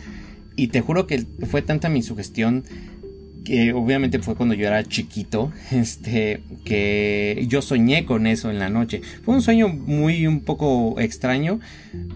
Y 0.55 0.67
te 0.67 0.81
juro 0.81 1.05
que 1.05 1.25
fue 1.49 1.61
tanta 1.61 1.89
mi 1.89 2.01
sugestión 2.01 2.63
que 3.45 3.71
obviamente 3.71 4.19
fue 4.19 4.35
cuando 4.35 4.55
yo 4.55 4.67
era 4.67 4.83
chiquito, 4.83 5.53
este, 5.71 6.41
que 6.65 7.45
yo 7.47 7.61
soñé 7.61 8.03
con 8.03 8.27
eso 8.27 8.49
en 8.51 8.59
la 8.59 8.69
noche. 8.69 9.01
Fue 9.23 9.33
un 9.33 9.41
sueño 9.41 9.69
muy 9.69 10.27
un 10.27 10.41
poco 10.41 10.99
extraño, 10.99 11.61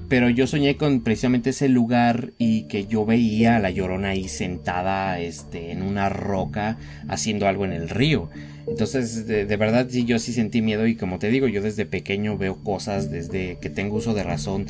pero 0.10 0.30
yo 0.30 0.48
soñé 0.48 0.76
con 0.76 1.02
precisamente 1.02 1.52
ese 1.52 1.70
lugar 1.70 2.32
y 2.38 2.64
que 2.64 2.88
yo 2.88 3.06
veía 3.06 3.56
a 3.56 3.60
la 3.60 3.70
llorona 3.70 4.10
ahí 4.10 4.28
sentada, 4.28 5.20
este, 5.20 5.72
en 5.72 5.84
una 5.84 6.10
roca 6.10 6.78
haciendo 7.08 7.48
algo 7.48 7.64
en 7.64 7.72
el 7.72 7.88
río. 7.88 8.30
Entonces, 8.68 9.26
de, 9.26 9.46
verdad, 9.58 9.88
sí, 9.90 10.06
yo 10.06 10.20
sí 10.20 10.32
sentí 10.32 10.62
miedo 10.62 10.86
y 10.86 10.96
como 10.96 11.18
te 11.18 11.30
digo, 11.30 11.48
yo 11.48 11.62
desde 11.62 11.86
pequeño 11.86 12.38
veo 12.38 12.64
cosas, 12.64 13.10
desde 13.10 13.58
que 13.60 13.70
tengo 13.70 13.96
uso 13.98 14.14
de 14.14 14.24
razón. 14.24 14.68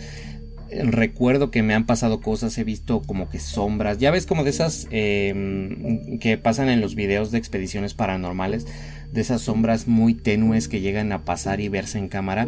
Recuerdo 0.72 1.52
que 1.52 1.64
me 1.64 1.74
han 1.74 1.86
pasado 1.86 2.22
cosas, 2.22 2.58
he 2.58 2.64
visto 2.64 3.02
como 3.02 3.30
que 3.30 3.40
sombras, 3.40 3.98
ya 3.98 4.12
ves 4.12 4.26
como 4.26 4.44
de 4.44 4.52
esas 4.52 4.88
em, 4.92 6.20
que 6.20 6.38
pasan 6.38 6.70
en 6.70 6.82
los 6.82 6.96
videos 6.96 7.32
de 7.32 7.38
expediciones 7.38 7.94
paranormales, 7.94 8.68
de 9.12 9.22
esas 9.22 9.42
sombras 9.42 9.88
muy 9.88 10.14
tenues 10.14 10.68
que 10.68 10.82
llegan 10.82 11.12
a 11.12 11.26
pasar 11.26 11.60
y 11.60 11.70
verse 11.70 11.98
en 11.98 12.08
cámara. 12.08 12.48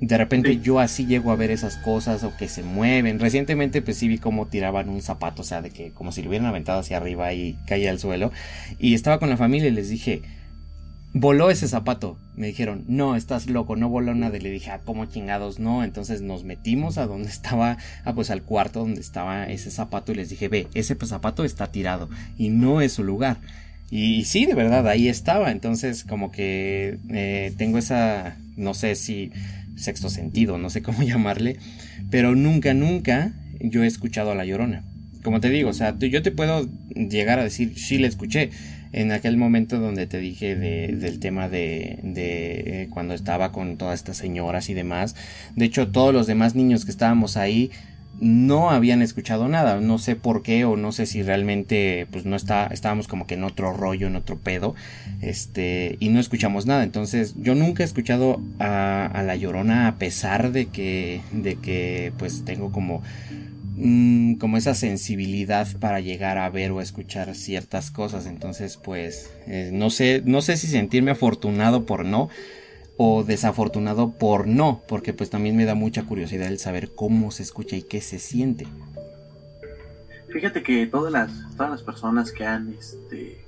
De 0.00 0.16
repente 0.16 0.60
yo 0.60 0.78
así 0.78 1.04
llego 1.04 1.30
a 1.30 1.36
ver 1.36 1.50
esas 1.50 1.76
cosas 1.76 2.24
o 2.24 2.34
que 2.36 2.48
se 2.48 2.62
mueven. 2.62 3.18
Recientemente 3.18 3.82
pues 3.82 3.98
sí 3.98 4.08
vi 4.08 4.16
cómo 4.16 4.46
tiraban 4.46 4.88
un 4.88 5.02
zapato, 5.02 5.42
o 5.42 5.44
sea, 5.44 5.60
de 5.60 5.70
que 5.70 5.90
como 5.90 6.10
si 6.10 6.22
lo 6.22 6.30
hubieran 6.30 6.48
aventado 6.48 6.80
hacia 6.80 6.96
arriba 6.96 7.34
y 7.34 7.58
caía 7.66 7.90
al 7.90 7.98
suelo. 7.98 8.32
Y 8.78 8.94
estaba 8.94 9.18
con 9.18 9.28
la 9.28 9.36
familia 9.36 9.68
y 9.68 9.72
les 9.72 9.90
dije, 9.90 10.22
voló 11.12 11.50
ese 11.50 11.68
zapato. 11.68 12.18
Me 12.36 12.46
dijeron, 12.46 12.84
no, 12.88 13.16
estás 13.16 13.48
loco, 13.48 13.76
no 13.76 13.88
voló 13.88 14.14
nada. 14.14 14.36
Y 14.36 14.40
le 14.40 14.50
dije, 14.50 14.70
ah, 14.70 14.80
¿cómo 14.84 15.06
chingados 15.06 15.58
no? 15.58 15.84
Entonces 15.84 16.22
nos 16.22 16.44
metimos 16.44 16.98
a 16.98 17.06
donde 17.06 17.28
estaba, 17.30 17.78
ah, 18.04 18.14
pues 18.14 18.30
al 18.30 18.42
cuarto 18.42 18.80
donde 18.80 19.00
estaba 19.00 19.44
ese 19.46 19.70
zapato 19.70 20.12
y 20.12 20.16
les 20.16 20.30
dije, 20.30 20.48
ve, 20.48 20.68
ese 20.74 20.96
zapato 21.06 21.44
está 21.44 21.70
tirado 21.72 22.08
y 22.38 22.50
no 22.50 22.80
es 22.80 22.92
su 22.92 23.04
lugar. 23.04 23.38
Y, 23.90 24.24
sí, 24.24 24.46
de 24.46 24.54
verdad, 24.54 24.86
ahí 24.86 25.08
estaba. 25.08 25.50
Entonces, 25.50 26.04
como 26.04 26.30
que 26.30 26.98
eh, 27.10 27.52
tengo 27.56 27.78
esa, 27.78 28.36
no 28.56 28.74
sé 28.74 28.94
si 28.94 29.32
sexto 29.76 30.10
sentido, 30.10 30.58
no 30.58 30.70
sé 30.70 30.82
cómo 30.82 31.02
llamarle, 31.02 31.56
pero 32.10 32.36
nunca, 32.36 32.74
nunca 32.74 33.32
yo 33.60 33.82
he 33.82 33.86
escuchado 33.86 34.30
a 34.30 34.34
La 34.34 34.44
Llorona. 34.44 34.84
Como 35.22 35.40
te 35.40 35.50
digo, 35.50 35.68
o 35.68 35.74
sea, 35.74 35.98
yo 35.98 36.22
te 36.22 36.30
puedo 36.30 36.66
llegar 36.94 37.40
a 37.40 37.44
decir, 37.44 37.78
sí 37.78 37.98
la 37.98 38.06
escuché, 38.06 38.50
en 38.92 39.12
aquel 39.12 39.36
momento 39.36 39.78
donde 39.78 40.06
te 40.06 40.18
dije 40.18 40.56
de, 40.56 40.88
del 40.88 41.20
tema 41.20 41.48
de, 41.48 41.98
de 42.02 42.82
eh, 42.82 42.88
cuando 42.90 43.14
estaba 43.14 43.52
con 43.52 43.76
todas 43.76 44.00
estas 44.00 44.16
señoras 44.16 44.68
y 44.68 44.74
demás. 44.74 45.14
De 45.56 45.64
hecho, 45.64 45.88
todos 45.88 46.12
los 46.12 46.26
demás 46.26 46.54
niños 46.54 46.84
que 46.84 46.90
estábamos 46.90 47.36
ahí 47.36 47.70
no 48.20 48.70
habían 48.70 49.00
escuchado 49.00 49.48
nada. 49.48 49.80
No 49.80 49.98
sé 49.98 50.14
por 50.14 50.42
qué 50.42 50.64
o 50.64 50.76
no 50.76 50.92
sé 50.92 51.06
si 51.06 51.22
realmente 51.22 52.06
pues 52.10 52.26
no 52.26 52.36
está, 52.36 52.66
estábamos 52.66 53.08
como 53.08 53.26
que 53.26 53.34
en 53.34 53.44
otro 53.44 53.72
rollo, 53.72 54.06
en 54.06 54.16
otro 54.16 54.36
pedo. 54.38 54.74
Este, 55.22 55.96
y 56.00 56.10
no 56.10 56.20
escuchamos 56.20 56.66
nada. 56.66 56.84
Entonces, 56.84 57.34
yo 57.38 57.54
nunca 57.54 57.82
he 57.82 57.86
escuchado 57.86 58.40
a, 58.58 59.06
a 59.06 59.22
La 59.22 59.36
Llorona 59.36 59.88
a 59.88 59.96
pesar 59.96 60.52
de 60.52 60.66
que, 60.66 61.22
de 61.32 61.56
que 61.56 62.12
pues 62.18 62.44
tengo 62.44 62.70
como 62.70 63.02
Mm, 63.82 64.34
como 64.34 64.58
esa 64.58 64.74
sensibilidad 64.74 65.66
para 65.78 66.00
llegar 66.00 66.36
a 66.36 66.50
ver 66.50 66.70
o 66.70 66.82
escuchar 66.82 67.34
ciertas 67.34 67.90
cosas. 67.90 68.26
Entonces, 68.26 68.76
pues, 68.76 69.30
eh, 69.46 69.70
no 69.72 69.88
sé, 69.88 70.22
no 70.26 70.42
sé 70.42 70.58
si 70.58 70.66
sentirme 70.66 71.12
afortunado 71.12 71.86
por 71.86 72.04
no 72.04 72.28
o 72.98 73.24
desafortunado 73.24 74.10
por 74.10 74.46
no, 74.46 74.82
porque 74.86 75.14
pues 75.14 75.30
también 75.30 75.56
me 75.56 75.64
da 75.64 75.74
mucha 75.74 76.02
curiosidad 76.02 76.48
el 76.48 76.58
saber 76.58 76.90
cómo 76.94 77.30
se 77.30 77.42
escucha 77.42 77.74
y 77.74 77.82
qué 77.82 78.02
se 78.02 78.18
siente. 78.18 78.66
Fíjate 80.28 80.62
que 80.62 80.86
todas 80.86 81.10
las, 81.10 81.30
todas 81.56 81.72
las 81.72 81.82
personas 81.82 82.32
que 82.32 82.44
han 82.44 82.74
este, 82.78 83.40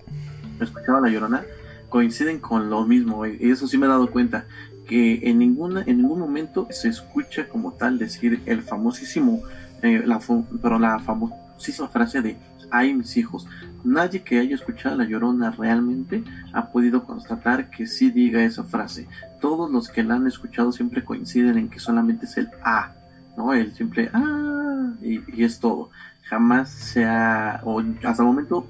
escuchado 0.59 0.97
a 0.97 1.01
La 1.03 1.11
Llorona 1.11 1.45
coinciden 1.91 2.39
con 2.39 2.71
lo 2.71 2.87
mismo, 2.87 3.27
y 3.27 3.51
eso 3.51 3.69
sí 3.69 3.77
me 3.77 3.85
he 3.85 3.91
dado 3.91 4.11
cuenta, 4.11 4.47
que 4.89 5.29
en, 5.29 5.39
ninguna, 5.39 5.85
en 5.87 5.99
ningún 5.99 6.21
momento 6.21 6.67
se 6.71 6.89
escucha 6.89 7.47
como 7.47 7.73
tal 7.73 7.99
decir 7.99 8.41
el 8.47 8.63
famosísimo 8.63 9.43
eh, 9.83 10.03
la, 10.05 10.21
pero 10.61 10.79
la 10.79 10.99
famosísima 10.99 11.89
frase 11.89 12.23
de 12.23 12.37
ay 12.71 12.95
mis 12.95 13.17
hijos. 13.17 13.47
Nadie 13.85 14.23
que 14.23 14.39
haya 14.39 14.55
escuchado 14.55 14.97
La 14.97 15.05
Llorona 15.05 15.51
realmente 15.51 16.23
ha 16.53 16.69
podido 16.69 17.05
constatar 17.05 17.69
que 17.71 17.87
sí 17.87 18.11
diga 18.11 18.43
esa 18.43 18.65
frase. 18.65 19.09
Todos 19.41 19.71
los 19.71 19.89
que 19.89 20.05
la 20.05 20.15
han 20.15 20.27
escuchado 20.27 20.73
siempre 20.73 21.05
coinciden 21.05 21.59
en 21.59 21.69
que 21.69 21.81
solamente 21.81 22.27
es 22.27 22.37
el 22.37 22.49
A, 22.65 22.93
¿no? 23.37 23.53
El 23.53 23.75
simple 23.75 24.11
ah 24.13 24.93
y, 25.03 25.43
es 25.43 25.59
todo. 25.59 25.91
Jamás 26.25 26.71
se 26.71 27.05
ha, 27.05 27.61
o 27.65 27.81
hasta 27.81 28.23
el 28.23 28.29
momento 28.29 28.67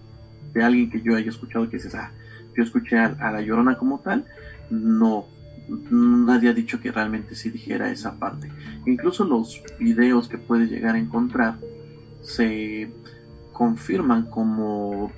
de 0.53 0.65
alguien 0.65 0.91
que 0.91 1.01
yo 1.01 1.15
haya 1.15 1.31
escuchado 1.31 1.69
que 1.69 1.77
dices, 1.77 1.95
ah, 1.95 2.11
yo 2.57 2.63
escuché 2.63 2.99
a 2.99 3.31
La 3.31 3.41
Llorona 3.41 3.79
como 3.79 4.01
tal, 4.01 4.25
no, 4.71 5.27
nadie 5.69 6.51
ha 6.51 6.53
dicho 6.53 6.81
que 6.81 6.93
realmente 6.93 7.35
sí 7.35 7.51
dijera 7.51 7.91
esa 7.91 8.19
parte. 8.19 8.51
Incluso 8.87 9.25
los 9.25 9.63
videos 9.79 10.29
que 10.29 10.39
puedes 10.39 10.71
llegar 10.71 10.95
a 10.95 10.99
encontrar 10.99 11.59
se 12.23 12.91
confirman 13.53 14.27
como 14.27 15.13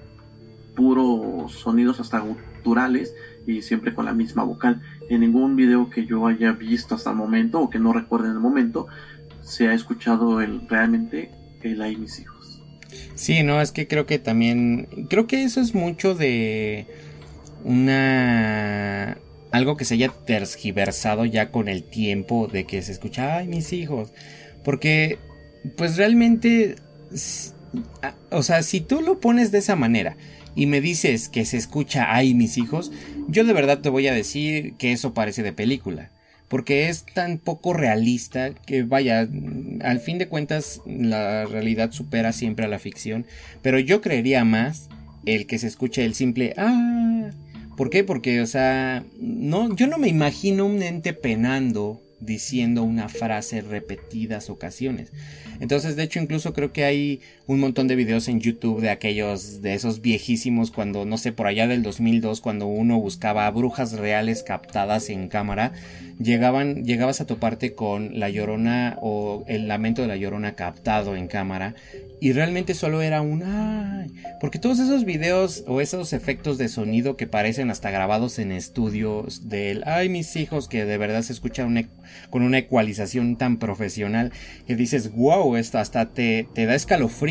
puros 0.75 1.53
sonidos 1.53 2.01
hasta 2.01 2.21
guturales 2.21 3.15
y 3.47 3.63
siempre 3.63 3.95
con 3.95 4.05
la 4.05 4.13
misma 4.13 4.43
vocal. 4.43 4.83
En 5.09 5.21
ningún 5.21 5.57
video 5.57 5.91
que 5.91 6.07
yo 6.07 6.27
haya 6.27 6.53
visto 6.53 6.95
hasta 6.95 7.11
el 7.11 7.17
momento 7.17 7.61
o 7.61 7.71
que 7.71 7.79
no 7.79 7.93
recuerde 7.93 8.29
en 8.29 8.35
el 8.35 8.41
momento 8.41 8.87
se 9.43 9.69
ha 9.69 9.75
escuchado 9.75 10.41
el, 10.41 10.67
realmente 10.69 11.31
el 11.63 11.81
ay 11.83 11.97
mis 11.97 12.19
hijos. 12.19 12.63
Sí, 13.15 13.43
no, 13.43 13.61
es 13.61 13.73
que 13.73 13.87
creo 13.87 14.07
que 14.07 14.19
también, 14.19 14.89
creo 15.09 15.27
que 15.27 15.45
eso 15.45 15.61
es 15.61 15.75
mucho 15.75 16.15
de 16.15 16.87
una 17.63 19.17
algo 19.55 19.77
que 19.77 19.85
se 19.85 19.95
haya 19.95 20.09
tergiversado 20.09 21.25
ya 21.25 21.53
con 21.53 21.69
el 21.69 21.85
tiempo 21.85 22.49
de 22.49 22.65
que 22.65 22.83
se 22.83 22.91
escucha, 22.91 23.37
ay, 23.37 23.47
mis 23.47 23.73
hijos. 23.73 24.13
Porque, 24.65 25.19
pues 25.77 25.97
realmente, 25.97 26.75
o 28.31 28.43
sea, 28.43 28.65
si 28.65 28.81
tú 28.81 29.01
lo 29.01 29.21
pones 29.21 29.53
de 29.53 29.59
esa 29.59 29.77
manera 29.77 30.17
y 30.57 30.67
me 30.67 30.81
dices 30.81 31.29
que 31.29 31.45
se 31.45 31.57
escucha, 31.57 32.13
ay, 32.13 32.35
mis 32.35 32.59
hijos, 32.59 32.91
yo 33.29 33.45
de 33.45 33.53
verdad 33.53 33.79
te 33.79 33.91
voy 33.91 34.09
a 34.09 34.13
decir 34.13 34.75
que 34.75 34.91
eso 34.91 35.15
parece 35.15 35.45
de 35.45 35.53
película. 35.53 36.11
Porque 36.49 36.89
es 36.89 37.05
tan 37.05 37.39
poco 37.39 37.75
realista 37.75 38.55
que 38.55 38.83
vaya, 38.83 39.29
al 39.83 40.01
fin 40.01 40.19
de 40.19 40.27
cuentas 40.27 40.81
la 40.85 41.45
realidad 41.45 41.93
supera 41.93 42.33
siempre 42.33 42.65
a 42.65 42.69
la 42.69 42.81
ficción. 42.81 43.25
Pero 43.63 43.79
yo 43.79 44.01
creería 44.01 44.45
más 44.45 44.89
el 45.27 45.47
que 45.47 45.61
se 45.61 45.69
escuche 45.69 46.05
el 46.05 46.15
simple, 46.15 46.55
ah, 46.57 47.31
¿Por 47.77 47.91
qué? 47.91 48.05
Porque, 48.05 48.41
o 48.41 48.47
sea, 48.47 49.05
no, 49.19 49.75
yo 49.75 49.87
no 49.87 49.99
me 49.99 50.09
imagino 50.09 50.67
un 50.67 50.83
ente 50.83 51.13
penando 51.13 52.01
diciendo 52.21 52.83
una 52.83 53.09
frase 53.09 53.61
repetidas 53.61 54.51
ocasiones. 54.51 55.13
Entonces, 55.61 55.97
de 55.97 56.05
hecho, 56.05 56.21
incluso 56.21 56.53
creo 56.53 56.73
que 56.73 56.85
hay 56.85 57.21
un 57.47 57.61
montón 57.61 57.89
de 57.89 57.97
videos 57.97 58.29
en 58.29 58.41
YouTube 58.41 58.81
de 58.81 58.91
aquellos, 58.91 59.61
de 59.61 59.75
esos 59.75 60.01
viejísimos, 60.01 60.71
cuando, 60.71 61.05
no 61.05 61.19
sé, 61.19 61.33
por 61.33 61.47
allá 61.47 61.67
del 61.67 61.83
2002, 61.83 62.41
cuando 62.41 62.67
uno 62.67 62.99
buscaba 62.99 63.51
brujas 63.51 63.93
reales 63.93 64.43
captadas 64.43 65.11
en 65.11 65.29
cámara, 65.29 65.73
llegaban, 66.19 66.85
llegabas 66.85 67.21
a 67.21 67.27
toparte 67.27 67.75
con 67.75 68.19
la 68.19 68.31
llorona 68.31 68.99
o 69.03 69.45
el 69.47 69.69
lamento 69.69 70.03
de 70.03 70.09
la 70.09 70.17
llorona 70.17 70.55
captado 70.55 71.17
en 71.17 71.27
cámara 71.27 71.75
y 72.21 72.33
realmente 72.33 72.75
solo 72.75 73.03
era 73.03 73.21
un 73.21 73.43
ay, 73.43 74.11
porque 74.41 74.59
todos 74.59 74.79
esos 74.79 75.05
videos 75.05 75.65
o 75.67 75.81
esos 75.81 76.13
efectos 76.13 76.57
de 76.57 76.69
sonido 76.69 77.17
que 77.17 77.27
parecen 77.27 77.71
hasta 77.71 77.91
grabados 77.91 78.39
en 78.39 78.53
estudios 78.53 79.49
del 79.49 79.83
ay 79.85 80.09
mis 80.09 80.35
hijos 80.37 80.69
que 80.69 80.85
de 80.85 80.97
verdad 80.97 81.23
se 81.23 81.33
escucha 81.33 81.67
con 82.31 82.43
una 82.43 82.59
ecualización 82.59 83.37
tan 83.37 83.59
profesional 83.59 84.33
que 84.67 84.77
dices 84.77 85.13
wow 85.13 85.57
esto 85.57 85.79
hasta 85.79 86.15
te, 86.15 86.49
te 86.55 86.67
da 86.67 86.75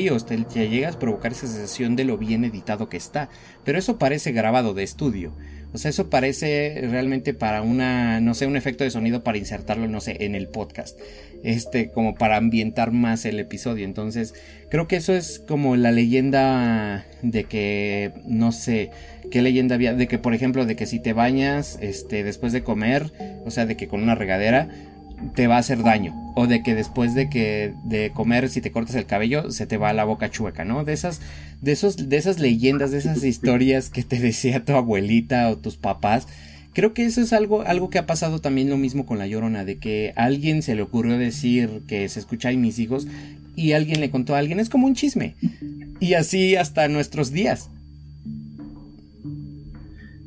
escalofríos 0.03 0.25
te, 0.25 0.37
te 0.37 0.69
llegas 0.69 0.95
a 0.95 0.99
provocar 0.99 1.31
esa 1.31 1.47
sensación 1.47 1.95
de 1.95 2.03
lo 2.03 2.17
bien 2.17 2.43
editado 2.45 2.89
que 2.89 2.97
está 2.97 3.29
pero 3.63 3.77
eso 3.77 3.97
parece 3.97 4.31
grabado 4.31 4.73
de 4.73 4.83
estudio 4.83 5.33
o 5.73 5.79
sea, 5.79 5.89
eso 5.89 6.07
parece 6.07 6.81
realmente 6.87 7.33
para 7.33 7.63
una, 7.63 8.21
no 8.21 8.35
sé, 8.35 8.45
un 8.45 8.55
efecto 8.55 8.83
de 8.83 8.91
sonido 8.91 9.23
para 9.23 9.39
insertarlo, 9.39 9.87
no 9.87 10.01
sé, 10.01 10.23
en 10.23 10.35
el 10.35 10.47
podcast. 10.47 10.99
Este, 11.43 11.89
como 11.89 12.13
para 12.13 12.37
ambientar 12.37 12.91
más 12.91 13.25
el 13.25 13.39
episodio. 13.39 13.83
Entonces, 13.83 14.35
creo 14.69 14.87
que 14.87 14.97
eso 14.97 15.13
es 15.13 15.39
como 15.39 15.75
la 15.75 15.91
leyenda 15.91 17.07
de 17.23 17.45
que, 17.45 18.13
no 18.23 18.51
sé, 18.51 18.91
qué 19.31 19.41
leyenda 19.41 19.73
había, 19.73 19.95
de 19.95 20.07
que, 20.07 20.19
por 20.19 20.35
ejemplo, 20.35 20.67
de 20.67 20.75
que 20.75 20.85
si 20.85 20.99
te 20.99 21.11
bañas, 21.11 21.79
este, 21.81 22.23
después 22.23 22.53
de 22.53 22.63
comer, 22.63 23.11
o 23.43 23.49
sea, 23.49 23.65
de 23.65 23.75
que 23.75 23.87
con 23.87 24.03
una 24.03 24.13
regadera, 24.13 24.69
te 25.35 25.47
va 25.47 25.55
a 25.55 25.59
hacer 25.59 25.83
daño. 25.83 26.13
O 26.35 26.47
de 26.47 26.63
que 26.63 26.75
después 26.75 27.13
de 27.13 27.29
que 27.29 27.73
de 27.83 28.11
comer, 28.11 28.49
si 28.49 28.61
te 28.61 28.71
cortas 28.71 28.95
el 28.95 29.05
cabello, 29.05 29.51
se 29.51 29.67
te 29.67 29.77
va 29.77 29.93
la 29.93 30.03
boca 30.03 30.29
chueca, 30.29 30.65
¿no? 30.65 30.83
De 30.83 30.93
esas, 30.93 31.21
de 31.61 31.71
esos, 31.71 32.09
de 32.09 32.17
esas 32.17 32.39
leyendas, 32.39 32.91
de 32.91 32.97
esas 32.97 33.23
historias 33.23 33.89
que 33.89 34.03
te 34.03 34.19
decía 34.19 34.65
tu 34.65 34.73
abuelita 34.73 35.49
o 35.49 35.57
tus 35.57 35.77
papás. 35.77 36.27
Creo 36.73 36.93
que 36.93 37.05
eso 37.05 37.21
es 37.21 37.33
algo, 37.33 37.61
algo 37.61 37.89
que 37.89 37.99
ha 37.99 38.07
pasado 38.07 38.41
también 38.41 38.69
lo 38.69 38.77
mismo 38.77 39.05
con 39.05 39.19
la 39.19 39.27
llorona, 39.27 39.63
de 39.63 39.77
que 39.77 40.13
a 40.15 40.23
alguien 40.23 40.63
se 40.63 40.73
le 40.73 40.81
ocurrió 40.81 41.19
decir 41.19 41.83
que 41.87 42.09
se 42.09 42.19
escucha 42.19 42.51
en 42.51 42.61
mis 42.61 42.79
hijos 42.79 43.07
y 43.55 43.73
alguien 43.73 43.99
le 43.99 44.09
contó 44.09 44.35
a 44.35 44.39
alguien, 44.39 44.59
es 44.59 44.69
como 44.69 44.87
un 44.87 44.95
chisme. 44.95 45.35
Y 45.99 46.15
así 46.15 46.55
hasta 46.55 46.87
nuestros 46.87 47.31
días. 47.31 47.69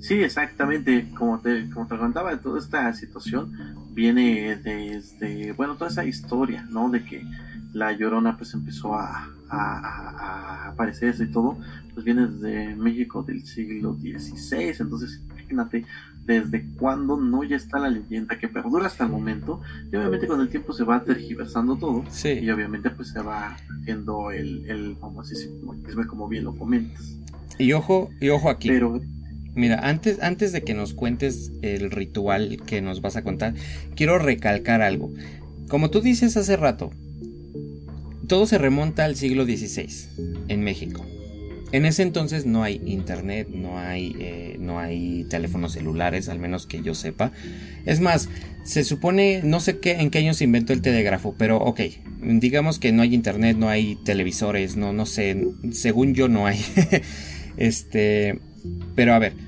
Sí, 0.00 0.14
exactamente. 0.14 1.06
Como 1.18 1.40
te, 1.40 1.68
como 1.70 1.88
te 1.88 1.96
contaba, 1.96 2.40
toda 2.40 2.60
esta 2.60 2.92
situación 2.94 3.52
viene 3.96 4.56
desde, 4.56 5.52
bueno, 5.52 5.74
toda 5.76 5.90
esa 5.90 6.04
historia, 6.04 6.66
¿no? 6.70 6.90
De 6.90 7.02
que 7.02 7.24
la 7.72 7.92
llorona 7.92 8.36
pues 8.36 8.52
empezó 8.52 8.94
a, 8.94 9.30
a, 9.48 10.68
aparecerse 10.68 11.24
y 11.24 11.32
todo, 11.32 11.56
pues 11.94 12.04
viene 12.04 12.26
desde 12.26 12.76
México 12.76 13.22
del 13.22 13.44
siglo 13.46 13.94
XVI. 13.94 14.74
Entonces, 14.78 15.22
imagínate 15.30 15.86
desde 16.26 16.66
cuándo 16.78 17.16
no 17.16 17.42
ya 17.42 17.56
está 17.56 17.78
la 17.78 17.88
leyenda 17.88 18.38
que 18.38 18.48
perdura 18.48 18.86
hasta 18.86 19.04
el 19.04 19.10
momento. 19.10 19.62
Y 19.90 19.96
obviamente 19.96 20.26
con 20.26 20.42
el 20.42 20.50
tiempo 20.50 20.74
se 20.74 20.84
va 20.84 21.02
tergiversando 21.02 21.76
todo. 21.76 22.04
Y 22.24 22.50
obviamente 22.50 22.90
pues 22.90 23.08
se 23.08 23.22
va 23.22 23.56
haciendo 23.80 24.30
el, 24.30 24.68
el 24.68 24.96
famosísimo 24.96 25.74
como 26.06 26.28
bien 26.28 26.44
lo 26.44 26.54
comentas. 26.54 27.16
Y 27.58 27.72
ojo, 27.72 28.10
y 28.20 28.28
ojo 28.28 28.50
aquí. 28.50 28.68
Pero, 28.68 29.00
Mira, 29.56 29.80
antes, 29.88 30.22
antes 30.22 30.52
de 30.52 30.62
que 30.62 30.74
nos 30.74 30.92
cuentes 30.92 31.50
el 31.62 31.90
ritual 31.90 32.58
que 32.66 32.82
nos 32.82 33.00
vas 33.00 33.16
a 33.16 33.22
contar, 33.22 33.54
quiero 33.94 34.18
recalcar 34.18 34.82
algo. 34.82 35.12
Como 35.68 35.90
tú 35.90 36.02
dices 36.02 36.36
hace 36.36 36.56
rato, 36.56 36.90
todo 38.28 38.46
se 38.46 38.58
remonta 38.58 39.06
al 39.06 39.16
siglo 39.16 39.44
XVI 39.44 39.88
en 40.48 40.60
México. 40.62 41.06
En 41.72 41.86
ese 41.86 42.02
entonces 42.02 42.44
no 42.44 42.62
hay 42.62 42.80
internet, 42.84 43.48
no 43.50 43.78
hay, 43.78 44.14
eh, 44.20 44.56
no 44.60 44.78
hay 44.78 45.24
teléfonos 45.30 45.72
celulares, 45.72 46.28
al 46.28 46.38
menos 46.38 46.66
que 46.66 46.82
yo 46.82 46.94
sepa. 46.94 47.32
Es 47.86 48.00
más, 48.00 48.28
se 48.62 48.84
supone, 48.84 49.40
no 49.42 49.60
sé 49.60 49.78
qué, 49.78 49.92
en 49.92 50.10
qué 50.10 50.18
año 50.18 50.34
se 50.34 50.44
inventó 50.44 50.74
el 50.74 50.82
telégrafo, 50.82 51.34
pero 51.36 51.56
ok, 51.56 51.80
digamos 52.20 52.78
que 52.78 52.92
no 52.92 53.02
hay 53.02 53.14
internet, 53.14 53.56
no 53.56 53.70
hay 53.70 53.96
televisores, 54.04 54.76
no, 54.76 54.92
no 54.92 55.06
sé, 55.06 55.48
según 55.72 56.14
yo 56.14 56.28
no 56.28 56.46
hay. 56.46 56.60
este, 57.56 58.38
pero 58.94 59.14
a 59.14 59.18
ver, 59.18 59.45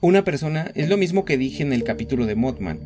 una 0.00 0.24
persona, 0.24 0.70
es 0.74 0.88
lo 0.88 0.96
mismo 0.96 1.24
que 1.24 1.36
dije 1.36 1.62
en 1.62 1.72
el 1.72 1.84
capítulo 1.84 2.26
de 2.26 2.34
Mothman. 2.34 2.80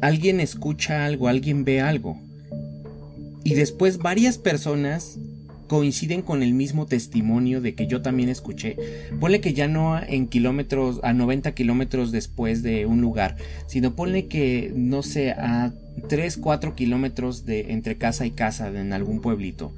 Alguien 0.00 0.40
escucha 0.40 1.04
algo, 1.04 1.28
alguien 1.28 1.64
ve 1.64 1.80
algo. 1.80 2.18
y 3.44 3.54
después 3.54 3.98
varias 3.98 4.38
personas 4.38 5.18
coinciden 5.72 6.20
con 6.20 6.42
el 6.42 6.52
mismo 6.52 6.84
testimonio 6.84 7.62
de 7.62 7.74
que 7.74 7.86
yo 7.86 8.02
también 8.02 8.28
escuché. 8.28 8.76
Ponle 9.18 9.40
que 9.40 9.54
ya 9.54 9.68
no 9.68 9.98
en 10.00 10.28
kilómetros, 10.28 11.00
a 11.02 11.14
90 11.14 11.54
kilómetros 11.54 12.12
después 12.12 12.62
de 12.62 12.84
un 12.84 13.00
lugar, 13.00 13.36
sino 13.66 13.96
ponle 13.96 14.26
que, 14.26 14.70
no 14.76 15.02
sé, 15.02 15.30
a 15.30 15.72
3, 16.08 16.36
4 16.36 16.74
kilómetros 16.74 17.46
de 17.46 17.72
entre 17.72 17.96
casa 17.96 18.26
y 18.26 18.32
casa 18.32 18.68
en 18.68 18.92
algún 18.92 19.22
pueblito. 19.22 19.72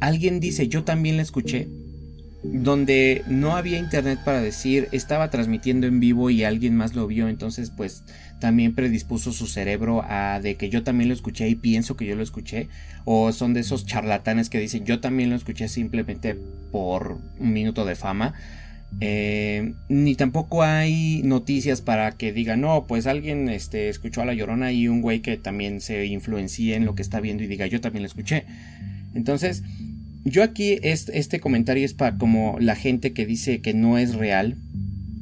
Alguien 0.00 0.40
dice, 0.40 0.68
yo 0.68 0.84
también 0.84 1.16
la 1.18 1.22
escuché, 1.22 1.68
donde 2.42 3.22
no 3.26 3.56
había 3.56 3.78
internet 3.78 4.18
para 4.24 4.40
decir 4.40 4.88
estaba 4.92 5.28
transmitiendo 5.30 5.86
en 5.86 6.00
vivo 6.00 6.30
y 6.30 6.44
alguien 6.44 6.74
más 6.74 6.94
lo 6.94 7.06
vio, 7.06 7.28
entonces 7.28 7.70
pues 7.70 8.04
también 8.38 8.74
predispuso 8.74 9.32
su 9.32 9.46
cerebro 9.46 10.02
a 10.02 10.40
de 10.40 10.56
que 10.56 10.70
yo 10.70 10.82
también 10.82 11.08
lo 11.08 11.14
escuché 11.14 11.48
y 11.48 11.54
pienso 11.54 11.96
que 11.96 12.06
yo 12.06 12.16
lo 12.16 12.22
escuché, 12.22 12.68
o 13.04 13.32
son 13.32 13.52
de 13.52 13.60
esos 13.60 13.84
charlatanes 13.84 14.48
que 14.48 14.58
dicen 14.58 14.86
yo 14.86 15.00
también 15.00 15.30
lo 15.30 15.36
escuché 15.36 15.68
simplemente 15.68 16.36
por 16.72 17.18
un 17.38 17.52
minuto 17.52 17.84
de 17.84 17.94
fama. 17.94 18.34
Eh, 19.00 19.74
ni 19.88 20.16
tampoco 20.16 20.64
hay 20.64 21.22
noticias 21.22 21.80
para 21.80 22.10
que 22.10 22.32
digan 22.32 22.62
no 22.62 22.86
pues 22.88 23.06
alguien 23.06 23.48
este 23.48 23.88
escuchó 23.88 24.20
a 24.20 24.24
la 24.24 24.34
llorona 24.34 24.72
y 24.72 24.88
un 24.88 25.00
güey 25.00 25.20
que 25.20 25.36
también 25.36 25.80
se 25.80 26.06
influencie 26.06 26.74
en 26.74 26.84
lo 26.86 26.96
que 26.96 27.02
está 27.02 27.20
viendo 27.20 27.44
y 27.44 27.46
diga 27.46 27.68
yo 27.68 27.80
también 27.80 28.02
lo 28.02 28.08
escuché 28.08 28.46
entonces 29.14 29.62
yo 30.24 30.42
aquí 30.42 30.78
este, 30.82 31.40
comentario 31.40 31.84
es 31.84 31.94
para 31.94 32.16
como 32.18 32.56
la 32.60 32.76
gente 32.76 33.12
que 33.12 33.26
dice 33.26 33.60
que 33.60 33.74
no 33.74 33.98
es 33.98 34.14
real, 34.14 34.56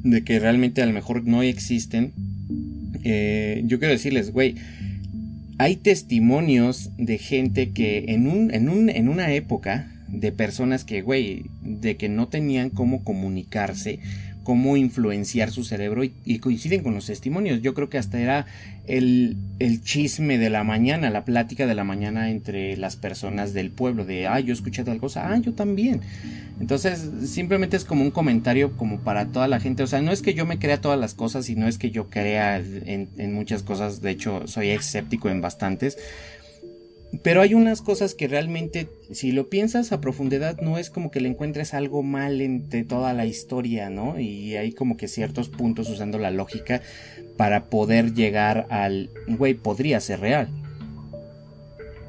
de 0.03 0.23
que 0.23 0.39
realmente 0.39 0.81
a 0.81 0.85
lo 0.85 0.93
mejor 0.93 1.25
no 1.25 1.41
existen. 1.41 2.13
Eh, 3.03 3.63
yo 3.65 3.79
quiero 3.79 3.93
decirles, 3.93 4.31
güey, 4.31 4.55
hay 5.57 5.75
testimonios 5.75 6.91
de 6.97 7.17
gente 7.17 7.71
que 7.71 8.05
en, 8.09 8.27
un, 8.27 8.53
en, 8.53 8.69
un, 8.69 8.89
en 8.89 9.09
una 9.09 9.33
época 9.33 9.91
de 10.07 10.31
personas 10.31 10.83
que, 10.83 11.01
güey, 11.01 11.45
de 11.61 11.97
que 11.97 12.09
no 12.09 12.27
tenían 12.27 12.69
cómo 12.69 13.03
comunicarse, 13.03 13.99
cómo 14.49 14.77
influenciar 14.77 15.51
su 15.51 15.63
cerebro 15.63 16.03
y, 16.03 16.39
coinciden 16.39 16.81
con 16.81 16.95
los 16.95 17.05
testimonios. 17.05 17.61
Yo 17.61 17.75
creo 17.75 17.87
que 17.87 17.99
hasta 17.99 18.19
era 18.19 18.47
el, 18.87 19.37
el, 19.59 19.83
chisme 19.83 20.39
de 20.39 20.49
la 20.49 20.63
mañana, 20.63 21.11
la 21.11 21.23
plática 21.23 21.67
de 21.67 21.75
la 21.75 21.83
mañana 21.83 22.31
entre 22.31 22.75
las 22.75 22.95
personas 22.95 23.53
del 23.53 23.69
pueblo, 23.69 24.05
de, 24.05 24.25
ah, 24.25 24.39
yo 24.39 24.51
he 24.51 24.53
escuchado 24.55 24.87
tal 24.87 24.97
cosa, 24.97 25.31
ah, 25.31 25.37
yo 25.37 25.53
también. 25.53 26.01
Entonces, 26.59 27.11
simplemente 27.29 27.77
es 27.77 27.85
como 27.85 28.01
un 28.01 28.09
comentario 28.09 28.75
como 28.75 29.01
para 29.01 29.27
toda 29.27 29.47
la 29.47 29.59
gente. 29.59 29.83
O 29.83 29.87
sea, 29.87 30.01
no 30.01 30.11
es 30.11 30.23
que 30.23 30.33
yo 30.33 30.47
me 30.47 30.57
crea 30.57 30.81
todas 30.81 30.99
las 30.99 31.13
cosas 31.13 31.47
y 31.51 31.55
no 31.55 31.67
es 31.67 31.77
que 31.77 31.91
yo 31.91 32.09
crea 32.09 32.57
en, 32.57 33.07
en 33.19 33.33
muchas 33.35 33.61
cosas, 33.61 34.01
de 34.01 34.09
hecho, 34.09 34.47
soy 34.47 34.69
escéptico 34.69 35.29
en 35.29 35.41
bastantes 35.41 35.95
pero 37.23 37.41
hay 37.41 37.53
unas 37.55 37.81
cosas 37.81 38.13
que 38.13 38.27
realmente, 38.27 38.87
si 39.11 39.31
lo 39.31 39.49
piensas 39.49 39.91
a 39.91 39.99
profundidad, 39.99 40.59
no 40.61 40.77
es 40.77 40.89
como 40.89 41.09
que 41.09 41.21
le 41.21 41.29
encuentres 41.29 41.73
algo 41.73 42.03
mal 42.03 42.39
entre 42.39 42.83
toda 42.83 43.13
la 43.13 43.25
historia, 43.25 43.89
¿no? 43.89 44.19
Y 44.19 44.55
hay 44.57 44.73
como 44.73 44.95
que 44.95 45.07
ciertos 45.07 45.49
puntos 45.49 45.89
usando 45.89 46.19
la 46.19 46.29
lógica 46.29 46.81
para 47.35 47.65
poder 47.65 48.13
llegar 48.13 48.67
al, 48.69 49.09
güey, 49.27 49.55
podría 49.55 49.99
ser 49.99 50.19
real. 50.19 50.49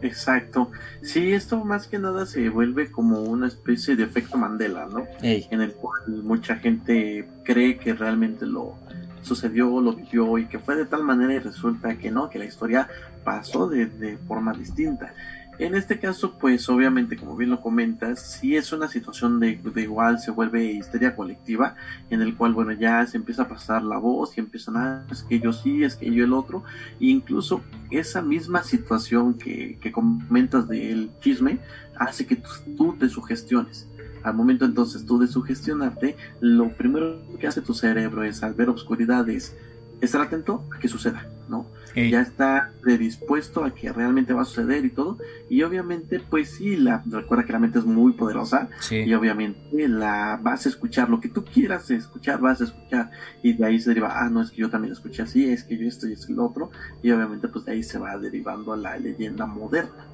Exacto. 0.03 0.71
Sí, 1.03 1.33
esto 1.33 1.65
más 1.65 1.87
que 1.87 1.99
nada 1.99 2.27
se 2.27 2.49
vuelve 2.49 2.91
como 2.91 3.21
una 3.23 3.49
especie 3.49 3.97
de 3.97 4.05
efecto 4.05 4.39
Mandela, 4.39 4.87
¿no? 4.87 5.07
En 5.23 5.61
el 5.61 5.73
cual 5.73 6.23
mucha 6.23 6.57
gente 6.57 7.27
cree 7.45 7.79
que 7.79 7.95
realmente 7.95 8.47
lo, 8.47 8.77
sucedió, 9.23 9.81
lo 9.81 9.93
vivió 9.93 10.39
y 10.39 10.47
que 10.47 10.59
fue 10.59 10.77
de 10.77 10.87
tal 10.87 11.05
manera 11.05 11.35
y 11.35 11.39
resulta 11.39 11.97
que 11.97 12.11
no, 12.11 12.31
que 12.31 12.39
la 12.39 12.45
historia 12.45 12.89
pasó 13.25 13.69
de, 13.69 14.19
forma 14.27 14.53
distinta. 14.53 15.13
En 15.59 15.75
este 15.75 15.99
caso, 15.99 16.39
pues 16.39 16.67
obviamente, 16.71 17.17
como 17.17 17.37
bien 17.37 17.51
lo 17.51 17.61
comentas, 17.61 18.39
sí 18.41 18.57
es 18.57 18.73
una 18.73 18.89
situación 18.89 19.41
de, 19.41 19.61
de, 19.63 19.83
igual 19.83 20.19
se 20.19 20.31
vuelve 20.31 20.65
histeria 20.65 21.15
colectiva, 21.15 21.77
en 22.09 22.23
el 22.23 22.35
cual, 22.35 22.55
bueno, 22.55 22.73
ya 22.73 23.07
se 23.07 23.19
empieza 23.19 23.43
a 23.43 23.49
pasar 23.49 23.83
la 23.83 23.99
voz 23.99 24.37
y 24.37 24.41
empiezan 24.41 24.77
a, 24.79 25.05
es 25.11 25.23
que 25.23 25.39
yo 25.39 25.53
sí, 25.53 25.85
es 25.85 25.97
que 25.97 26.11
yo 26.11 26.25
el 26.25 26.33
otro, 26.33 26.65
e 26.99 27.07
incluso 27.07 27.61
esa 27.91 28.23
misma 28.23 28.63
situación 28.63 29.35
que, 29.35 29.79
que 29.83 29.93
comentas 29.93 30.67
del 30.67 31.11
chisme 31.21 31.59
hace 31.99 32.27
que 32.27 32.43
tú 32.79 32.97
te 32.99 33.11
sugestiones. 33.11 33.87
Al 34.23 34.35
momento 34.35 34.65
entonces 34.65 35.05
tú 35.07 35.19
de 35.19 35.27
sugestionarte, 35.27 36.17
lo 36.41 36.71
primero 36.71 37.21
que 37.39 37.47
hace 37.47 37.61
tu 37.63 37.75
cerebro 37.75 38.23
es 38.23 38.43
al 38.43 38.55
ver 38.55 38.69
obscuridades 38.69 39.57
estar 40.01 40.21
atento 40.21 40.65
a 40.75 40.79
que 40.79 40.89
suceda, 40.89 41.27
¿no? 41.49 41.67
Ya 41.95 42.21
está 42.21 42.73
predispuesto 42.81 43.65
a 43.65 43.75
que 43.75 43.93
realmente 43.93 44.33
va 44.33 44.43
a 44.43 44.45
suceder 44.45 44.85
y 44.85 44.91
todo. 44.91 45.19
Y 45.49 45.63
obviamente, 45.63 46.21
pues 46.21 46.51
sí, 46.51 46.77
la, 46.77 47.03
recuerda 47.05 47.45
que 47.45 47.53
la 47.53 47.59
mente 47.59 47.81
es 47.81 47.85
muy 47.85 48.13
poderosa. 48.13 48.69
Y 48.91 49.13
obviamente 49.15 49.89
la 49.89 50.39
vas 50.41 50.67
a 50.67 50.69
escuchar, 50.69 51.09
lo 51.09 51.21
que 51.21 51.29
tú 51.29 51.45
quieras 51.45 51.91
escuchar, 51.91 52.41
vas 52.41 52.61
a 52.61 52.65
escuchar. 52.65 53.11
Y 53.43 53.55
de 53.55 53.67
ahí 53.67 53.81
se 53.81 53.91
deriva, 53.91 54.21
ah, 54.21 54.29
no, 54.31 54.41
es 54.41 54.51
que 54.51 54.59
yo 54.59 54.71
también 54.71 54.93
escuché 54.93 55.23
así, 55.23 55.47
es 55.47 55.65
que 55.65 55.77
yo 55.77 55.89
esto 55.89 56.07
y 56.09 56.13
es 56.13 56.29
el 56.29 56.39
otro. 56.39 56.71
Y 57.03 57.11
obviamente, 57.11 57.49
pues 57.49 57.65
de 57.65 57.73
ahí 57.73 57.83
se 57.83 57.99
va 57.99 58.17
derivando 58.19 58.73
a 58.73 58.77
la 58.77 58.97
leyenda 58.97 59.47
moderna. 59.47 60.07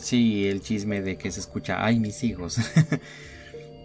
sí, 0.00 0.48
el 0.48 0.62
chisme 0.62 1.02
de 1.02 1.18
que 1.18 1.30
se 1.30 1.40
escucha, 1.40 1.84
ay, 1.84 2.00
mis 2.00 2.24
hijos. 2.24 2.58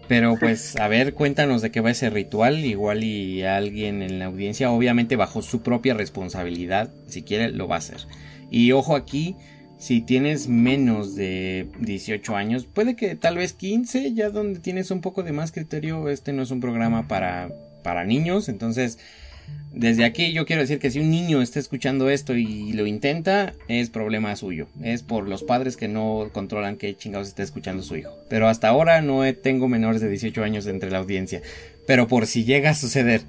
Pero 0.08 0.36
pues, 0.38 0.76
a 0.76 0.88
ver, 0.88 1.12
cuéntanos 1.12 1.60
de 1.60 1.70
qué 1.70 1.80
va 1.80 1.90
ese 1.90 2.08
ritual, 2.08 2.64
igual 2.64 3.04
y 3.04 3.42
alguien 3.42 4.02
en 4.02 4.18
la 4.18 4.24
audiencia, 4.24 4.70
obviamente 4.70 5.16
bajo 5.16 5.42
su 5.42 5.60
propia 5.62 5.92
responsabilidad, 5.92 6.90
si 7.06 7.22
quiere, 7.22 7.50
lo 7.50 7.68
va 7.68 7.76
a 7.76 7.78
hacer. 7.78 7.98
Y 8.50 8.72
ojo 8.72 8.96
aquí, 8.96 9.36
si 9.76 10.00
tienes 10.00 10.48
menos 10.48 11.14
de 11.14 11.68
18 11.80 12.36
años, 12.36 12.64
puede 12.64 12.96
que 12.96 13.16
tal 13.16 13.36
vez 13.36 13.52
15, 13.52 14.14
ya 14.14 14.30
donde 14.30 14.60
tienes 14.60 14.90
un 14.90 15.02
poco 15.02 15.22
de 15.22 15.32
más 15.32 15.52
criterio, 15.52 16.08
este 16.08 16.32
no 16.32 16.42
es 16.42 16.50
un 16.50 16.60
programa 16.60 17.06
para, 17.06 17.50
para 17.82 18.04
niños, 18.04 18.48
entonces 18.48 18.98
desde 19.72 20.04
aquí 20.04 20.32
yo 20.32 20.46
quiero 20.46 20.62
decir 20.62 20.78
que 20.78 20.90
si 20.90 20.98
un 20.98 21.10
niño 21.10 21.40
está 21.40 21.60
escuchando 21.60 22.08
esto 22.10 22.34
y 22.34 22.72
lo 22.72 22.86
intenta, 22.86 23.54
es 23.68 23.90
problema 23.90 24.34
suyo. 24.34 24.66
Es 24.82 25.02
por 25.02 25.28
los 25.28 25.44
padres 25.44 25.76
que 25.76 25.88
no 25.88 26.30
controlan 26.32 26.76
qué 26.76 26.96
chingados 26.96 27.28
está 27.28 27.42
escuchando 27.42 27.82
su 27.82 27.96
hijo. 27.96 28.10
Pero 28.28 28.48
hasta 28.48 28.68
ahora 28.68 29.02
no 29.02 29.22
tengo 29.34 29.68
menores 29.68 30.00
de 30.00 30.08
18 30.08 30.42
años 30.42 30.66
entre 30.66 30.90
la 30.90 30.98
audiencia. 30.98 31.42
Pero 31.86 32.08
por 32.08 32.26
si 32.26 32.44
llega 32.44 32.70
a 32.70 32.74
suceder. 32.74 33.22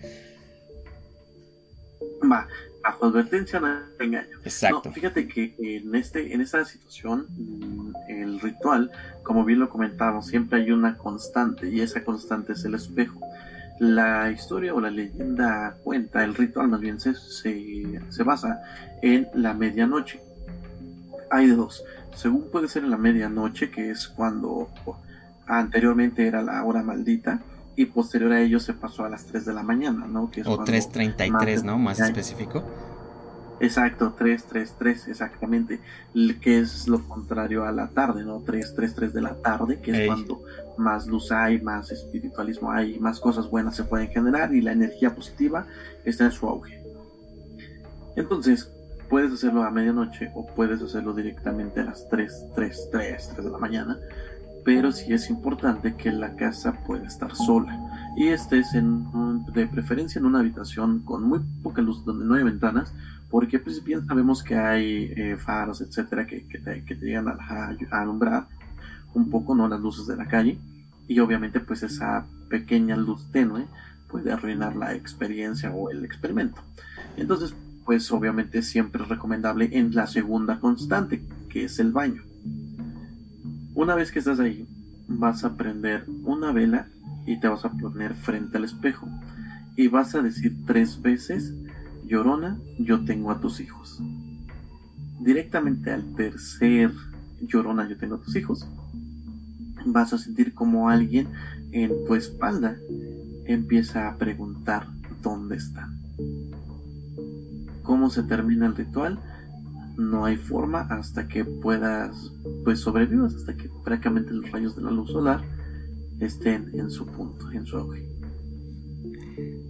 Va, 2.23 2.47
bajo 2.81 3.05
advertencia 3.05 3.59
no 3.59 3.81
engaño. 3.99 4.39
Exacto. 4.43 4.91
fíjate 4.91 5.27
que 5.27 5.53
en 5.59 5.93
este, 5.93 6.33
en 6.33 6.41
esta 6.41 6.65
situación, 6.65 7.27
mm, 7.29 7.93
el 8.09 8.39
ritual, 8.39 8.91
como 9.23 9.45
bien 9.45 9.59
lo 9.59 9.69
comentábamos, 9.69 10.27
siempre 10.27 10.61
hay 10.61 10.71
una 10.71 10.97
constante, 10.97 11.69
y 11.69 11.81
esa 11.81 12.03
constante 12.03 12.53
es 12.53 12.65
el 12.65 12.73
espejo. 12.75 13.19
La 13.79 14.29
historia 14.31 14.73
o 14.73 14.81
la 14.81 14.91
leyenda 14.91 15.77
cuenta, 15.83 16.23
el 16.23 16.35
ritual 16.35 16.67
más 16.67 16.81
bien 16.81 16.99
se, 16.99 17.13
se, 17.15 18.23
basa 18.23 18.61
en 19.01 19.27
la 19.33 19.53
medianoche. 19.53 20.19
Hay 21.31 21.47
de 21.47 21.55
dos. 21.55 21.83
Según 22.15 22.49
puede 22.51 22.67
ser 22.67 22.83
en 22.83 22.91
la 22.91 22.97
medianoche, 22.97 23.71
que 23.71 23.89
es 23.91 24.07
cuando 24.07 24.69
anteriormente 25.47 26.27
era 26.27 26.41
la 26.41 26.63
hora 26.63 26.83
maldita, 26.83 27.39
y 27.75 27.85
posterior 27.85 28.33
a 28.33 28.41
ello 28.41 28.59
se 28.59 28.73
pasó 28.73 29.05
a 29.05 29.09
las 29.09 29.25
3 29.25 29.45
de 29.45 29.53
la 29.53 29.63
mañana, 29.63 30.05
¿no? 30.05 30.29
Que 30.29 30.41
es 30.41 30.47
o 30.47 30.57
3.33, 30.57 31.63
¿no? 31.63 31.77
Más 31.77 32.01
específico. 32.01 32.65
Exacto, 33.59 34.13
333, 34.17 35.09
exactamente, 35.09 35.81
que 36.41 36.59
es 36.59 36.87
lo 36.87 37.05
contrario 37.07 37.65
a 37.65 37.71
la 37.71 37.89
tarde, 37.89 38.23
¿no? 38.23 38.39
333 38.39 39.13
de 39.13 39.21
la 39.21 39.35
tarde, 39.35 39.79
que 39.81 39.91
es 39.91 40.07
cuando 40.07 40.41
más 40.77 41.07
luz 41.07 41.31
hay, 41.31 41.59
más 41.59 41.91
espiritualismo 41.91 42.71
hay, 42.71 42.99
más 42.99 43.19
cosas 43.19 43.49
buenas 43.49 43.75
se 43.75 43.83
pueden 43.83 44.07
generar 44.09 44.55
y 44.55 44.61
la 44.61 44.71
energía 44.71 45.13
positiva 45.13 45.67
está 46.05 46.25
en 46.25 46.31
su 46.31 46.47
auge. 46.47 46.81
Entonces, 48.15 48.71
puedes 49.09 49.33
hacerlo 49.33 49.63
a 49.63 49.71
medianoche 49.71 50.31
o 50.35 50.45
puedes 50.45 50.81
hacerlo 50.81 51.13
directamente 51.13 51.81
a 51.81 51.85
las 51.85 52.07
3, 52.09 52.51
3, 52.55 52.89
3, 52.91 53.29
3 53.33 53.45
de 53.45 53.51
la 53.51 53.57
mañana, 53.57 53.97
pero 54.63 54.91
sí 54.93 55.13
es 55.13 55.29
importante 55.29 55.95
que 55.95 56.11
la 56.11 56.35
casa 56.35 56.79
pueda 56.85 57.05
estar 57.05 57.35
sola 57.35 57.77
y 58.15 58.27
estés 58.27 58.73
en, 58.73 59.05
de 59.53 59.67
preferencia 59.67 60.19
en 60.19 60.25
una 60.25 60.39
habitación 60.39 60.99
con 60.99 61.23
muy 61.23 61.39
poca 61.63 61.81
luz, 61.81 62.03
donde 62.05 62.25
no 62.25 62.35
hay 62.35 62.43
ventanas, 62.43 62.93
porque 63.29 63.59
pues 63.59 63.83
bien 63.83 64.05
sabemos 64.05 64.43
que 64.43 64.55
hay 64.55 65.13
eh, 65.15 65.37
faros, 65.37 65.81
etcétera, 65.81 66.25
que, 66.25 66.39
te, 66.41 66.95
llegan 66.95 67.27
a, 67.27 67.75
alumbrar 67.91 68.47
un 69.13 69.29
poco, 69.29 69.55
¿no? 69.55 69.67
Las 69.67 69.79
luces 69.79 70.07
de 70.07 70.15
la 70.15 70.27
calle, 70.27 70.57
y 71.07 71.19
obviamente 71.19 71.59
pues 71.59 71.83
esa 71.83 72.25
pequeña 72.49 72.95
luz 72.95 73.31
tenue 73.31 73.67
puede 74.09 74.31
arruinar 74.31 74.75
la 74.75 74.95
experiencia 74.95 75.71
o 75.71 75.89
el 75.89 76.03
experimento. 76.03 76.61
Entonces, 77.17 77.53
pues 77.85 78.11
obviamente 78.11 78.61
siempre 78.63 79.03
es 79.03 79.09
recomendable 79.09 79.69
en 79.71 79.93
la 79.93 80.07
segunda 80.07 80.59
constante, 80.59 81.23
que 81.49 81.65
es 81.65 81.79
el 81.79 81.91
baño. 81.91 82.23
Una 83.75 83.95
vez 83.95 84.11
que 84.11 84.19
estás 84.19 84.39
ahí, 84.39 84.67
vas 85.07 85.43
a 85.43 85.55
prender 85.55 86.05
una 86.23 86.51
vela 86.51 86.87
y 87.29 87.39
te 87.39 87.47
vas 87.47 87.63
a 87.63 87.71
poner 87.71 88.15
frente 88.15 88.57
al 88.57 88.63
espejo 88.63 89.07
y 89.75 89.87
vas 89.87 90.15
a 90.15 90.21
decir 90.23 90.57
tres 90.65 90.99
veces 90.99 91.53
Llorona, 92.03 92.57
yo 92.79 93.05
tengo 93.05 93.29
a 93.29 93.39
tus 93.39 93.59
hijos. 93.59 94.01
Directamente 95.19 95.91
al 95.91 96.15
tercer 96.15 96.91
llorona, 97.39 97.87
yo 97.87 97.97
tengo 97.97 98.17
tus 98.17 98.35
hijos, 98.35 98.67
vas 99.85 100.11
a 100.11 100.17
sentir 100.17 100.55
como 100.55 100.89
alguien 100.89 101.27
en 101.71 101.91
tu 102.07 102.15
espalda 102.15 102.77
empieza 103.45 104.09
a 104.09 104.15
preguntar 104.15 104.87
dónde 105.21 105.57
están. 105.57 105.99
¿Cómo 107.83 108.09
se 108.09 108.23
termina 108.23 108.65
el 108.65 108.75
ritual? 108.75 109.19
No 109.97 110.25
hay 110.25 110.37
forma 110.37 110.81
hasta 110.89 111.27
que 111.27 111.45
puedas, 111.45 112.33
pues 112.63 112.79
sobrevivas, 112.79 113.35
hasta 113.35 113.55
que 113.55 113.69
prácticamente 113.83 114.33
los 114.33 114.51
rayos 114.51 114.75
de 114.75 114.81
la 114.81 114.89
luz 114.89 115.11
solar 115.11 115.43
estén 116.19 116.69
en 116.73 116.89
su 116.89 117.05
punto, 117.05 117.51
en 117.51 117.65
su 117.65 117.77
auge. 117.77 118.03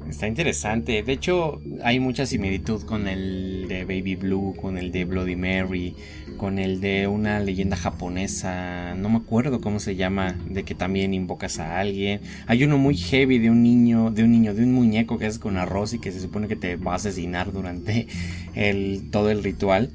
Está 0.09 0.27
interesante. 0.27 1.03
De 1.03 1.13
hecho, 1.13 1.61
hay 1.83 1.99
mucha 1.99 2.25
similitud 2.25 2.81
con 2.81 3.07
el 3.07 3.67
de 3.67 3.83
Baby 3.83 4.15
Blue, 4.15 4.55
con 4.59 4.79
el 4.79 4.91
de 4.91 5.05
Bloody 5.05 5.35
Mary, 5.35 5.95
con 6.37 6.57
el 6.57 6.81
de 6.81 7.07
una 7.07 7.39
leyenda 7.39 7.77
japonesa. 7.77 8.95
No 8.95 9.09
me 9.09 9.17
acuerdo 9.17 9.61
cómo 9.61 9.79
se 9.79 9.95
llama, 9.95 10.35
de 10.49 10.63
que 10.63 10.73
también 10.73 11.13
invocas 11.13 11.59
a 11.59 11.79
alguien. 11.79 12.21
Hay 12.47 12.63
uno 12.63 12.79
muy 12.79 12.97
heavy 12.97 13.37
de 13.37 13.51
un 13.51 13.61
niño, 13.61 14.09
de 14.09 14.23
un 14.23 14.31
niño, 14.31 14.55
de 14.55 14.63
un 14.63 14.73
muñeco 14.73 15.19
que 15.19 15.27
es 15.27 15.37
con 15.37 15.57
arroz 15.57 15.93
y 15.93 15.99
que 15.99 16.11
se 16.11 16.19
supone 16.19 16.47
que 16.47 16.55
te 16.55 16.75
va 16.75 16.93
a 16.93 16.95
asesinar 16.95 17.53
durante 17.53 18.07
el, 18.55 19.11
todo 19.11 19.29
el 19.29 19.43
ritual. 19.43 19.91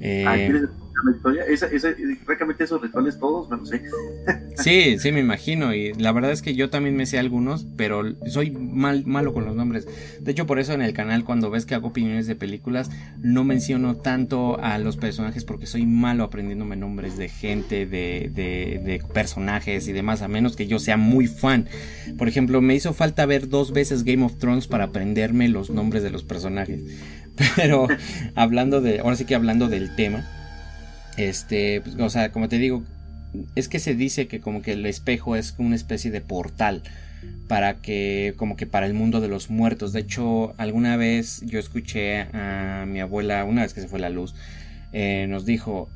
Eh, 0.00 0.50
esos 2.62 2.80
rituales 2.80 3.18
todos 3.18 3.50
me 3.50 3.56
los 3.56 3.68
sé. 3.68 3.82
sí, 4.56 4.98
sí, 4.98 5.12
me 5.12 5.20
imagino. 5.20 5.74
Y 5.74 5.92
la 5.94 6.12
verdad 6.12 6.32
es 6.32 6.42
que 6.42 6.54
yo 6.54 6.70
también 6.70 6.96
me 6.96 7.06
sé 7.06 7.18
algunos, 7.18 7.66
pero 7.76 8.02
soy 8.26 8.50
mal, 8.50 9.04
malo 9.06 9.32
con 9.32 9.44
los 9.44 9.54
nombres. 9.54 9.86
De 10.20 10.32
hecho, 10.32 10.46
por 10.46 10.58
eso 10.58 10.72
en 10.72 10.82
el 10.82 10.92
canal, 10.92 11.24
cuando 11.24 11.50
ves 11.50 11.66
que 11.66 11.74
hago 11.74 11.88
opiniones 11.88 12.26
de 12.26 12.36
películas, 12.36 12.90
no 13.18 13.44
menciono 13.44 13.96
tanto 13.96 14.58
a 14.60 14.78
los 14.78 14.96
personajes 14.96 15.44
porque 15.44 15.66
soy 15.66 15.86
malo 15.86 16.24
aprendiéndome 16.24 16.76
nombres 16.76 17.16
de 17.16 17.28
gente, 17.28 17.86
de, 17.86 18.30
de 18.32 19.02
personajes 19.12 19.88
y 19.88 19.92
demás, 19.92 20.22
a 20.22 20.28
menos 20.28 20.56
que 20.56 20.66
yo 20.66 20.78
sea 20.78 20.96
muy 20.96 21.26
fan. 21.26 21.68
Por 22.18 22.28
ejemplo, 22.28 22.60
me 22.60 22.74
hizo 22.74 22.92
falta 22.92 23.26
ver 23.26 23.48
dos 23.48 23.72
veces 23.72 24.04
Game 24.04 24.24
of 24.24 24.38
Thrones 24.38 24.66
para 24.66 24.84
aprenderme 24.84 25.48
los 25.48 25.70
nombres 25.70 26.02
de 26.02 26.10
los 26.10 26.22
personajes. 26.24 26.82
Pero 27.56 27.88
hablando 28.34 28.80
de, 28.80 29.00
ahora 29.00 29.16
sí 29.16 29.24
que 29.24 29.34
hablando 29.34 29.68
del 29.68 29.94
tema, 29.96 30.24
este, 31.16 31.80
pues, 31.80 31.96
o 31.96 32.10
sea, 32.10 32.32
como 32.32 32.48
te 32.48 32.58
digo, 32.58 32.82
es 33.54 33.68
que 33.68 33.78
se 33.78 33.94
dice 33.94 34.26
que 34.26 34.40
como 34.40 34.62
que 34.62 34.72
el 34.72 34.86
espejo 34.86 35.36
es 35.36 35.54
una 35.58 35.76
especie 35.76 36.10
de 36.10 36.20
portal 36.20 36.82
para 37.48 37.80
que 37.80 38.34
como 38.36 38.56
que 38.56 38.66
para 38.66 38.86
el 38.86 38.94
mundo 38.94 39.20
de 39.20 39.28
los 39.28 39.50
muertos. 39.50 39.92
De 39.92 40.00
hecho, 40.00 40.54
alguna 40.58 40.96
vez 40.96 41.42
yo 41.44 41.58
escuché 41.58 42.20
a 42.20 42.84
mi 42.86 43.00
abuela, 43.00 43.44
una 43.44 43.62
vez 43.62 43.74
que 43.74 43.80
se 43.80 43.88
fue 43.88 44.00
la 44.00 44.10
luz, 44.10 44.34
eh, 44.92 45.26
nos 45.28 45.44
dijo, 45.44 45.88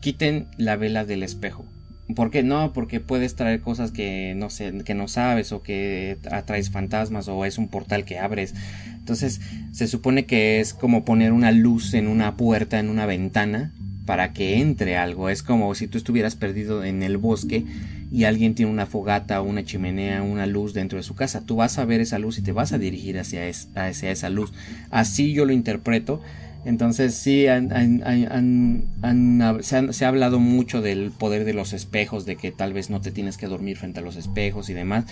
quiten 0.00 0.46
la 0.56 0.76
vela 0.76 1.04
del 1.04 1.22
espejo. 1.22 1.64
¿Por 2.14 2.30
qué 2.30 2.42
no? 2.42 2.72
Porque 2.72 3.00
puedes 3.00 3.36
traer 3.36 3.60
cosas 3.60 3.90
que 3.90 4.34
no 4.36 4.50
sé, 4.50 4.72
que 4.84 4.94
no 4.94 5.08
sabes 5.08 5.52
o 5.52 5.62
que 5.62 6.18
atraes 6.30 6.70
fantasmas 6.70 7.28
o 7.28 7.44
es 7.44 7.58
un 7.58 7.68
portal 7.68 8.04
que 8.04 8.18
abres. 8.18 8.54
Entonces, 8.98 9.40
se 9.72 9.86
supone 9.86 10.26
que 10.26 10.60
es 10.60 10.74
como 10.74 11.04
poner 11.04 11.32
una 11.32 11.52
luz 11.52 11.94
en 11.94 12.08
una 12.08 12.36
puerta, 12.36 12.78
en 12.78 12.90
una 12.90 13.06
ventana 13.06 13.72
para 14.06 14.32
que 14.32 14.60
entre 14.60 14.96
algo. 14.96 15.28
Es 15.28 15.42
como 15.42 15.74
si 15.74 15.86
tú 15.86 15.98
estuvieras 15.98 16.36
perdido 16.36 16.84
en 16.84 17.02
el 17.02 17.16
bosque 17.16 17.64
y 18.10 18.24
alguien 18.24 18.54
tiene 18.54 18.70
una 18.70 18.86
fogata, 18.86 19.40
una 19.40 19.64
chimenea, 19.64 20.22
una 20.22 20.46
luz 20.46 20.74
dentro 20.74 20.98
de 20.98 21.02
su 21.02 21.14
casa. 21.14 21.42
Tú 21.46 21.56
vas 21.56 21.78
a 21.78 21.84
ver 21.84 22.00
esa 22.00 22.18
luz 22.18 22.38
y 22.38 22.42
te 22.42 22.52
vas 22.52 22.72
a 22.72 22.78
dirigir 22.78 23.18
hacia, 23.18 23.46
esa 23.46 24.28
luz. 24.28 24.52
Así 24.90 25.32
yo 25.32 25.44
lo 25.44 25.52
interpreto. 25.52 26.20
Entonces 26.64 27.14
sí, 27.14 27.46
se, 29.62 30.04
ha 30.04 30.08
hablado 30.08 30.38
mucho 30.38 30.80
del 30.80 31.10
poder 31.10 31.44
de 31.44 31.54
los 31.54 31.72
espejos, 31.72 32.24
de 32.24 32.36
que 32.36 32.52
tal 32.52 32.72
vez 32.72 32.90
no 32.90 33.00
te 33.00 33.10
tienes 33.10 33.36
que 33.36 33.46
dormir 33.46 33.76
frente 33.76 34.00
a 34.00 34.02
los 34.02 34.16
espejos 34.16 34.68
y 34.68 34.74
demás. 34.74 35.04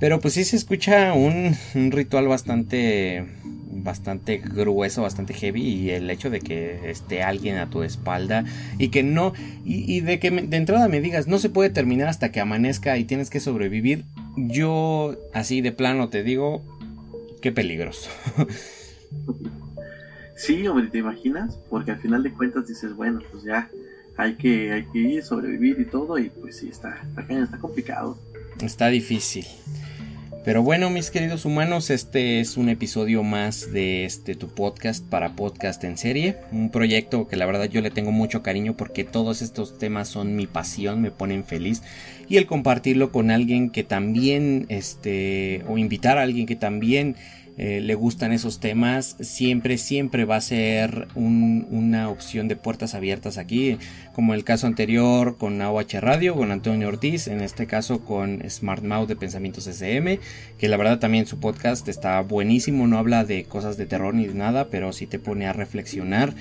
Pero 0.00 0.20
pues 0.20 0.34
sí 0.34 0.44
se 0.44 0.56
escucha 0.56 1.12
un 1.12 1.54
ritual 1.90 2.28
bastante 2.28 3.26
bastante 3.82 4.38
grueso, 4.38 5.02
bastante 5.02 5.34
heavy 5.34 5.62
y 5.62 5.90
el 5.90 6.10
hecho 6.10 6.30
de 6.30 6.40
que 6.40 6.90
esté 6.90 7.22
alguien 7.22 7.56
a 7.56 7.70
tu 7.70 7.82
espalda 7.82 8.44
y 8.78 8.88
que 8.88 9.02
no, 9.02 9.32
y, 9.64 10.00
de 10.00 10.18
que 10.18 10.30
de 10.30 10.56
entrada 10.56 10.88
me 10.88 11.00
digas, 11.00 11.26
no 11.26 11.38
se 11.38 11.50
puede 11.50 11.70
terminar 11.70 12.08
hasta 12.08 12.32
que 12.32 12.40
amanezca 12.40 12.98
y 12.98 13.04
tienes 13.04 13.30
que 13.30 13.40
sobrevivir, 13.40 14.04
yo 14.36 15.16
así 15.32 15.60
de 15.60 15.72
plano 15.72 16.08
te 16.08 16.22
digo, 16.22 16.62
qué 17.40 17.52
peligroso. 17.52 18.10
Sí, 20.38 20.68
hombre, 20.68 20.86
¿te 20.86 20.98
imaginas? 20.98 21.58
Porque 21.68 21.90
al 21.90 22.00
final 22.00 22.22
de 22.22 22.32
cuentas 22.32 22.68
dices, 22.68 22.94
bueno, 22.94 23.20
pues 23.32 23.42
ya 23.42 23.68
hay 24.16 24.34
que, 24.36 24.72
hay 24.72 24.84
que 24.84 24.98
ir, 24.98 25.24
sobrevivir 25.24 25.80
y 25.80 25.84
todo, 25.84 26.16
y 26.16 26.30
pues 26.30 26.58
sí, 26.58 26.68
está, 26.68 27.02
está, 27.18 27.42
está 27.42 27.58
complicado. 27.58 28.16
Está 28.62 28.86
difícil. 28.86 29.44
Pero 30.44 30.62
bueno, 30.62 30.90
mis 30.90 31.10
queridos 31.10 31.44
humanos, 31.44 31.90
este 31.90 32.38
es 32.38 32.56
un 32.56 32.68
episodio 32.68 33.24
más 33.24 33.72
de 33.72 34.04
este 34.04 34.36
tu 34.36 34.46
podcast 34.46 35.04
para 35.04 35.34
podcast 35.34 35.82
en 35.82 35.98
serie, 35.98 36.36
un 36.52 36.70
proyecto 36.70 37.26
que 37.26 37.36
la 37.36 37.44
verdad 37.44 37.68
yo 37.68 37.80
le 37.80 37.90
tengo 37.90 38.12
mucho 38.12 38.40
cariño 38.40 38.76
porque 38.76 39.02
todos 39.02 39.42
estos 39.42 39.76
temas 39.76 40.08
son 40.08 40.36
mi 40.36 40.46
pasión, 40.46 41.02
me 41.02 41.10
ponen 41.10 41.44
feliz 41.44 41.82
y 42.28 42.36
el 42.36 42.46
compartirlo 42.46 43.10
con 43.10 43.32
alguien 43.32 43.70
que 43.70 43.82
también 43.82 44.66
este 44.68 45.64
o 45.68 45.76
invitar 45.78 46.16
a 46.16 46.22
alguien 46.22 46.46
que 46.46 46.56
también 46.56 47.16
eh, 47.58 47.80
le 47.80 47.96
gustan 47.96 48.30
esos 48.30 48.60
temas, 48.60 49.16
siempre, 49.18 49.78
siempre 49.78 50.24
va 50.24 50.36
a 50.36 50.40
ser 50.40 51.08
una 51.16 52.08
opción 52.08 52.46
de 52.46 52.54
puertas 52.54 52.94
abiertas 52.94 53.36
aquí, 53.36 53.78
como 54.14 54.32
el 54.32 54.44
caso 54.44 54.68
anterior 54.68 55.36
con 55.36 55.60
AOH 55.60 56.00
Radio, 56.00 56.36
con 56.36 56.52
Antonio 56.52 56.86
Ortiz, 56.86 57.26
en 57.26 57.40
este 57.40 57.66
caso 57.66 58.04
con 58.04 58.48
Smart 58.48 58.84
Mouth 58.84 59.08
de 59.08 59.16
Pensamientos 59.16 59.66
SM, 59.66 60.20
que 60.56 60.68
la 60.68 60.76
verdad 60.76 61.00
también 61.00 61.26
su 61.26 61.40
podcast 61.40 61.88
está 61.88 62.20
buenísimo, 62.20 62.86
no 62.86 62.96
habla 62.96 63.24
de 63.24 63.42
cosas 63.42 63.76
de 63.76 63.86
terror 63.86 64.14
ni 64.14 64.28
de 64.28 64.34
nada, 64.34 64.68
pero 64.70 64.92
sí 64.92 65.08
te 65.08 65.18
pone 65.18 65.48
a 65.48 65.52
reflexionar. 65.52 66.34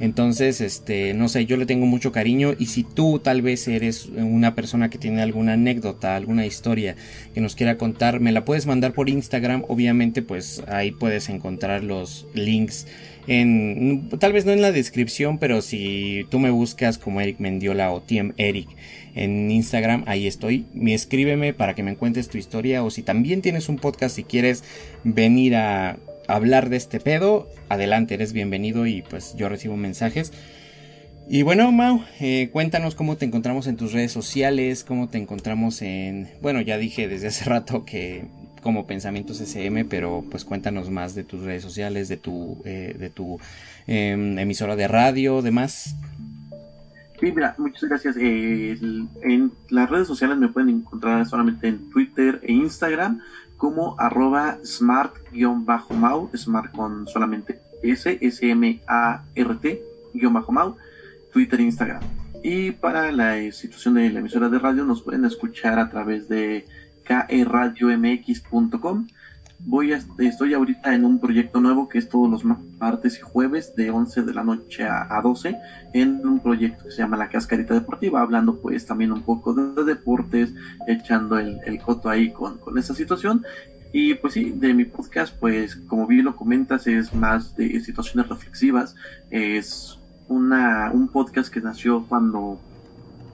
Entonces, 0.00 0.60
este, 0.60 1.14
no 1.14 1.28
sé, 1.28 1.46
yo 1.46 1.56
le 1.56 1.66
tengo 1.66 1.86
mucho 1.86 2.10
cariño 2.10 2.54
y 2.58 2.66
si 2.66 2.82
tú 2.82 3.18
tal 3.18 3.42
vez 3.42 3.68
eres 3.68 4.06
una 4.06 4.54
persona 4.54 4.90
que 4.90 4.98
tiene 4.98 5.20
alguna 5.20 5.52
anécdota, 5.52 6.16
alguna 6.16 6.46
historia 6.46 6.96
que 7.34 7.40
nos 7.40 7.54
quiera 7.54 7.76
contar, 7.76 8.18
me 8.18 8.32
la 8.32 8.44
puedes 8.44 8.66
mandar 8.66 8.94
por 8.94 9.08
Instagram, 9.08 9.64
obviamente 9.68 10.22
pues 10.22 10.62
ahí 10.68 10.90
puedes 10.90 11.28
encontrar 11.28 11.84
los 11.84 12.26
links 12.34 12.86
en, 13.26 14.08
tal 14.18 14.32
vez 14.32 14.44
no 14.44 14.52
en 14.52 14.62
la 14.62 14.72
descripción, 14.72 15.38
pero 15.38 15.62
si 15.62 16.26
tú 16.30 16.38
me 16.38 16.50
buscas 16.50 16.98
como 16.98 17.20
Eric 17.20 17.38
Mendiola 17.38 17.92
o 17.92 18.00
Tiem 18.00 18.32
Eric 18.38 18.68
en 19.14 19.50
Instagram, 19.50 20.04
ahí 20.06 20.26
estoy. 20.26 20.66
Me 20.74 20.94
escríbeme 20.94 21.52
para 21.52 21.74
que 21.74 21.82
me 21.82 21.96
cuentes 21.96 22.28
tu 22.28 22.38
historia 22.38 22.82
o 22.82 22.90
si 22.90 23.02
también 23.02 23.42
tienes 23.42 23.68
un 23.68 23.76
podcast 23.76 24.18
y 24.18 24.24
quieres 24.24 24.64
venir 25.04 25.54
a 25.56 25.98
hablar 26.34 26.68
de 26.68 26.76
este 26.76 27.00
pedo, 27.00 27.48
adelante, 27.68 28.14
eres 28.14 28.32
bienvenido 28.32 28.86
y 28.86 29.02
pues 29.02 29.34
yo 29.36 29.48
recibo 29.48 29.76
mensajes. 29.76 30.32
Y 31.28 31.42
bueno, 31.42 31.70
Mau, 31.70 32.02
eh, 32.18 32.50
cuéntanos 32.52 32.94
cómo 32.94 33.16
te 33.16 33.24
encontramos 33.24 33.66
en 33.68 33.76
tus 33.76 33.92
redes 33.92 34.10
sociales, 34.10 34.82
cómo 34.82 35.08
te 35.08 35.18
encontramos 35.18 35.80
en... 35.80 36.28
Bueno, 36.42 36.60
ya 36.60 36.76
dije 36.76 37.06
desde 37.06 37.28
hace 37.28 37.44
rato 37.44 37.84
que 37.84 38.24
como 38.62 38.86
Pensamientos 38.86 39.40
SM, 39.40 39.84
pero 39.84 40.24
pues 40.30 40.44
cuéntanos 40.44 40.90
más 40.90 41.14
de 41.14 41.24
tus 41.24 41.42
redes 41.42 41.62
sociales, 41.62 42.08
de 42.08 42.16
tu, 42.16 42.60
eh, 42.64 42.96
de 42.98 43.10
tu 43.10 43.38
em, 43.86 44.38
emisora 44.38 44.76
de 44.76 44.88
radio, 44.88 45.40
demás. 45.40 45.94
Sí, 47.20 47.32
mira, 47.32 47.54
muchas 47.58 47.88
gracias. 47.88 48.16
Eh, 48.18 48.78
en 49.22 49.52
las 49.68 49.90
redes 49.90 50.08
sociales 50.08 50.38
me 50.38 50.48
pueden 50.48 50.70
encontrar 50.70 51.26
solamente 51.26 51.68
en 51.68 51.90
Twitter 51.90 52.40
e 52.42 52.52
Instagram 52.52 53.20
como 53.60 53.94
arroba 53.98 54.58
smart-mau, 54.64 56.30
smart 56.34 56.72
con 56.72 57.06
solamente 57.06 57.60
S, 57.82 58.18
S-M-A-R-T, 58.18 59.82
mau, 60.48 60.76
Twitter 61.30 61.60
e 61.60 61.64
Instagram. 61.64 62.00
Y 62.42 62.70
para 62.70 63.12
la 63.12 63.38
institución 63.38 63.94
de 63.94 64.08
la 64.08 64.20
emisora 64.20 64.48
de 64.48 64.58
radio 64.58 64.86
nos 64.86 65.02
pueden 65.02 65.26
escuchar 65.26 65.78
a 65.78 65.90
través 65.90 66.26
de 66.26 66.64
kradiomx.com 67.04 69.06
voy 69.64 69.92
a, 69.92 70.00
estoy 70.18 70.54
ahorita 70.54 70.94
en 70.94 71.04
un 71.04 71.18
proyecto 71.18 71.60
nuevo 71.60 71.88
que 71.88 71.98
es 71.98 72.08
todos 72.08 72.30
los 72.30 72.44
martes 72.44 73.18
y 73.18 73.20
jueves 73.20 73.74
de 73.76 73.90
11 73.90 74.22
de 74.22 74.34
la 74.34 74.42
noche 74.42 74.84
a, 74.84 75.20
12 75.22 75.56
en 75.92 76.26
un 76.26 76.40
proyecto 76.40 76.84
que 76.84 76.90
se 76.90 76.98
llama 76.98 77.16
La 77.16 77.28
Cascarita 77.28 77.74
Deportiva, 77.74 78.20
hablando 78.20 78.60
pues 78.60 78.86
también 78.86 79.12
un 79.12 79.22
poco 79.22 79.52
de, 79.54 79.84
deportes, 79.84 80.52
echando 80.86 81.38
el, 81.38 81.58
el, 81.66 81.80
coto 81.80 82.08
ahí 82.08 82.30
con, 82.30 82.58
con 82.58 82.78
esa 82.78 82.94
situación. 82.94 83.44
Y 83.92 84.14
pues 84.14 84.34
sí, 84.34 84.52
de 84.52 84.72
mi 84.72 84.84
podcast, 84.84 85.34
pues 85.38 85.74
como 85.74 86.06
bien 86.06 86.24
lo 86.24 86.36
comentas, 86.36 86.86
es 86.86 87.12
más 87.12 87.56
de 87.56 87.80
situaciones 87.80 88.28
reflexivas. 88.28 88.94
Es 89.30 89.98
una, 90.28 90.92
un 90.92 91.08
podcast 91.08 91.52
que 91.52 91.60
nació 91.60 92.04
cuando 92.08 92.60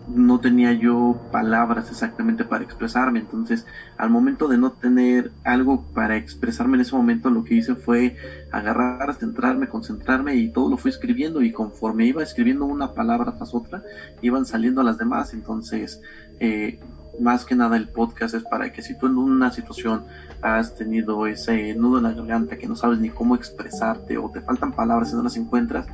no 0.08 0.40
tenía 0.40 0.72
yo 0.72 1.20
palabras 1.32 1.90
exactamente 1.90 2.44
para 2.44 2.64
expresarme. 2.64 3.20
Entonces, 3.20 3.66
al 3.96 4.10
momento 4.10 4.48
de 4.48 4.58
no 4.58 4.72
tener 4.72 5.32
algo 5.44 5.82
para 5.94 6.16
expresarme 6.16 6.76
en 6.76 6.82
ese 6.82 6.94
momento, 6.94 7.30
lo 7.30 7.44
que 7.44 7.54
hice 7.54 7.74
fue 7.74 8.16
agarrar, 8.52 9.14
centrarme, 9.14 9.68
concentrarme 9.68 10.36
y 10.36 10.48
todo 10.50 10.70
lo 10.70 10.76
fui 10.76 10.90
escribiendo. 10.90 11.42
Y 11.42 11.52
conforme 11.52 12.06
iba 12.06 12.22
escribiendo 12.22 12.64
una 12.64 12.92
palabra 12.92 13.36
tras 13.36 13.54
otra, 13.54 13.82
iban 14.22 14.46
saliendo 14.46 14.82
las 14.82 14.98
demás. 14.98 15.34
Entonces, 15.34 16.00
eh, 16.38 16.78
más 17.20 17.44
que 17.44 17.54
nada 17.54 17.76
el 17.76 17.88
podcast 17.88 18.34
es 18.34 18.44
para 18.44 18.72
que 18.72 18.82
si 18.82 18.96
tú 18.96 19.06
en 19.06 19.16
una 19.16 19.50
situación 19.50 20.04
has 20.42 20.76
tenido 20.76 21.26
ese 21.26 21.74
nudo 21.74 21.98
en 21.98 22.04
la 22.04 22.12
garganta 22.12 22.58
que 22.58 22.68
no 22.68 22.76
sabes 22.76 22.98
ni 22.98 23.08
cómo 23.08 23.34
expresarte 23.34 24.18
o 24.18 24.30
te 24.30 24.42
faltan 24.42 24.72
palabras 24.72 25.12
y 25.12 25.16
no 25.16 25.22
las 25.22 25.36
encuentras, 25.36 25.86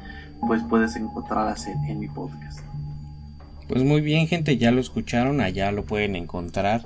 pues 0.46 0.62
puedes 0.68 0.96
encontrarlas 0.96 1.68
en 1.68 2.00
mi 2.00 2.08
podcast. 2.08 2.71
Pues 3.72 3.84
muy 3.84 4.02
bien 4.02 4.28
gente, 4.28 4.58
ya 4.58 4.70
lo 4.70 4.82
escucharon, 4.82 5.40
allá 5.40 5.72
lo 5.72 5.86
pueden 5.86 6.14
encontrar. 6.14 6.84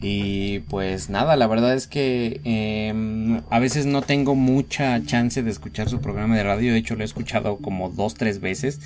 Y 0.00 0.60
pues 0.70 1.10
nada, 1.10 1.34
la 1.34 1.48
verdad 1.48 1.74
es 1.74 1.88
que 1.88 2.40
em, 2.44 3.40
a 3.50 3.58
veces 3.58 3.86
no 3.86 4.02
tengo 4.02 4.36
mucha 4.36 5.04
chance 5.04 5.42
de 5.42 5.50
escuchar 5.50 5.88
su 5.88 6.00
programa 6.00 6.36
de 6.36 6.44
radio, 6.44 6.70
de 6.70 6.78
hecho 6.78 6.94
lo 6.94 7.02
he 7.02 7.06
escuchado 7.06 7.56
como 7.56 7.88
dos, 7.88 8.14
tres 8.14 8.38
veces. 8.38 8.80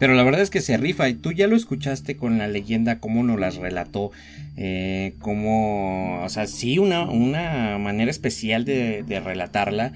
Pero 0.00 0.14
la 0.14 0.24
verdad 0.24 0.40
es 0.40 0.50
que 0.50 0.60
se 0.60 0.78
rifa 0.78 1.08
y 1.08 1.14
tú 1.14 1.30
ya 1.30 1.46
lo 1.46 1.54
escuchaste 1.54 2.16
con 2.16 2.38
la 2.38 2.48
leyenda, 2.48 2.98
cómo 2.98 3.22
nos 3.22 3.38
las 3.38 3.54
relató, 3.54 4.10
eh, 4.56 5.14
o 5.24 6.28
sea, 6.28 6.48
sí, 6.48 6.80
una, 6.80 7.04
una 7.08 7.78
manera 7.78 8.10
especial 8.10 8.64
de 8.64 9.22
relatarla 9.24 9.92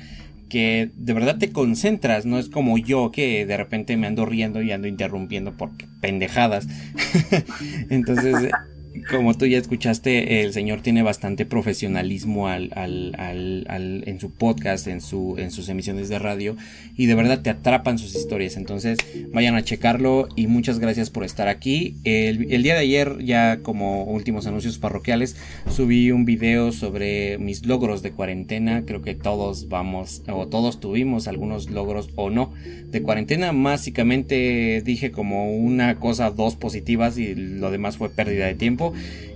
que 0.48 0.90
de 0.96 1.12
verdad 1.12 1.38
te 1.38 1.52
concentras, 1.52 2.26
no 2.26 2.38
es 2.38 2.48
como 2.48 2.78
yo 2.78 3.10
que 3.10 3.46
de 3.46 3.56
repente 3.56 3.96
me 3.96 4.06
ando 4.06 4.26
riendo 4.26 4.62
y 4.62 4.72
ando 4.72 4.88
interrumpiendo 4.88 5.52
por 5.52 5.70
pendejadas. 6.00 6.66
Entonces, 7.90 8.50
como 9.10 9.34
tú 9.34 9.46
ya 9.46 9.58
escuchaste, 9.58 10.42
el 10.42 10.52
señor 10.52 10.80
tiene 10.80 11.02
bastante 11.02 11.46
profesionalismo 11.46 12.48
al, 12.48 12.70
al, 12.74 13.14
al, 13.16 14.04
en 14.06 14.20
su 14.20 14.30
podcast, 14.30 14.86
en, 14.86 15.00
su, 15.00 15.36
en 15.38 15.50
sus 15.50 15.68
emisiones 15.68 16.08
de 16.08 16.18
radio, 16.18 16.56
y 16.96 17.06
de 17.06 17.14
verdad 17.14 17.42
te 17.42 17.50
atrapan 17.50 17.98
sus 17.98 18.14
historias. 18.14 18.56
Entonces, 18.56 18.98
vayan 19.32 19.54
a 19.56 19.64
checarlo 19.64 20.28
y 20.36 20.46
muchas 20.46 20.78
gracias 20.78 21.10
por 21.10 21.24
estar 21.24 21.48
aquí. 21.48 21.96
El, 22.04 22.52
el 22.52 22.62
día 22.62 22.74
de 22.74 22.80
ayer, 22.80 23.18
ya 23.24 23.60
como 23.62 24.04
últimos 24.04 24.46
anuncios 24.46 24.78
parroquiales, 24.78 25.36
subí 25.70 26.10
un 26.10 26.24
video 26.24 26.72
sobre 26.72 27.38
mis 27.38 27.66
logros 27.66 28.02
de 28.02 28.12
cuarentena. 28.12 28.84
Creo 28.86 29.02
que 29.02 29.14
todos 29.14 29.68
vamos, 29.68 30.22
o 30.28 30.46
todos 30.46 30.80
tuvimos 30.80 31.28
algunos 31.28 31.70
logros 31.70 32.10
o 32.16 32.30
no 32.30 32.52
de 32.86 33.02
cuarentena. 33.02 33.52
Básicamente 33.52 34.82
dije 34.84 35.10
como 35.10 35.54
una 35.56 35.96
cosa, 35.96 36.30
dos 36.30 36.56
positivas, 36.56 37.18
y 37.18 37.34
lo 37.34 37.70
demás 37.70 37.96
fue 37.96 38.10
pérdida 38.10 38.46
de 38.46 38.54
tiempo. 38.54 38.83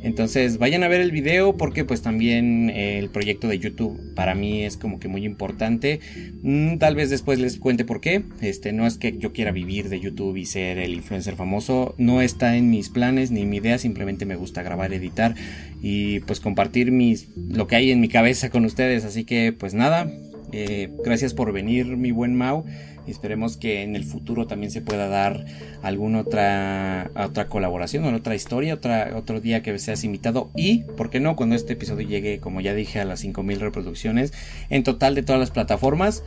Entonces 0.02 0.58
vayan 0.58 0.82
a 0.82 0.88
ver 0.88 1.00
el 1.00 1.10
video 1.10 1.56
porque 1.56 1.84
pues 1.84 2.02
también 2.02 2.70
eh, 2.70 2.98
el 2.98 3.08
proyecto 3.08 3.48
de 3.48 3.58
YouTube 3.58 4.14
para 4.14 4.34
mí 4.34 4.64
es 4.64 4.76
como 4.76 5.00
que 5.00 5.08
muy 5.08 5.24
importante. 5.24 6.00
Mm, 6.42 6.78
tal 6.78 6.94
vez 6.94 7.10
después 7.10 7.38
les 7.38 7.58
cuente 7.58 7.84
por 7.84 8.00
qué. 8.00 8.22
Este 8.40 8.72
no 8.72 8.86
es 8.86 8.98
que 8.98 9.16
yo 9.16 9.32
quiera 9.32 9.50
vivir 9.50 9.88
de 9.88 10.00
YouTube 10.00 10.36
y 10.36 10.44
ser 10.44 10.78
el 10.78 10.94
influencer 10.94 11.36
famoso. 11.36 11.94
No 11.98 12.20
está 12.20 12.56
en 12.56 12.70
mis 12.70 12.88
planes 12.90 13.30
ni 13.30 13.42
en 13.42 13.50
mi 13.50 13.56
idea. 13.58 13.78
Simplemente 13.78 14.26
me 14.26 14.36
gusta 14.36 14.62
grabar, 14.62 14.92
editar 14.92 15.34
y 15.82 16.20
pues 16.20 16.40
compartir 16.40 16.92
mis 16.92 17.28
lo 17.36 17.66
que 17.66 17.76
hay 17.76 17.90
en 17.90 18.00
mi 18.00 18.08
cabeza 18.08 18.50
con 18.50 18.64
ustedes. 18.64 19.04
Así 19.04 19.24
que 19.24 19.52
pues 19.52 19.74
nada. 19.74 20.10
Eh, 20.50 20.88
gracias 21.04 21.34
por 21.34 21.52
venir 21.52 21.98
mi 21.98 22.10
buen 22.10 22.34
Mau 22.34 22.64
esperemos 23.10 23.56
que 23.56 23.82
en 23.82 23.96
el 23.96 24.04
futuro 24.04 24.46
también 24.46 24.70
se 24.70 24.80
pueda 24.80 25.08
dar 25.08 25.44
alguna 25.82 26.20
otra, 26.20 27.10
otra 27.16 27.48
colaboración 27.48 28.04
o 28.04 28.16
otra 28.16 28.34
historia, 28.34 28.74
otra, 28.74 29.12
otro 29.16 29.40
día 29.40 29.62
que 29.62 29.78
seas 29.78 30.04
invitado 30.04 30.50
y, 30.56 30.84
¿por 30.96 31.10
qué 31.10 31.20
no? 31.20 31.36
Cuando 31.36 31.56
este 31.56 31.74
episodio 31.74 32.06
llegue, 32.06 32.40
como 32.40 32.60
ya 32.60 32.74
dije, 32.74 33.00
a 33.00 33.04
las 33.04 33.20
5000 33.20 33.60
reproducciones 33.60 34.32
en 34.70 34.82
total 34.82 35.14
de 35.14 35.22
todas 35.22 35.40
las 35.40 35.50
plataformas, 35.50 36.22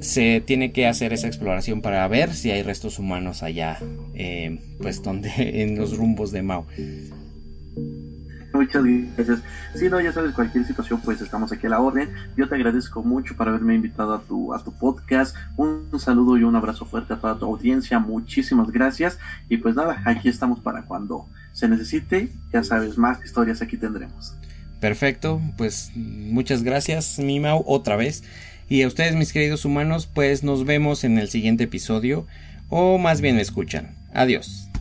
se 0.00 0.40
tiene 0.40 0.72
que 0.72 0.86
hacer 0.86 1.12
esa 1.12 1.26
exploración 1.26 1.82
para 1.82 2.06
ver 2.08 2.34
si 2.34 2.50
hay 2.50 2.62
restos 2.62 2.98
humanos 2.98 3.42
allá, 3.42 3.78
eh, 4.14 4.58
pues 4.80 5.02
donde 5.02 5.30
en 5.62 5.76
los 5.76 5.96
rumbos 5.96 6.32
de 6.32 6.42
Mao. 6.42 6.66
Muchas 8.52 8.84
gracias. 9.16 9.42
Si 9.74 9.88
no, 9.88 10.00
ya 10.00 10.12
sabes, 10.12 10.32
cualquier 10.32 10.66
situación, 10.66 11.00
pues 11.02 11.20
estamos 11.20 11.52
aquí 11.52 11.66
a 11.66 11.70
la 11.70 11.80
orden. 11.80 12.10
Yo 12.36 12.48
te 12.48 12.54
agradezco 12.54 13.02
mucho 13.02 13.36
por 13.36 13.48
haberme 13.48 13.74
invitado 13.74 14.14
a 14.14 14.20
tu, 14.22 14.52
a 14.54 14.62
tu 14.62 14.72
podcast. 14.72 15.36
Un, 15.56 15.88
saludo 15.98 16.36
y 16.36 16.42
un 16.42 16.54
abrazo 16.56 16.84
fuerte 16.84 17.14
a 17.14 17.18
toda 17.18 17.38
tu 17.38 17.46
audiencia. 17.46 17.98
Muchísimas 17.98 18.70
gracias. 18.70 19.18
Y 19.48 19.58
pues 19.58 19.74
nada, 19.74 20.02
aquí 20.04 20.28
estamos 20.28 20.60
para 20.60 20.82
cuando 20.82 21.26
se 21.52 21.68
necesite. 21.68 22.30
Ya 22.52 22.62
sabes, 22.64 22.98
más 22.98 23.24
historias 23.24 23.62
aquí 23.62 23.76
tendremos. 23.76 24.34
Perfecto, 24.80 25.40
pues 25.56 25.92
muchas 25.94 26.64
gracias, 26.64 27.18
Mimau, 27.20 27.62
otra 27.66 27.94
vez. 27.94 28.24
Y 28.68 28.82
a 28.82 28.88
ustedes, 28.88 29.14
mis 29.14 29.32
queridos 29.32 29.64
humanos, 29.64 30.08
pues 30.12 30.42
nos 30.42 30.64
vemos 30.64 31.04
en 31.04 31.18
el 31.18 31.28
siguiente 31.28 31.64
episodio. 31.64 32.26
O 32.68 32.98
más 32.98 33.20
bien 33.20 33.36
me 33.36 33.42
escuchan. 33.42 33.94
Adiós. 34.12 34.71